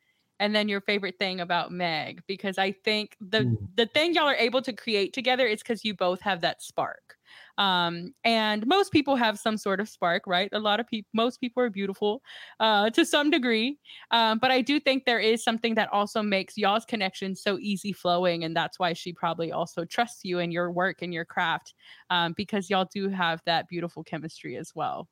[0.41, 3.69] and then your favorite thing about Meg, because I think the Ooh.
[3.75, 7.15] the thing y'all are able to create together is because you both have that spark.
[7.57, 10.49] Um, and most people have some sort of spark, right?
[10.51, 12.23] A lot of people, most people are beautiful
[12.59, 13.77] uh, to some degree.
[14.09, 17.93] Um, but I do think there is something that also makes y'all's connection so easy
[17.93, 18.43] flowing.
[18.43, 21.75] And that's why she probably also trusts you and your work and your craft
[22.09, 25.07] um, because y'all do have that beautiful chemistry as well.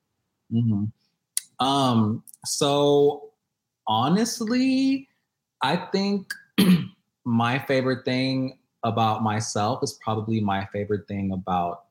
[0.52, 0.86] hmm
[1.60, 3.30] Um, so
[3.86, 5.09] honestly,
[5.62, 6.34] I think
[7.26, 11.84] my favorite thing about myself is probably my favorite thing about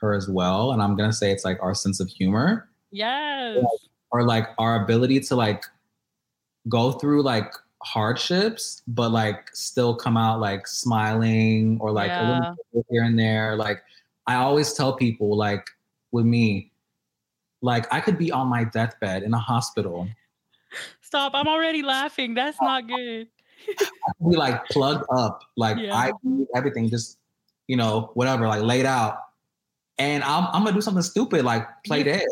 [0.00, 0.72] her as well.
[0.72, 2.68] And I'm gonna say it's like our sense of humor.
[2.90, 3.64] Yes.
[4.12, 5.64] or like our ability to like
[6.68, 7.52] go through like
[7.82, 12.54] hardships, but like still come out like smiling or like a Yeah.
[12.72, 13.56] little here and there.
[13.56, 13.82] Like
[14.28, 15.66] I always tell people, like
[16.12, 16.70] with me,
[17.62, 20.06] like I could be on my deathbed in a hospital,
[21.14, 21.32] Stop.
[21.34, 22.34] I'm already laughing.
[22.34, 23.28] That's not good.
[24.28, 25.94] Be like plugged up, like Yeah.
[25.94, 26.10] I
[26.56, 27.18] everything just
[27.68, 29.16] you know whatever, like laid out,
[29.98, 32.24] and I'm I'm gonna do something stupid like play dead,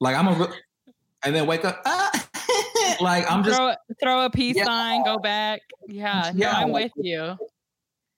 [0.00, 0.52] like I'm a,
[1.24, 2.10] and then wake up, ah!
[3.00, 3.72] like I'm just throw
[4.02, 4.64] throw a peace Yeah.
[4.64, 5.60] sign, go back.
[5.86, 7.38] Yeah, no, Yeah, I'm like- with you.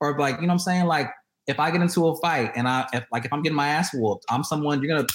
[0.00, 1.10] or like you know what I'm saying like
[1.46, 3.90] if I get into a fight and I if like if I'm getting my ass
[3.92, 5.06] whooped, I'm someone you're gonna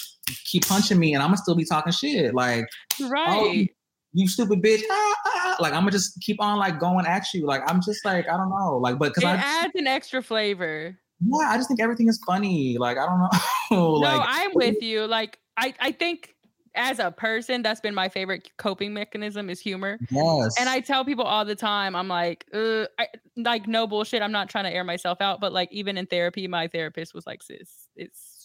[0.46, 2.68] keep punching me and I'm gonna still be talking shit like
[3.02, 3.70] Right.
[4.18, 5.58] You stupid bitch ah, ah, ah.
[5.60, 8.38] like I'm gonna just keep on like going at you like I'm just like I
[8.38, 10.98] don't know like but because it I adds an extra flavor.
[11.20, 13.30] yeah I just think everything is funny like I don't know
[13.72, 15.06] no, like I'm with you.
[15.06, 16.36] Like I, I think
[16.76, 19.98] as a person, that's been my favorite coping mechanism is humor.
[20.12, 24.22] yes And I tell people all the time, I'm like, uh, I, like no bullshit.
[24.22, 27.26] I'm not trying to air myself out, but like even in therapy, my therapist was
[27.26, 28.37] like, sis, it's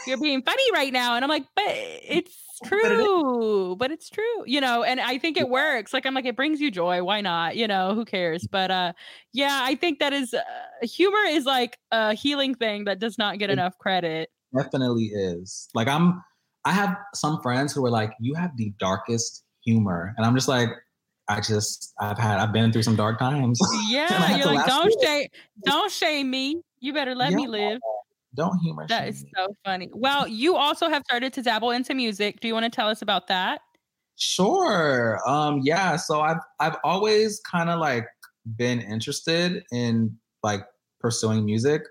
[0.06, 1.14] you're being funny right now.
[1.16, 2.98] And I'm like, but it's But it is.
[3.06, 3.76] true.
[3.78, 4.44] But it's true.
[4.46, 5.92] You know, and I think it works.
[5.92, 7.02] Like I'm like, it brings you joy.
[7.02, 7.56] Why not?
[7.56, 8.46] You know, who cares?
[8.50, 8.92] But uh
[9.32, 10.40] yeah, I think that is uh,
[10.82, 14.30] humor is like a healing thing that does not get It- enough credit.
[14.56, 16.22] definitely is like I'm
[16.64, 20.48] I have some friends who are like you have the darkest humor and I'm just
[20.48, 20.68] like
[21.28, 23.58] I just I've had I've been through some dark times
[23.88, 25.28] Yeah, you're like, don't shame,
[25.64, 26.60] don't shame me.
[26.80, 27.78] You better let me live.
[28.34, 29.30] Don't humor That is me.
[29.36, 29.88] so funny.
[29.92, 32.40] Well, you also have started to dabble into music.
[32.40, 33.60] Do you want to tell us about that?
[34.16, 35.18] Sure.
[35.26, 35.96] Um, yeah.
[35.96, 38.06] So I've I've always kind of like
[38.56, 40.60] been interested in like
[41.00, 41.82] pursuing music,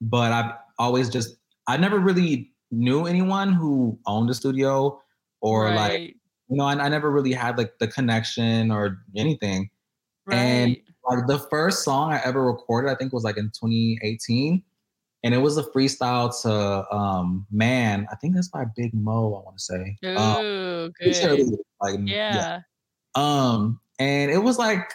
[0.00, 1.36] but I've always just
[1.66, 5.00] I never really knew anyone who owned a studio
[5.40, 6.14] or like
[6.48, 9.68] you know I, I never really had like the connection or anything.
[10.26, 10.36] Right.
[10.36, 14.62] and- Like the first song I ever recorded, I think was like in 2018,
[15.24, 18.06] and it was a freestyle to um Man.
[18.10, 19.34] I think that's by Big Moe.
[19.34, 19.96] I want to say.
[20.16, 21.58] Um, Ooh, sure good.
[21.80, 22.60] like, Yeah.
[23.14, 24.90] Um, and it was like,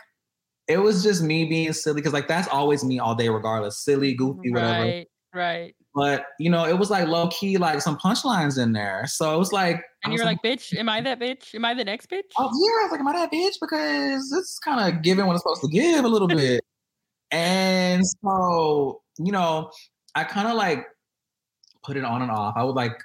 [0.68, 4.14] it was just me being silly because like that's always me all day, regardless, silly,
[4.14, 4.84] goofy, whatever.
[4.84, 5.76] Right, right.
[5.96, 9.06] But you know, it was like low key, like some punchlines in there.
[9.08, 11.56] So it was like, And you're like, bitch, am I that bitch?
[11.56, 12.24] Am I the next bitch?
[12.38, 13.56] oh yeah, I was like, am I that bitch?
[13.62, 16.64] Because it's kind of giving what it's supposed to give a little bit.
[17.32, 19.72] and so, you know,
[20.18, 20.88] I kind of like
[21.84, 22.56] put it on and off.
[22.58, 22.98] I would like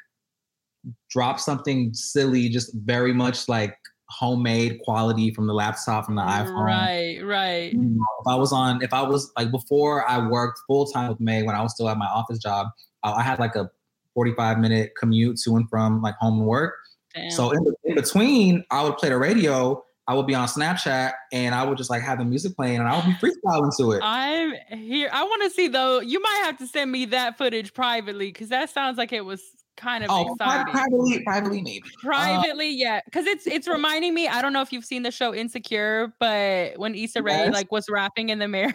[1.11, 3.77] drop something silly, just very much like
[4.09, 6.65] homemade quality from the laptop, from the iPhone.
[6.65, 7.73] Right, right.
[7.73, 11.11] you know, if I was on, if I was like before I worked full time
[11.11, 12.69] with May when I was still at my office job,
[13.03, 13.71] I, I had like a
[14.15, 16.77] 45 minute commute to and from like home and work.
[17.15, 17.31] Damn.
[17.31, 19.85] So in, in between, I would play the radio.
[20.09, 22.89] I would be on Snapchat and I would just like have the music playing and
[22.89, 24.01] I would be freestyling to it.
[24.03, 25.09] I'm here.
[25.13, 26.01] I want to see though.
[26.01, 29.43] You might have to send me that footage privately because that sounds like it was
[29.77, 30.73] kind of oh, exciting.
[30.73, 31.83] privately, privately maybe.
[31.87, 35.11] Uh, privately yeah because it's it's reminding me i don't know if you've seen the
[35.11, 38.75] show insecure but when Issa Rae like was rapping in the mirror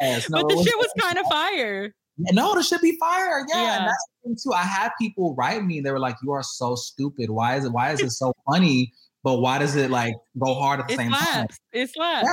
[0.00, 3.44] Yes, no, but the was- shit was kind of fire no, this should be fire.
[3.48, 3.76] Yeah, Yeah.
[3.78, 4.52] and that's the thing too.
[4.54, 5.80] I had people write me.
[5.80, 7.28] They were like, "You are so stupid.
[7.30, 7.72] Why is it?
[7.72, 8.92] Why is it so funny?
[9.26, 12.28] But why does it like go hard at the it same time?" slaps it slaps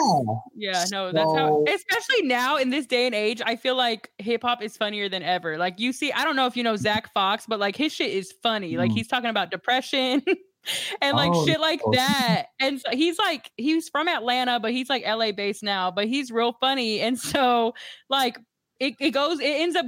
[0.56, 0.74] Yeah.
[0.74, 4.62] yeah no that's how especially now in this day and age i feel like hip-hop
[4.62, 7.46] is funnier than ever like you see i don't know if you know zack fox
[7.48, 8.96] but like his shit is funny like Mm.
[8.98, 10.22] he's talking about depression
[11.02, 11.94] and like Oh, shit like no.
[11.94, 16.06] that and so he's like he's from atlanta but he's like la based now but
[16.08, 17.74] he's real funny and so
[18.10, 18.38] like
[18.80, 19.86] it, it goes it ends up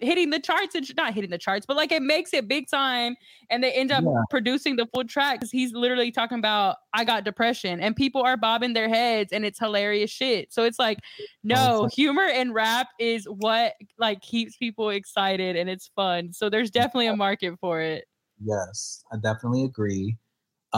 [0.00, 3.16] hitting the charts and not hitting the charts but like it makes it big time
[3.50, 4.20] and they end up Yeah.
[4.30, 8.36] producing the full track because he's literally talking about i got depression and people are
[8.36, 10.98] bobbing their heads and it's hilarious shit so it's like
[11.42, 16.70] no humor and rap is what like keeps people excited and it's fun so there's
[16.70, 18.04] definitely a market for it
[18.40, 20.16] Yes, I definitely agree.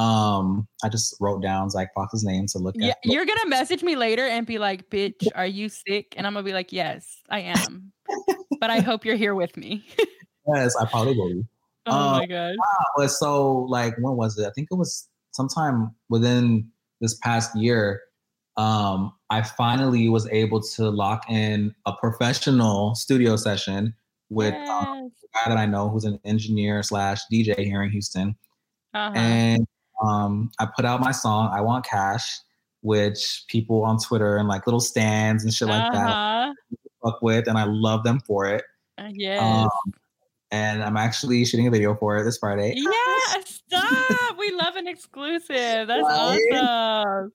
[0.01, 2.99] Um, I just wrote down Zack Fox's name to look yeah at.
[3.05, 6.45] you're gonna message me later and be like bitch are you sick and i'm gonna
[6.45, 7.93] be like yes i am
[8.61, 9.85] but i hope you're here with me
[10.55, 11.29] Yes, I probably will.
[11.29, 11.43] be.
[11.87, 12.55] oh Uh, my god
[12.97, 14.47] But so, like, when was it?
[14.47, 16.67] I think it was sometime within
[17.01, 18.01] this past year.
[18.57, 23.95] Um, I finally was able to lock in a professional studio session
[24.31, 28.35] with um, a guy that I know who's an engineer slash DJ here in Houston.
[28.95, 29.13] uh-huh.
[29.15, 29.67] and
[30.01, 32.41] um, I put out my song "I Want Cash,"
[32.83, 36.53] which people on Twitter and like little stands and shit like that uh-huh.
[37.05, 38.65] fuck with, and I love them for it.
[38.99, 39.69] Uh, yes Um,
[40.53, 42.75] and I'm actually shooting a video for it this Friday.
[42.77, 44.37] Yeah, stop.
[44.39, 45.87] We love an exclusive.
[45.87, 46.41] That's Right?
[46.53, 47.33] awesome.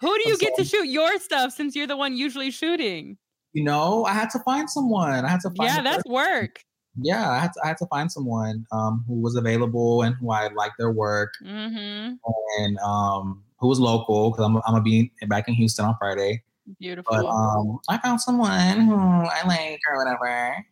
[0.00, 3.16] Who do you I'm get to shoot your stuff since you're the one usually shooting?
[3.52, 5.24] You know, I had to find someone.
[5.24, 6.60] I had to find Yeah, that's person- work.
[7.00, 10.30] Yeah, I had to I had to find someone um who was available and who
[10.30, 12.14] I liked their work Mm-hmm.
[12.60, 16.42] and um who was local because I'm I'm gonna be back in Houston on Friday.
[16.80, 17.14] Beautiful.
[17.14, 20.64] But um I found someone who I like or whatever.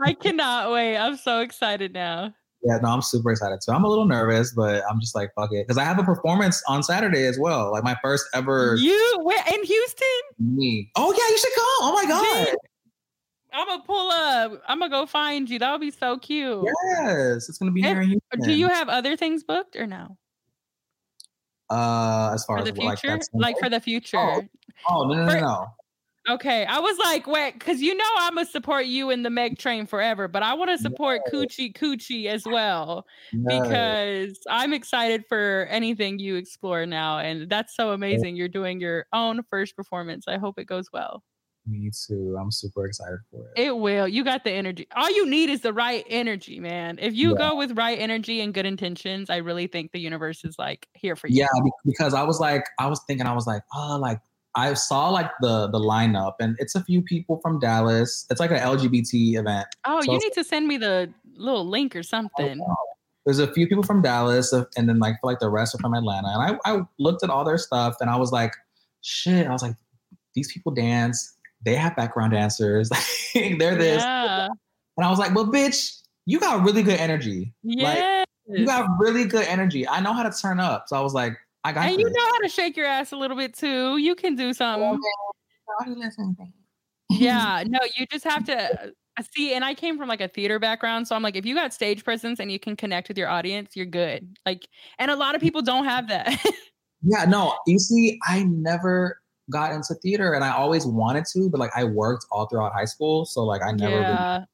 [0.00, 0.96] I cannot wait.
[0.96, 2.34] I'm so excited now.
[2.62, 3.72] Yeah, no, I'm super excited too.
[3.72, 6.62] I'm a little nervous, but I'm just like fuck it because I have a performance
[6.68, 10.06] on Saturday as well, like my first ever You where in Houston?
[10.38, 10.90] me.
[10.96, 11.64] Oh yeah, you should come.
[11.80, 12.56] Oh my god.
[13.52, 14.62] I'm gonna pull up.
[14.68, 15.58] I'm gonna go find you.
[15.58, 16.64] That would be so cute.
[16.98, 18.18] Yes, it's gonna be And here.
[18.42, 20.16] Do you have other things booked or no?
[21.70, 23.14] uh as far For as the like future?
[23.14, 24.18] that's Like for the future.
[24.88, 25.66] oh no no no for- no.
[26.28, 26.66] Okay.
[26.66, 29.86] I was like, wait, because you know I'm gonna support you in the Meg train
[29.86, 33.62] forever, but I want to support Coochie Coochie as well no.
[33.62, 37.18] because I'm excited for anything you explore now.
[37.20, 38.36] And that's so amazing.
[38.36, 40.26] You're doing your own first performance.
[40.28, 41.24] I hope it goes well.
[41.70, 42.36] Me too.
[42.40, 43.62] I'm super excited for it.
[43.66, 44.08] It will.
[44.08, 44.88] You got the energy.
[44.96, 46.98] All you need is the right energy, man.
[47.00, 47.50] If you Yeah.
[47.50, 51.14] go with right energy and good intentions, I really think the universe is like here
[51.14, 51.36] for you.
[51.42, 54.20] Yeah, because I was like, I was thinking, I was like, oh, like
[54.56, 58.26] I saw like the the lineup, and it's a few people from Dallas.
[58.30, 59.68] It's like an LGBT event.
[59.84, 62.60] Oh, So you need to send me the little link or something.
[63.24, 65.78] There's a few people from Dallas, uh, and then like for like the rest are
[65.78, 66.28] from Atlanta.
[66.28, 68.52] And I I looked at all their stuff, and I was like,
[69.02, 69.46] shit.
[69.46, 69.76] I was like,
[70.34, 71.36] these people dance.
[71.64, 72.88] They have background dancers.
[73.34, 74.48] They're this, Yeah.
[74.96, 77.52] and I was like, well, bitch, you got really good energy.
[77.62, 78.24] Yeah.
[78.46, 79.86] You got really good energy.
[79.88, 80.84] I know how to turn up.
[80.88, 82.00] So I was like, I got and this.
[82.00, 83.98] you know how to shake your ass a little bit too.
[83.98, 84.98] You can do something.
[87.10, 87.64] Yeah.
[87.68, 88.82] No, you just have to
[89.18, 89.54] uh, see.
[89.54, 91.06] And I came from like a theater background.
[91.06, 93.76] So I'm like, if you got stage presence and you can connect with your audience,
[93.76, 94.36] you're good.
[94.46, 94.66] Like,
[94.98, 96.42] and a lot of people don't have that.
[97.02, 99.19] Yeah, no, you see, I never
[99.50, 102.84] got into theater and I always wanted to, but like I worked all throughout high
[102.84, 103.24] school.
[103.24, 104.44] So like I never yeah.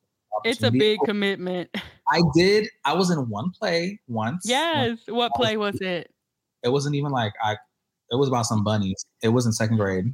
[0.44, 1.70] It's a big commitment.
[2.08, 4.44] I did, I was in one play once.
[4.46, 4.98] Yes.
[5.08, 6.10] What play was it?
[6.62, 7.56] It wasn't even like I
[8.10, 9.04] it was about some bunnies.
[9.22, 10.12] It was in second grade.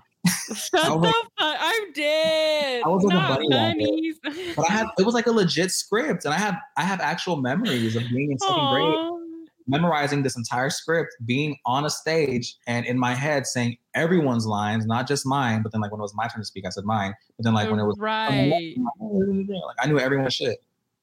[0.54, 1.56] Shut I the was fuck.
[1.60, 2.82] I'm dead.
[2.84, 3.78] I was like a Not bunny rabbit.
[3.78, 4.18] bunnies.
[4.56, 7.36] But I had it was like a legit script and I have I have actual
[7.36, 12.86] memories of being in second grade, memorizing this entire script, being on a stage and
[12.86, 16.14] in my head saying everyone's lines, not just mine, but then like when it was
[16.14, 17.14] my turn to speak, I said mine.
[17.36, 18.76] But then like when it was right.
[18.98, 20.58] like I knew everyone's shit.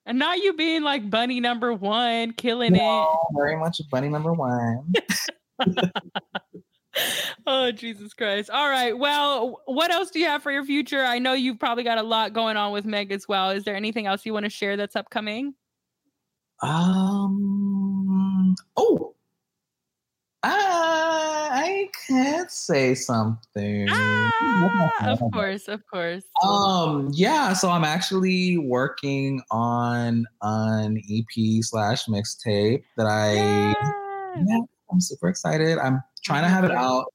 [0.05, 4.93] And now you being like bunny number one, killing No, very much bunny number one.
[4.95, 5.91] it.
[7.45, 8.49] Oh, Jesus Christ.
[8.49, 8.97] All right.
[8.97, 11.03] Well, what else do you have for your future?
[11.03, 13.49] I know you've probably got a lot going on with Meg as well.
[13.51, 15.53] Is there anything else you want to share that's upcoming?
[16.61, 18.55] Um.
[18.75, 19.15] Oh.
[20.43, 23.87] I can't say something.
[23.89, 26.23] Ah, of course, of course.
[26.43, 27.09] Um.
[27.13, 27.53] Yeah.
[27.53, 33.33] So I'm actually working on an EP slash mixtape that I.
[33.33, 33.75] Yes.
[34.47, 34.59] Yeah,
[34.91, 35.77] I'm super excited.
[35.77, 37.05] I'm trying to have it out.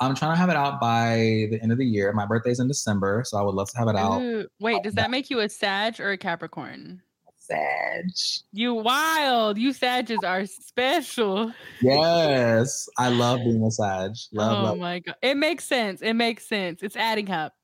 [0.00, 2.12] I'm trying to have it out by the end of the year.
[2.12, 4.20] My birthday's in December, so I would love to have it out.
[4.20, 7.02] Ooh, wait, does that make you a Sag or a Capricorn?
[7.50, 8.10] Sag.
[8.52, 9.58] You wild.
[9.58, 11.52] You Sages are special.
[11.80, 14.12] Yes, I love being a Sag.
[14.32, 14.78] Love, oh love.
[14.78, 15.16] my god.
[15.22, 16.02] It makes sense.
[16.02, 16.82] It makes sense.
[16.82, 17.54] It's adding up.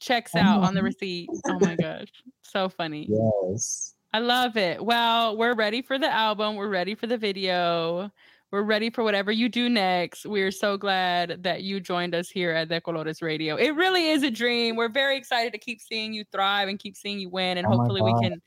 [0.00, 1.28] Checks oh out on the receipt.
[1.46, 2.08] Oh my gosh.
[2.42, 3.08] So funny.
[3.08, 3.94] Yes.
[4.12, 4.82] I love it.
[4.84, 6.56] Well, we're ready for the album.
[6.56, 8.10] We're ready for the video.
[8.50, 10.24] We're ready for whatever you do next.
[10.24, 13.56] We're so glad that you joined us here at De Colores Radio.
[13.56, 14.74] It really is a dream.
[14.74, 17.58] We're very excited to keep seeing you thrive and keep seeing you win.
[17.58, 18.40] And Oh hopefully we can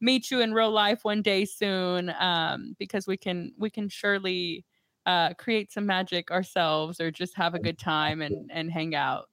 [0.00, 2.12] meet you in real life one day soon.
[2.18, 4.64] Um, because we can we can surely
[5.06, 9.26] uh create some magic ourselves or just have a good time and and hang out.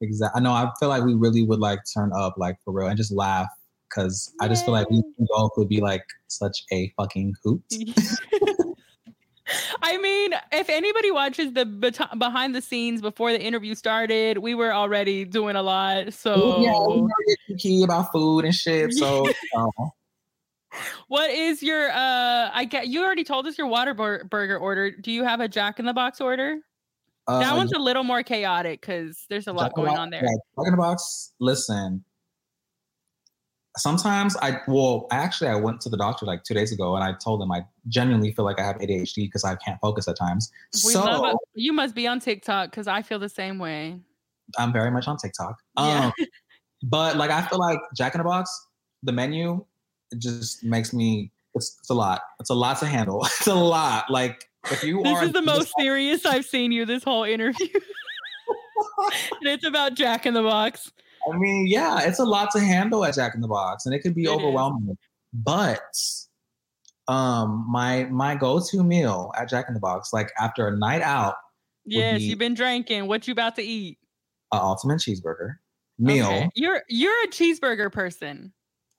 [0.00, 0.38] Exactly.
[0.38, 0.52] I know.
[0.52, 3.48] I feel like we really would like turn up, like for real, and just laugh
[3.88, 7.62] because I just feel like we both would be like such a fucking hoot.
[9.82, 14.54] I mean, if anybody watches the bet- behind the scenes before the interview started, we
[14.54, 16.14] were already doing a lot.
[16.14, 16.78] So, yeah,
[17.48, 18.94] we key about food and shit.
[18.94, 19.26] So,
[21.08, 21.90] what is your?
[21.90, 24.90] uh I get you already told us your water bur- burger order.
[24.90, 26.58] Do you have a Jack in the Box order?
[27.26, 30.22] that uh, one's a little more chaotic because there's a lot Jack going on there.
[30.22, 31.32] yeah, Jack in the Box.
[31.40, 32.04] Listen,
[33.76, 37.12] sometimes I well, actually, I went to the doctor like two days ago, and I
[37.12, 40.50] told him I genuinely feel like I have ADHD because I can't focus at times.
[40.72, 41.36] We so it.
[41.54, 43.98] You must be on TikTok because I feel the same way.
[44.58, 45.56] I'm very much on TikTok.
[45.78, 46.06] Yeah.
[46.18, 46.26] Um,
[46.82, 48.66] but like I feel like Jack in the Box,
[49.02, 49.64] the menu
[50.14, 51.30] it just makes me.
[51.54, 52.22] It's, it's a lot.
[52.40, 53.22] It's a lot to handle.
[53.24, 54.10] It's a lot.
[54.10, 57.68] Like if you This are is the most serious I've seen you this whole interview.
[59.40, 60.90] and it's about Jack in the Box.
[61.32, 64.00] I mean, yeah, it's a lot to handle at Jack in the Box, and it
[64.00, 64.32] can be It is.
[64.36, 64.96] overwhelming.
[65.32, 65.80] But
[67.08, 71.02] um, my my go to meal at Jack in the Box, like after a night
[71.02, 71.36] out,
[71.84, 73.06] Yes, be- you've been drinking.
[73.06, 73.98] What you about to eat?
[74.52, 75.56] a ultimate cheeseburger
[75.98, 76.26] meal.
[76.26, 76.50] Okay.
[76.54, 78.52] You're you're a cheeseburger person.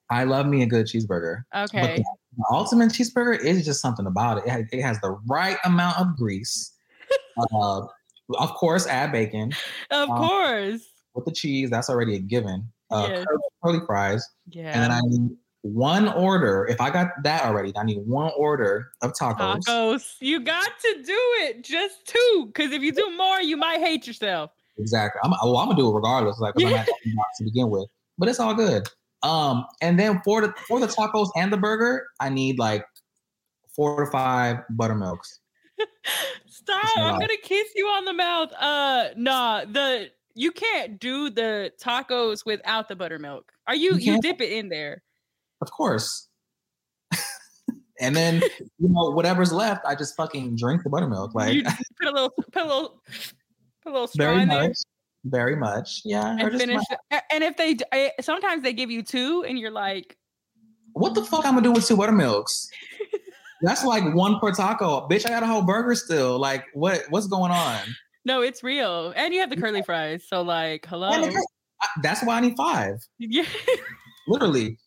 [0.10, 1.44] I love me a good cheeseburger.
[1.56, 1.98] Okay.
[2.38, 4.44] The ultimate cheeseburger is just something about it.
[4.46, 6.74] It has, it has the right amount of grease.
[7.54, 7.82] uh,
[8.40, 9.52] of course, add bacon
[9.92, 10.82] Of um, course.
[11.14, 11.70] with the cheese.
[11.70, 12.68] That's already a given.
[12.92, 13.26] Uh, Yes.
[13.26, 14.72] curly, curly fries, Yeah.
[14.74, 15.32] and then I need
[15.64, 16.68] one order.
[16.70, 19.62] If I got that already, I need one order of tacos.
[19.68, 20.04] Tacos.
[20.20, 21.18] You got to do
[21.48, 21.64] it.
[21.64, 22.44] Just two.
[22.54, 24.52] Because if you do more, you might hate yourself.
[24.78, 25.20] Exactly.
[25.24, 27.38] I'm, well, I'm gonna do it regardless, like 'cause I'm at Jack in the Box
[27.40, 27.88] to begin with.
[28.20, 28.88] But it's all good.
[29.26, 32.86] Um, and then for the for the tacos and the burger, I need like
[33.76, 35.40] four to five buttermilks.
[36.48, 36.86] Stop.
[36.96, 38.54] I'm gonna kiss you on the mouth.
[38.54, 43.52] Uh nah, the you can't do the tacos without the buttermilk.
[43.68, 45.02] Are you You you dip it in there?
[45.60, 46.28] Of course.
[48.00, 48.44] and then
[48.78, 51.34] you know whatever's left, I just fucking drink the buttermilk.
[51.34, 53.02] Like you put a little put a little
[53.82, 54.78] put a little straw very in there much,
[55.26, 56.02] very much.
[56.06, 56.32] Yeah.
[56.32, 56.84] and just finish.
[57.32, 57.78] And if they
[58.22, 60.18] sometimes they give you two and you're like,
[60.94, 62.70] what the fuck I'm gonna do with two buttermilks?
[63.62, 65.26] That's like one per taco, bitch.
[65.26, 66.38] I got a whole burger still.
[66.40, 67.04] Like, what?
[67.10, 67.80] What's going on?
[68.26, 69.14] no, it's real.
[69.16, 70.26] And you have the curly fries.
[70.28, 71.30] So like, hello.
[72.02, 72.96] That's why I need five.
[73.20, 73.46] Yeah.
[74.28, 74.78] literally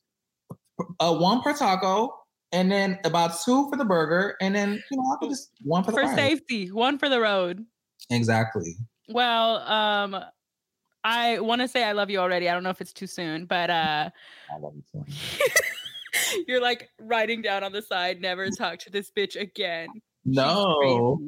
[1.00, 2.12] uh, one per taco
[2.52, 5.84] and then about two for the burger and then you know I could just one
[5.84, 6.16] for the for fries.
[6.16, 7.64] safety, one for the road.
[8.10, 8.76] exactly
[9.08, 10.24] Well, um,
[11.04, 12.48] I want to say I love you already.
[12.48, 14.10] I don't know if it's too soon, but uh,
[14.54, 15.04] I love you so
[16.46, 19.88] you're like writing down on the side, never talk to this bitch again.
[20.24, 21.18] No.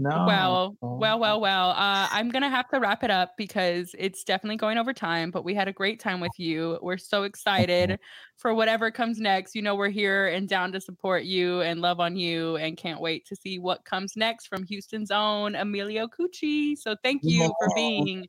[0.00, 1.70] No Well, well, well, well.
[1.70, 5.30] Uh, I'm gonna have to wrap it up because it's definitely going over time.
[5.30, 6.78] But we had a great time with you.
[6.80, 7.98] We're so excited
[8.38, 9.54] for whatever comes next.
[9.54, 13.00] You know, we're here and down to support you and love on you, and can't
[13.00, 16.78] wait to see what comes next from Houston's own Emilio Cucci.
[16.78, 18.26] So thank you for being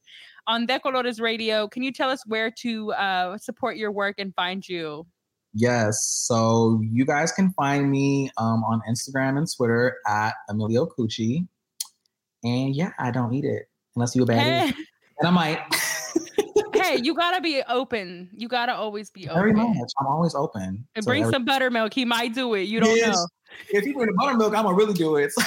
[0.47, 1.69] on De Colores Radio.
[1.69, 5.05] Can you tell us where to uh, support your work and find you?
[5.53, 11.45] yes so you guys can find me um, on instagram and twitter at emilio cucci
[12.43, 14.39] and yeah i don't eat it unless you a baddie
[14.69, 14.73] Hey,
[15.19, 15.59] and i might
[16.73, 18.29] hey, you gotta be open.
[18.35, 19.41] You gotta always be open.
[19.41, 21.93] very much i'm always open And to bring every- some buttermilk.
[21.93, 22.61] He might do it.
[22.63, 23.15] You don't Yes.
[23.15, 23.27] know.
[23.69, 25.31] if you bring the buttermilk i'm gonna really do it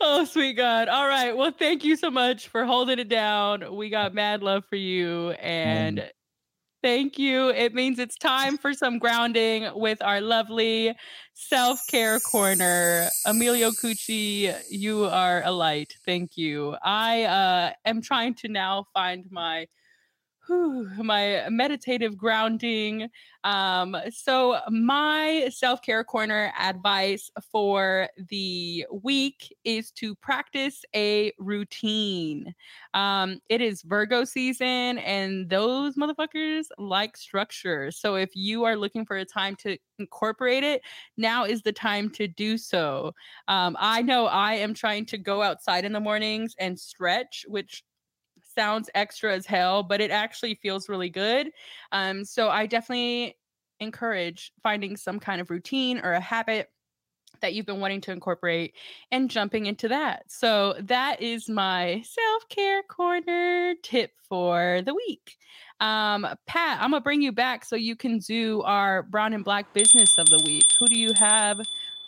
[0.00, 0.88] Oh, sweet God.
[0.88, 1.36] All right.
[1.36, 3.74] Well, thank you so much for holding it down.
[3.74, 5.30] We got mad love for you.
[5.32, 6.08] And
[6.86, 7.48] thank you.
[7.48, 10.94] It means it's time for some grounding with our lovely
[11.34, 13.08] self care corner.
[13.24, 15.96] Emilio Cucci, you are a light.
[16.04, 16.76] Thank you.
[16.84, 19.66] I uh, am trying to now find my.
[20.46, 23.08] Whew, my meditative grounding.
[23.44, 32.54] Um, so my self-care corner advice for the week is to practice a routine.
[32.94, 37.90] Um, it is Virgo season, and those motherfuckers like structure.
[37.90, 40.82] So if you are looking for a time to incorporate it,
[41.16, 43.12] now is the time to do so.
[43.48, 47.84] Um, I know I am trying to go outside in the mornings and stretch, which
[48.56, 51.50] sounds extra as hell, but it actually feels really good.
[51.92, 53.36] Um, so I definitely
[53.80, 56.70] encourage finding some kind of routine or a habit
[57.42, 58.74] that you've been wanting to incorporate
[59.10, 60.24] and jumping into that.
[60.28, 65.36] So that is my self-care corner tip for the week.
[65.80, 69.74] Um, Pat, I'm gonna bring you back so you can do our brown and black
[69.74, 70.64] business of the week.
[70.78, 71.60] Who do you have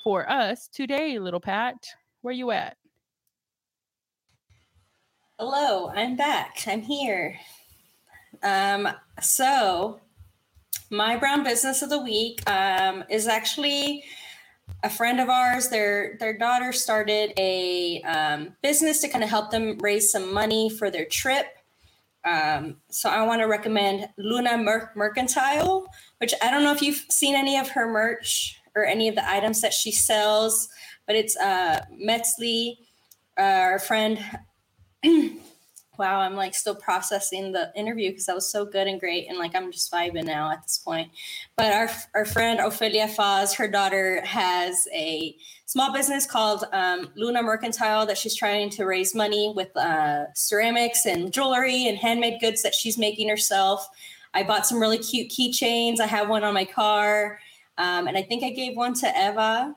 [0.03, 1.77] for us today, little Pat?
[2.23, 2.79] Where you at?
[5.41, 6.65] Hello, I'm back.
[6.67, 7.39] I'm here.
[8.43, 8.89] Um,
[9.23, 10.01] so
[10.91, 14.03] my brown business of the week um, is actually
[14.83, 15.69] a friend of ours.
[15.69, 20.71] Their their daughter started a um, business to kind of help them raise some money
[20.71, 21.47] for their trip.
[22.25, 25.87] Um, so I want to recommend Luna Mer- Mercantile,
[26.19, 29.31] which I don't know if you've seen any of her merch or any of the
[29.31, 30.69] items that she sells,
[31.07, 32.79] but it's uh, Metzli,
[33.39, 34.19] uh, our friend
[35.99, 39.39] wow, I'm like still processing the interview because that was so good and great, and
[39.39, 41.11] like I'm just vibing now at this point.
[41.57, 47.43] But our our friend Ophelia Faz, her daughter has a small business called um, Luna
[47.43, 52.63] Mercantile that she's trying to raise money with uh, ceramics and jewelry and handmade goods
[52.63, 53.87] that she's making herself.
[54.35, 56.01] I bought some really cute keychains.
[56.01, 57.41] I have one on my car.
[57.77, 59.75] Um, and I think I gave one to Eva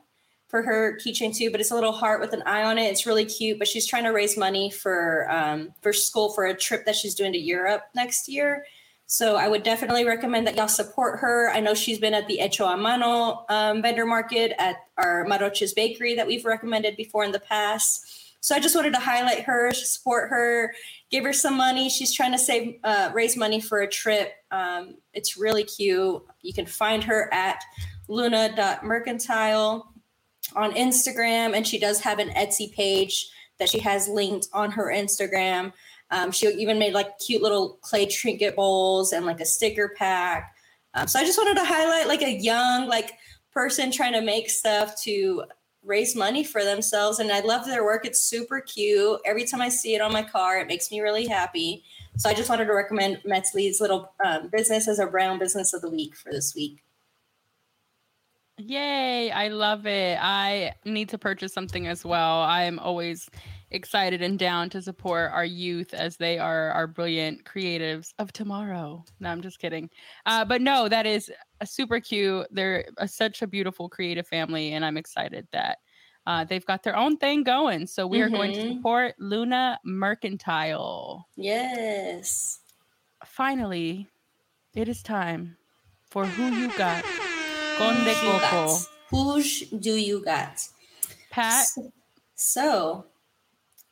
[0.51, 2.91] for her keychain too, but it's a little heart with an eye on it.
[2.91, 6.53] It's really cute, but she's trying to raise money for um, for school for a
[6.53, 8.65] trip that she's doing to Europe next year.
[9.05, 11.49] So I would definitely recommend that y'all support her.
[11.49, 15.73] I know she's been at the Hecho a Mano um, vendor market at our Maroches
[15.73, 18.35] Bakery that we've recommended before in the past.
[18.41, 20.73] So I just wanted to highlight her, support her,
[21.11, 21.89] give her some money.
[21.89, 24.33] She's trying to save, uh, raise money for a trip.
[24.49, 26.23] Um, it's really cute.
[26.41, 27.61] You can find her at
[28.07, 29.90] luna.mercantile
[30.55, 33.29] on Instagram, and she does have an Etsy page
[33.59, 35.71] that she has linked on her Instagram.
[36.09, 40.53] Um, she even made like cute little clay trinket bowls and like a sticker pack.
[40.93, 43.13] Um, so I just wanted to highlight like a young like
[43.53, 45.43] person trying to make stuff to
[45.83, 47.19] raise money for themselves.
[47.19, 48.05] And I love their work.
[48.05, 49.19] It's super cute.
[49.25, 51.83] Every time I see it on my car, it makes me really happy.
[52.17, 55.81] So I just wanted to recommend Metzli's little um, business as a brown business of
[55.81, 56.83] the week for this week.
[58.67, 60.17] Yay, I love it.
[60.21, 62.41] I need to purchase something as well.
[62.41, 63.29] I am always
[63.71, 69.03] excited and down to support our youth as they are our brilliant creatives of tomorrow.
[69.19, 69.89] No, I'm just kidding.
[70.25, 71.31] Uh, but no, that is
[71.61, 72.47] a super cute.
[72.51, 75.77] They're a, such a beautiful creative family, and I'm excited that
[76.27, 77.87] uh, they've got their own thing going.
[77.87, 78.75] So we are going to Mhm.
[78.75, 81.25] support Luna Mercantile.
[81.35, 82.59] Yes.
[83.25, 84.07] Finally,
[84.75, 85.57] it is time
[86.09, 87.03] for Who You Got.
[87.81, 88.39] Con de Coco.
[88.39, 88.87] got?
[89.09, 90.61] Who's do you got?
[91.31, 91.65] Pat,
[92.35, 93.05] So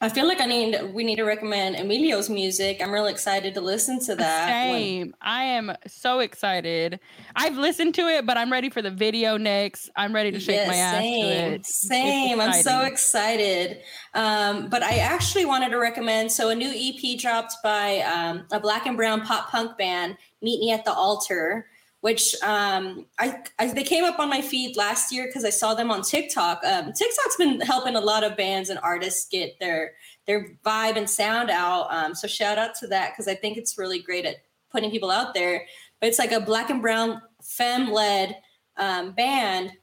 [0.01, 2.81] I feel like I need we need to recommend Emilio's music.
[2.81, 4.47] I'm really excited to listen to that.
[4.69, 5.15] when- Same.
[5.21, 6.99] I am so excited.
[7.35, 9.89] I've listened to it, but I'm ready for the video next.
[9.97, 11.65] I'm ready to shake my Yes, ass same, to it.
[11.65, 12.39] Same.
[12.41, 13.81] I'm so excited.
[14.13, 18.59] Um, but I actually wanted to recommend so a new EP dropped by um, a
[18.59, 21.65] black and brown pop punk band, Meet Me at the Altar,
[22.01, 25.73] which um, I, I they came up on my feed last year because I saw
[25.73, 26.63] them on TikTok.
[26.63, 29.93] Um, TikTok's been helping a lot of bands and artists get their
[30.26, 31.88] their vibe and sound out.
[31.91, 34.38] Um, so shout out to that because I think it's really great at
[34.71, 35.65] putting people out there.
[35.99, 38.38] But it's like a black and brown femme led
[38.77, 39.73] um, band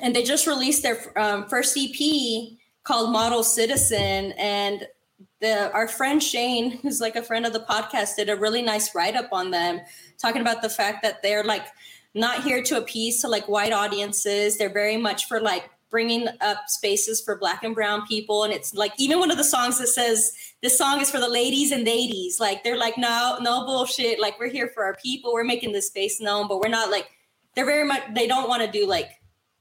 [0.00, 4.32] and they just released their um, first EP called Model Citizen.
[4.32, 4.86] And
[5.40, 8.94] the our friend Shane, who's like a friend of the podcast, did a really nice
[8.94, 9.80] write up on them,
[10.20, 11.66] talking about the fact that they're like
[12.14, 14.56] not here to appease to like white audiences.
[14.56, 18.42] They're very much for like bringing up spaces for black and brown people.
[18.42, 21.28] And it's like even one of the songs that says this song is for the
[21.28, 22.40] ladies and ladies.
[22.40, 24.20] Like they're like no no bullshit.
[24.20, 25.32] Like we're here for our people.
[25.32, 27.08] We're making this space known but we're not like
[27.54, 29.10] they're very much they don't want to do like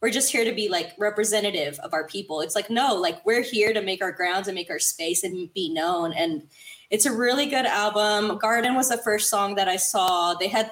[0.02, 2.42] we're just here to be like representative of our people.
[2.42, 5.54] It's like no like we're here to make our grounds and make our space and
[5.54, 6.14] be known.
[6.14, 6.48] And
[6.94, 8.38] it's a really good album.
[8.38, 10.36] Garden was the first song that i saw.
[10.36, 10.72] They had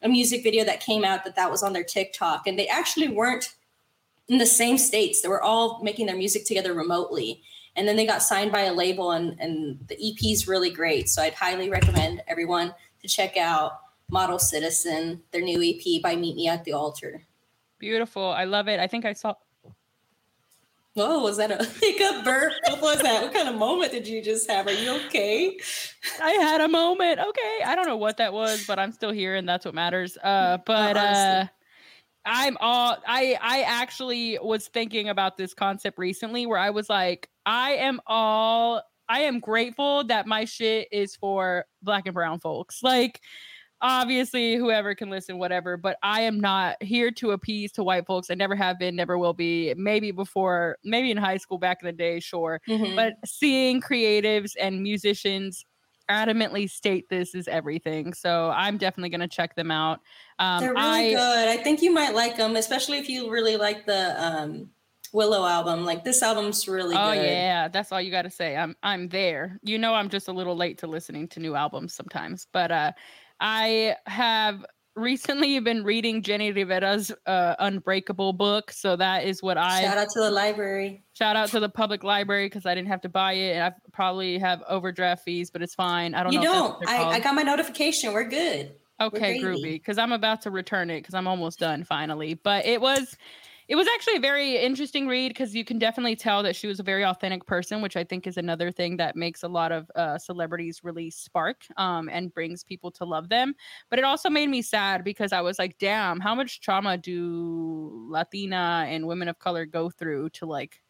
[0.00, 3.08] a music video that came out that that was on their tiktok and they actually
[3.08, 3.56] weren't
[4.28, 5.22] in the same states.
[5.22, 7.42] They were all making their music together remotely.
[7.74, 11.08] And then they got signed by a label and, and the ep is really great.
[11.08, 12.72] So i'd highly recommend everyone
[13.02, 17.24] to check out model citizen their new ep by meet me at the altar.
[17.80, 18.22] Beautiful.
[18.22, 18.78] I love it.
[18.78, 19.34] I think I saw
[20.96, 22.54] Whoa, was that a hiccup burp?
[22.64, 23.22] What was that?
[23.22, 24.66] What kind of moment did you just have?
[24.66, 25.58] Are you okay?
[26.22, 27.20] I had a moment.
[27.20, 27.58] Okay.
[27.66, 30.16] I don't know what that was, but I'm still here and that's what matters.
[30.16, 31.46] Uh but uh.
[32.24, 37.28] I'm all I I actually was thinking about this concept recently where I was like,
[37.44, 42.82] I am all I am grateful that my shit is for black and brown folks.
[42.82, 43.20] Like
[43.82, 48.30] obviously whoever can listen whatever but i am not here to appease to white folks
[48.30, 51.86] i never have been never will be maybe before maybe in high school back in
[51.86, 52.96] the day sure Mhm.
[52.96, 55.64] but seeing creatives and musicians
[56.10, 60.00] adamantly state this is everything so i'm definitely going to check them out
[60.38, 61.48] um they're really I, good.
[61.48, 64.70] I think you might like them, especially if you really like the um,
[65.12, 65.84] Willow album.
[65.84, 67.24] Like this album's really oh good.
[67.24, 70.32] yeah that's all you got to say i'm i'm there you know i'm just a
[70.32, 72.92] little late to listening to new albums sometimes but uh
[73.40, 74.64] i have
[74.94, 80.08] recently been reading Jenni Rivera's uh, unbreakable book so that is what i Shout out
[80.14, 81.02] to the library.
[81.12, 83.72] shout out to the public library because i didn't have to buy it and i
[83.92, 86.88] probably have overdraft fees but it's fine i don't You know don't.
[86.88, 88.12] I, I got my notification.
[88.14, 88.72] We're good.
[88.98, 89.60] Okay, gravy.
[89.60, 89.72] groovy.
[89.74, 92.32] Because I'm about to return it because I'm almost done finally.
[92.32, 93.14] But it was,
[93.68, 96.78] it was actually a very interesting read because you can definitely tell that she was
[96.78, 99.90] a very authentic person, which I think is another thing that makes a lot of
[99.96, 103.54] uh, celebrities really spark um, and brings people to love them.
[103.90, 108.06] But it also made me sad because I was like, damn, how much trauma do
[108.08, 110.80] Latina and women of color go through to like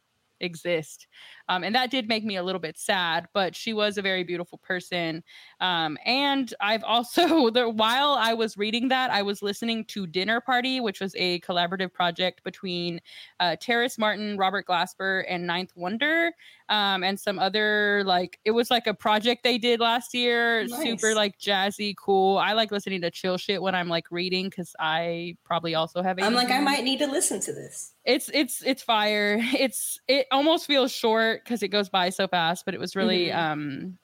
[0.40, 1.06] exist.
[1.48, 4.24] Um, and that did make me a little bit sad, but she was a very
[4.24, 5.22] beautiful person.
[5.60, 10.40] Um, and I've also, the, while I was reading that, I was listening to Dinner
[10.40, 13.00] Party, which was a collaborative project between
[13.40, 16.32] uh, Terrace Martin, Robert Glasper, and 9th Wonder,
[16.68, 20.66] um, and some other like it was like a project they did last year.
[20.68, 22.38] Super like jazzy, cool.
[22.38, 26.18] I like listening to chill shit when I'm like reading because I probably also have.
[26.20, 27.92] I'm like, I might need to listen to this.
[28.04, 32.64] it's it's it's fire it's it almost feels short because it goes by so fast
[32.64, 33.36] but it was really Mhm.
[33.36, 33.98] um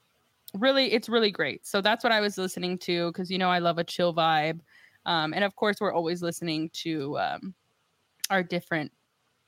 [0.55, 3.59] really it's really great so that's what i was listening to because you know i
[3.59, 4.61] love a chill vibe
[5.07, 7.55] um and of course we're always listening to um
[8.31, 8.93] our different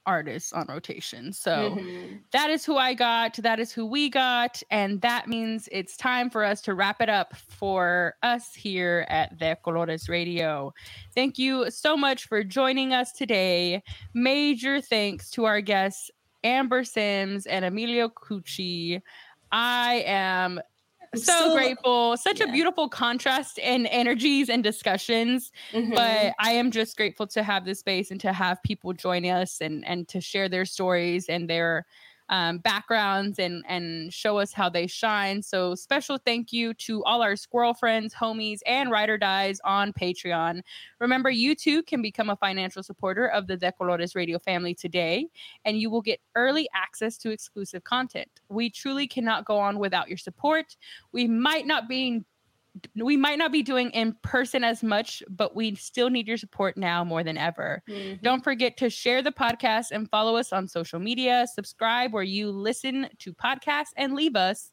[0.07, 2.21] artists on rotation so Mhm.
[2.33, 3.37] that is who I got.
[3.37, 4.61] That is who we got.
[4.71, 9.39] And that means it's time for us to wrap it up for us here at
[9.39, 10.75] De Colores Radio.
[11.15, 13.85] Thank you so much for joining us today.
[14.15, 16.11] Major thanks to our guests,
[16.45, 19.01] Amber Sims and Emilio Cucci.
[19.51, 20.61] I am
[21.13, 22.17] I'm so grateful.
[22.17, 25.95] Such a beautiful contrast in energies and discussions Mhm.
[25.95, 29.61] but I am just grateful to have this space and to have people join us
[29.61, 31.87] and and to share their stories and their
[32.29, 35.43] um, backgrounds and and show us how they shine.
[35.43, 39.93] So special thank you to all our squirrel friends, homies, and ride or dies on
[39.93, 40.63] Patreon.
[41.01, 45.27] Remember, you too can become a financial supporter of the De Colores Radio family today,
[45.65, 48.29] and you will get early access to exclusive content.
[48.49, 50.77] We truly cannot go on without your support.
[51.13, 52.23] We might not be
[52.97, 56.77] we might not be doing in person as much, but we still need your support
[56.77, 57.83] now more than ever.
[57.89, 58.21] Mhm.
[58.23, 61.47] Don't forget to share the podcast and follow us on social media.
[61.55, 64.73] Subscribe where you listen to podcasts and leave us.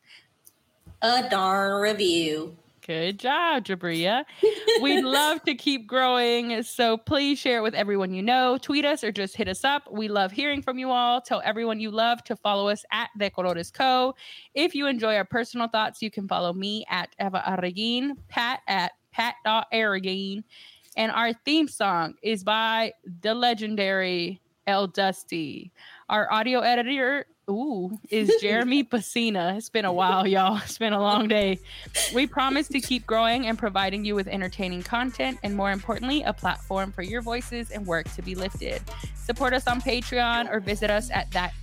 [1.04, 2.56] a darn review.
[2.86, 4.26] Good job, Jabria.
[4.82, 6.64] We'd love to keep growing.
[6.64, 8.58] So please share it with everyone you know.
[8.58, 9.84] Tweet us or just hit us up.
[9.92, 11.22] We love hearing from you all.
[11.22, 14.16] Tell everyone you love to follow us at The Colores Co.
[14.56, 18.94] If you enjoy our personal thoughts, you can follow me at Eva Arreguin, Pat at
[19.12, 20.44] Pat.Arreguin.
[20.98, 25.72] And our theme song is by the legendary El Dusty.
[26.10, 29.58] Our audio editor, ooh, is Jeremy Pacina.
[29.58, 30.58] It's been a while, y'all.
[30.58, 31.60] It's been a long day.
[32.14, 36.34] We promise to keep growing and providing you with entertaining content and, more importantly, a
[36.34, 38.82] platform for your voices and work to be lifted.
[39.16, 41.54] Support us on Patreon or visit us at that.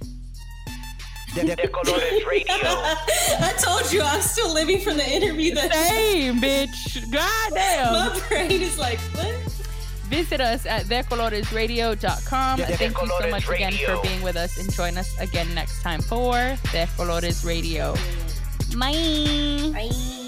[1.34, 2.46] De, de, de Colores Radio.
[2.54, 7.12] I told you I'm still living from the interview that Same, bitch.
[7.12, 7.92] God damn.
[7.92, 9.34] my brain is like, what?
[10.08, 12.56] Visit us at thecoloresradio.com.
[12.58, 15.18] De- de Thank you so Colores much again for being with us and join us
[15.20, 16.32] again next time for
[16.72, 17.94] De Colores Radio.
[18.76, 19.70] Bye.
[19.72, 20.27] Bye.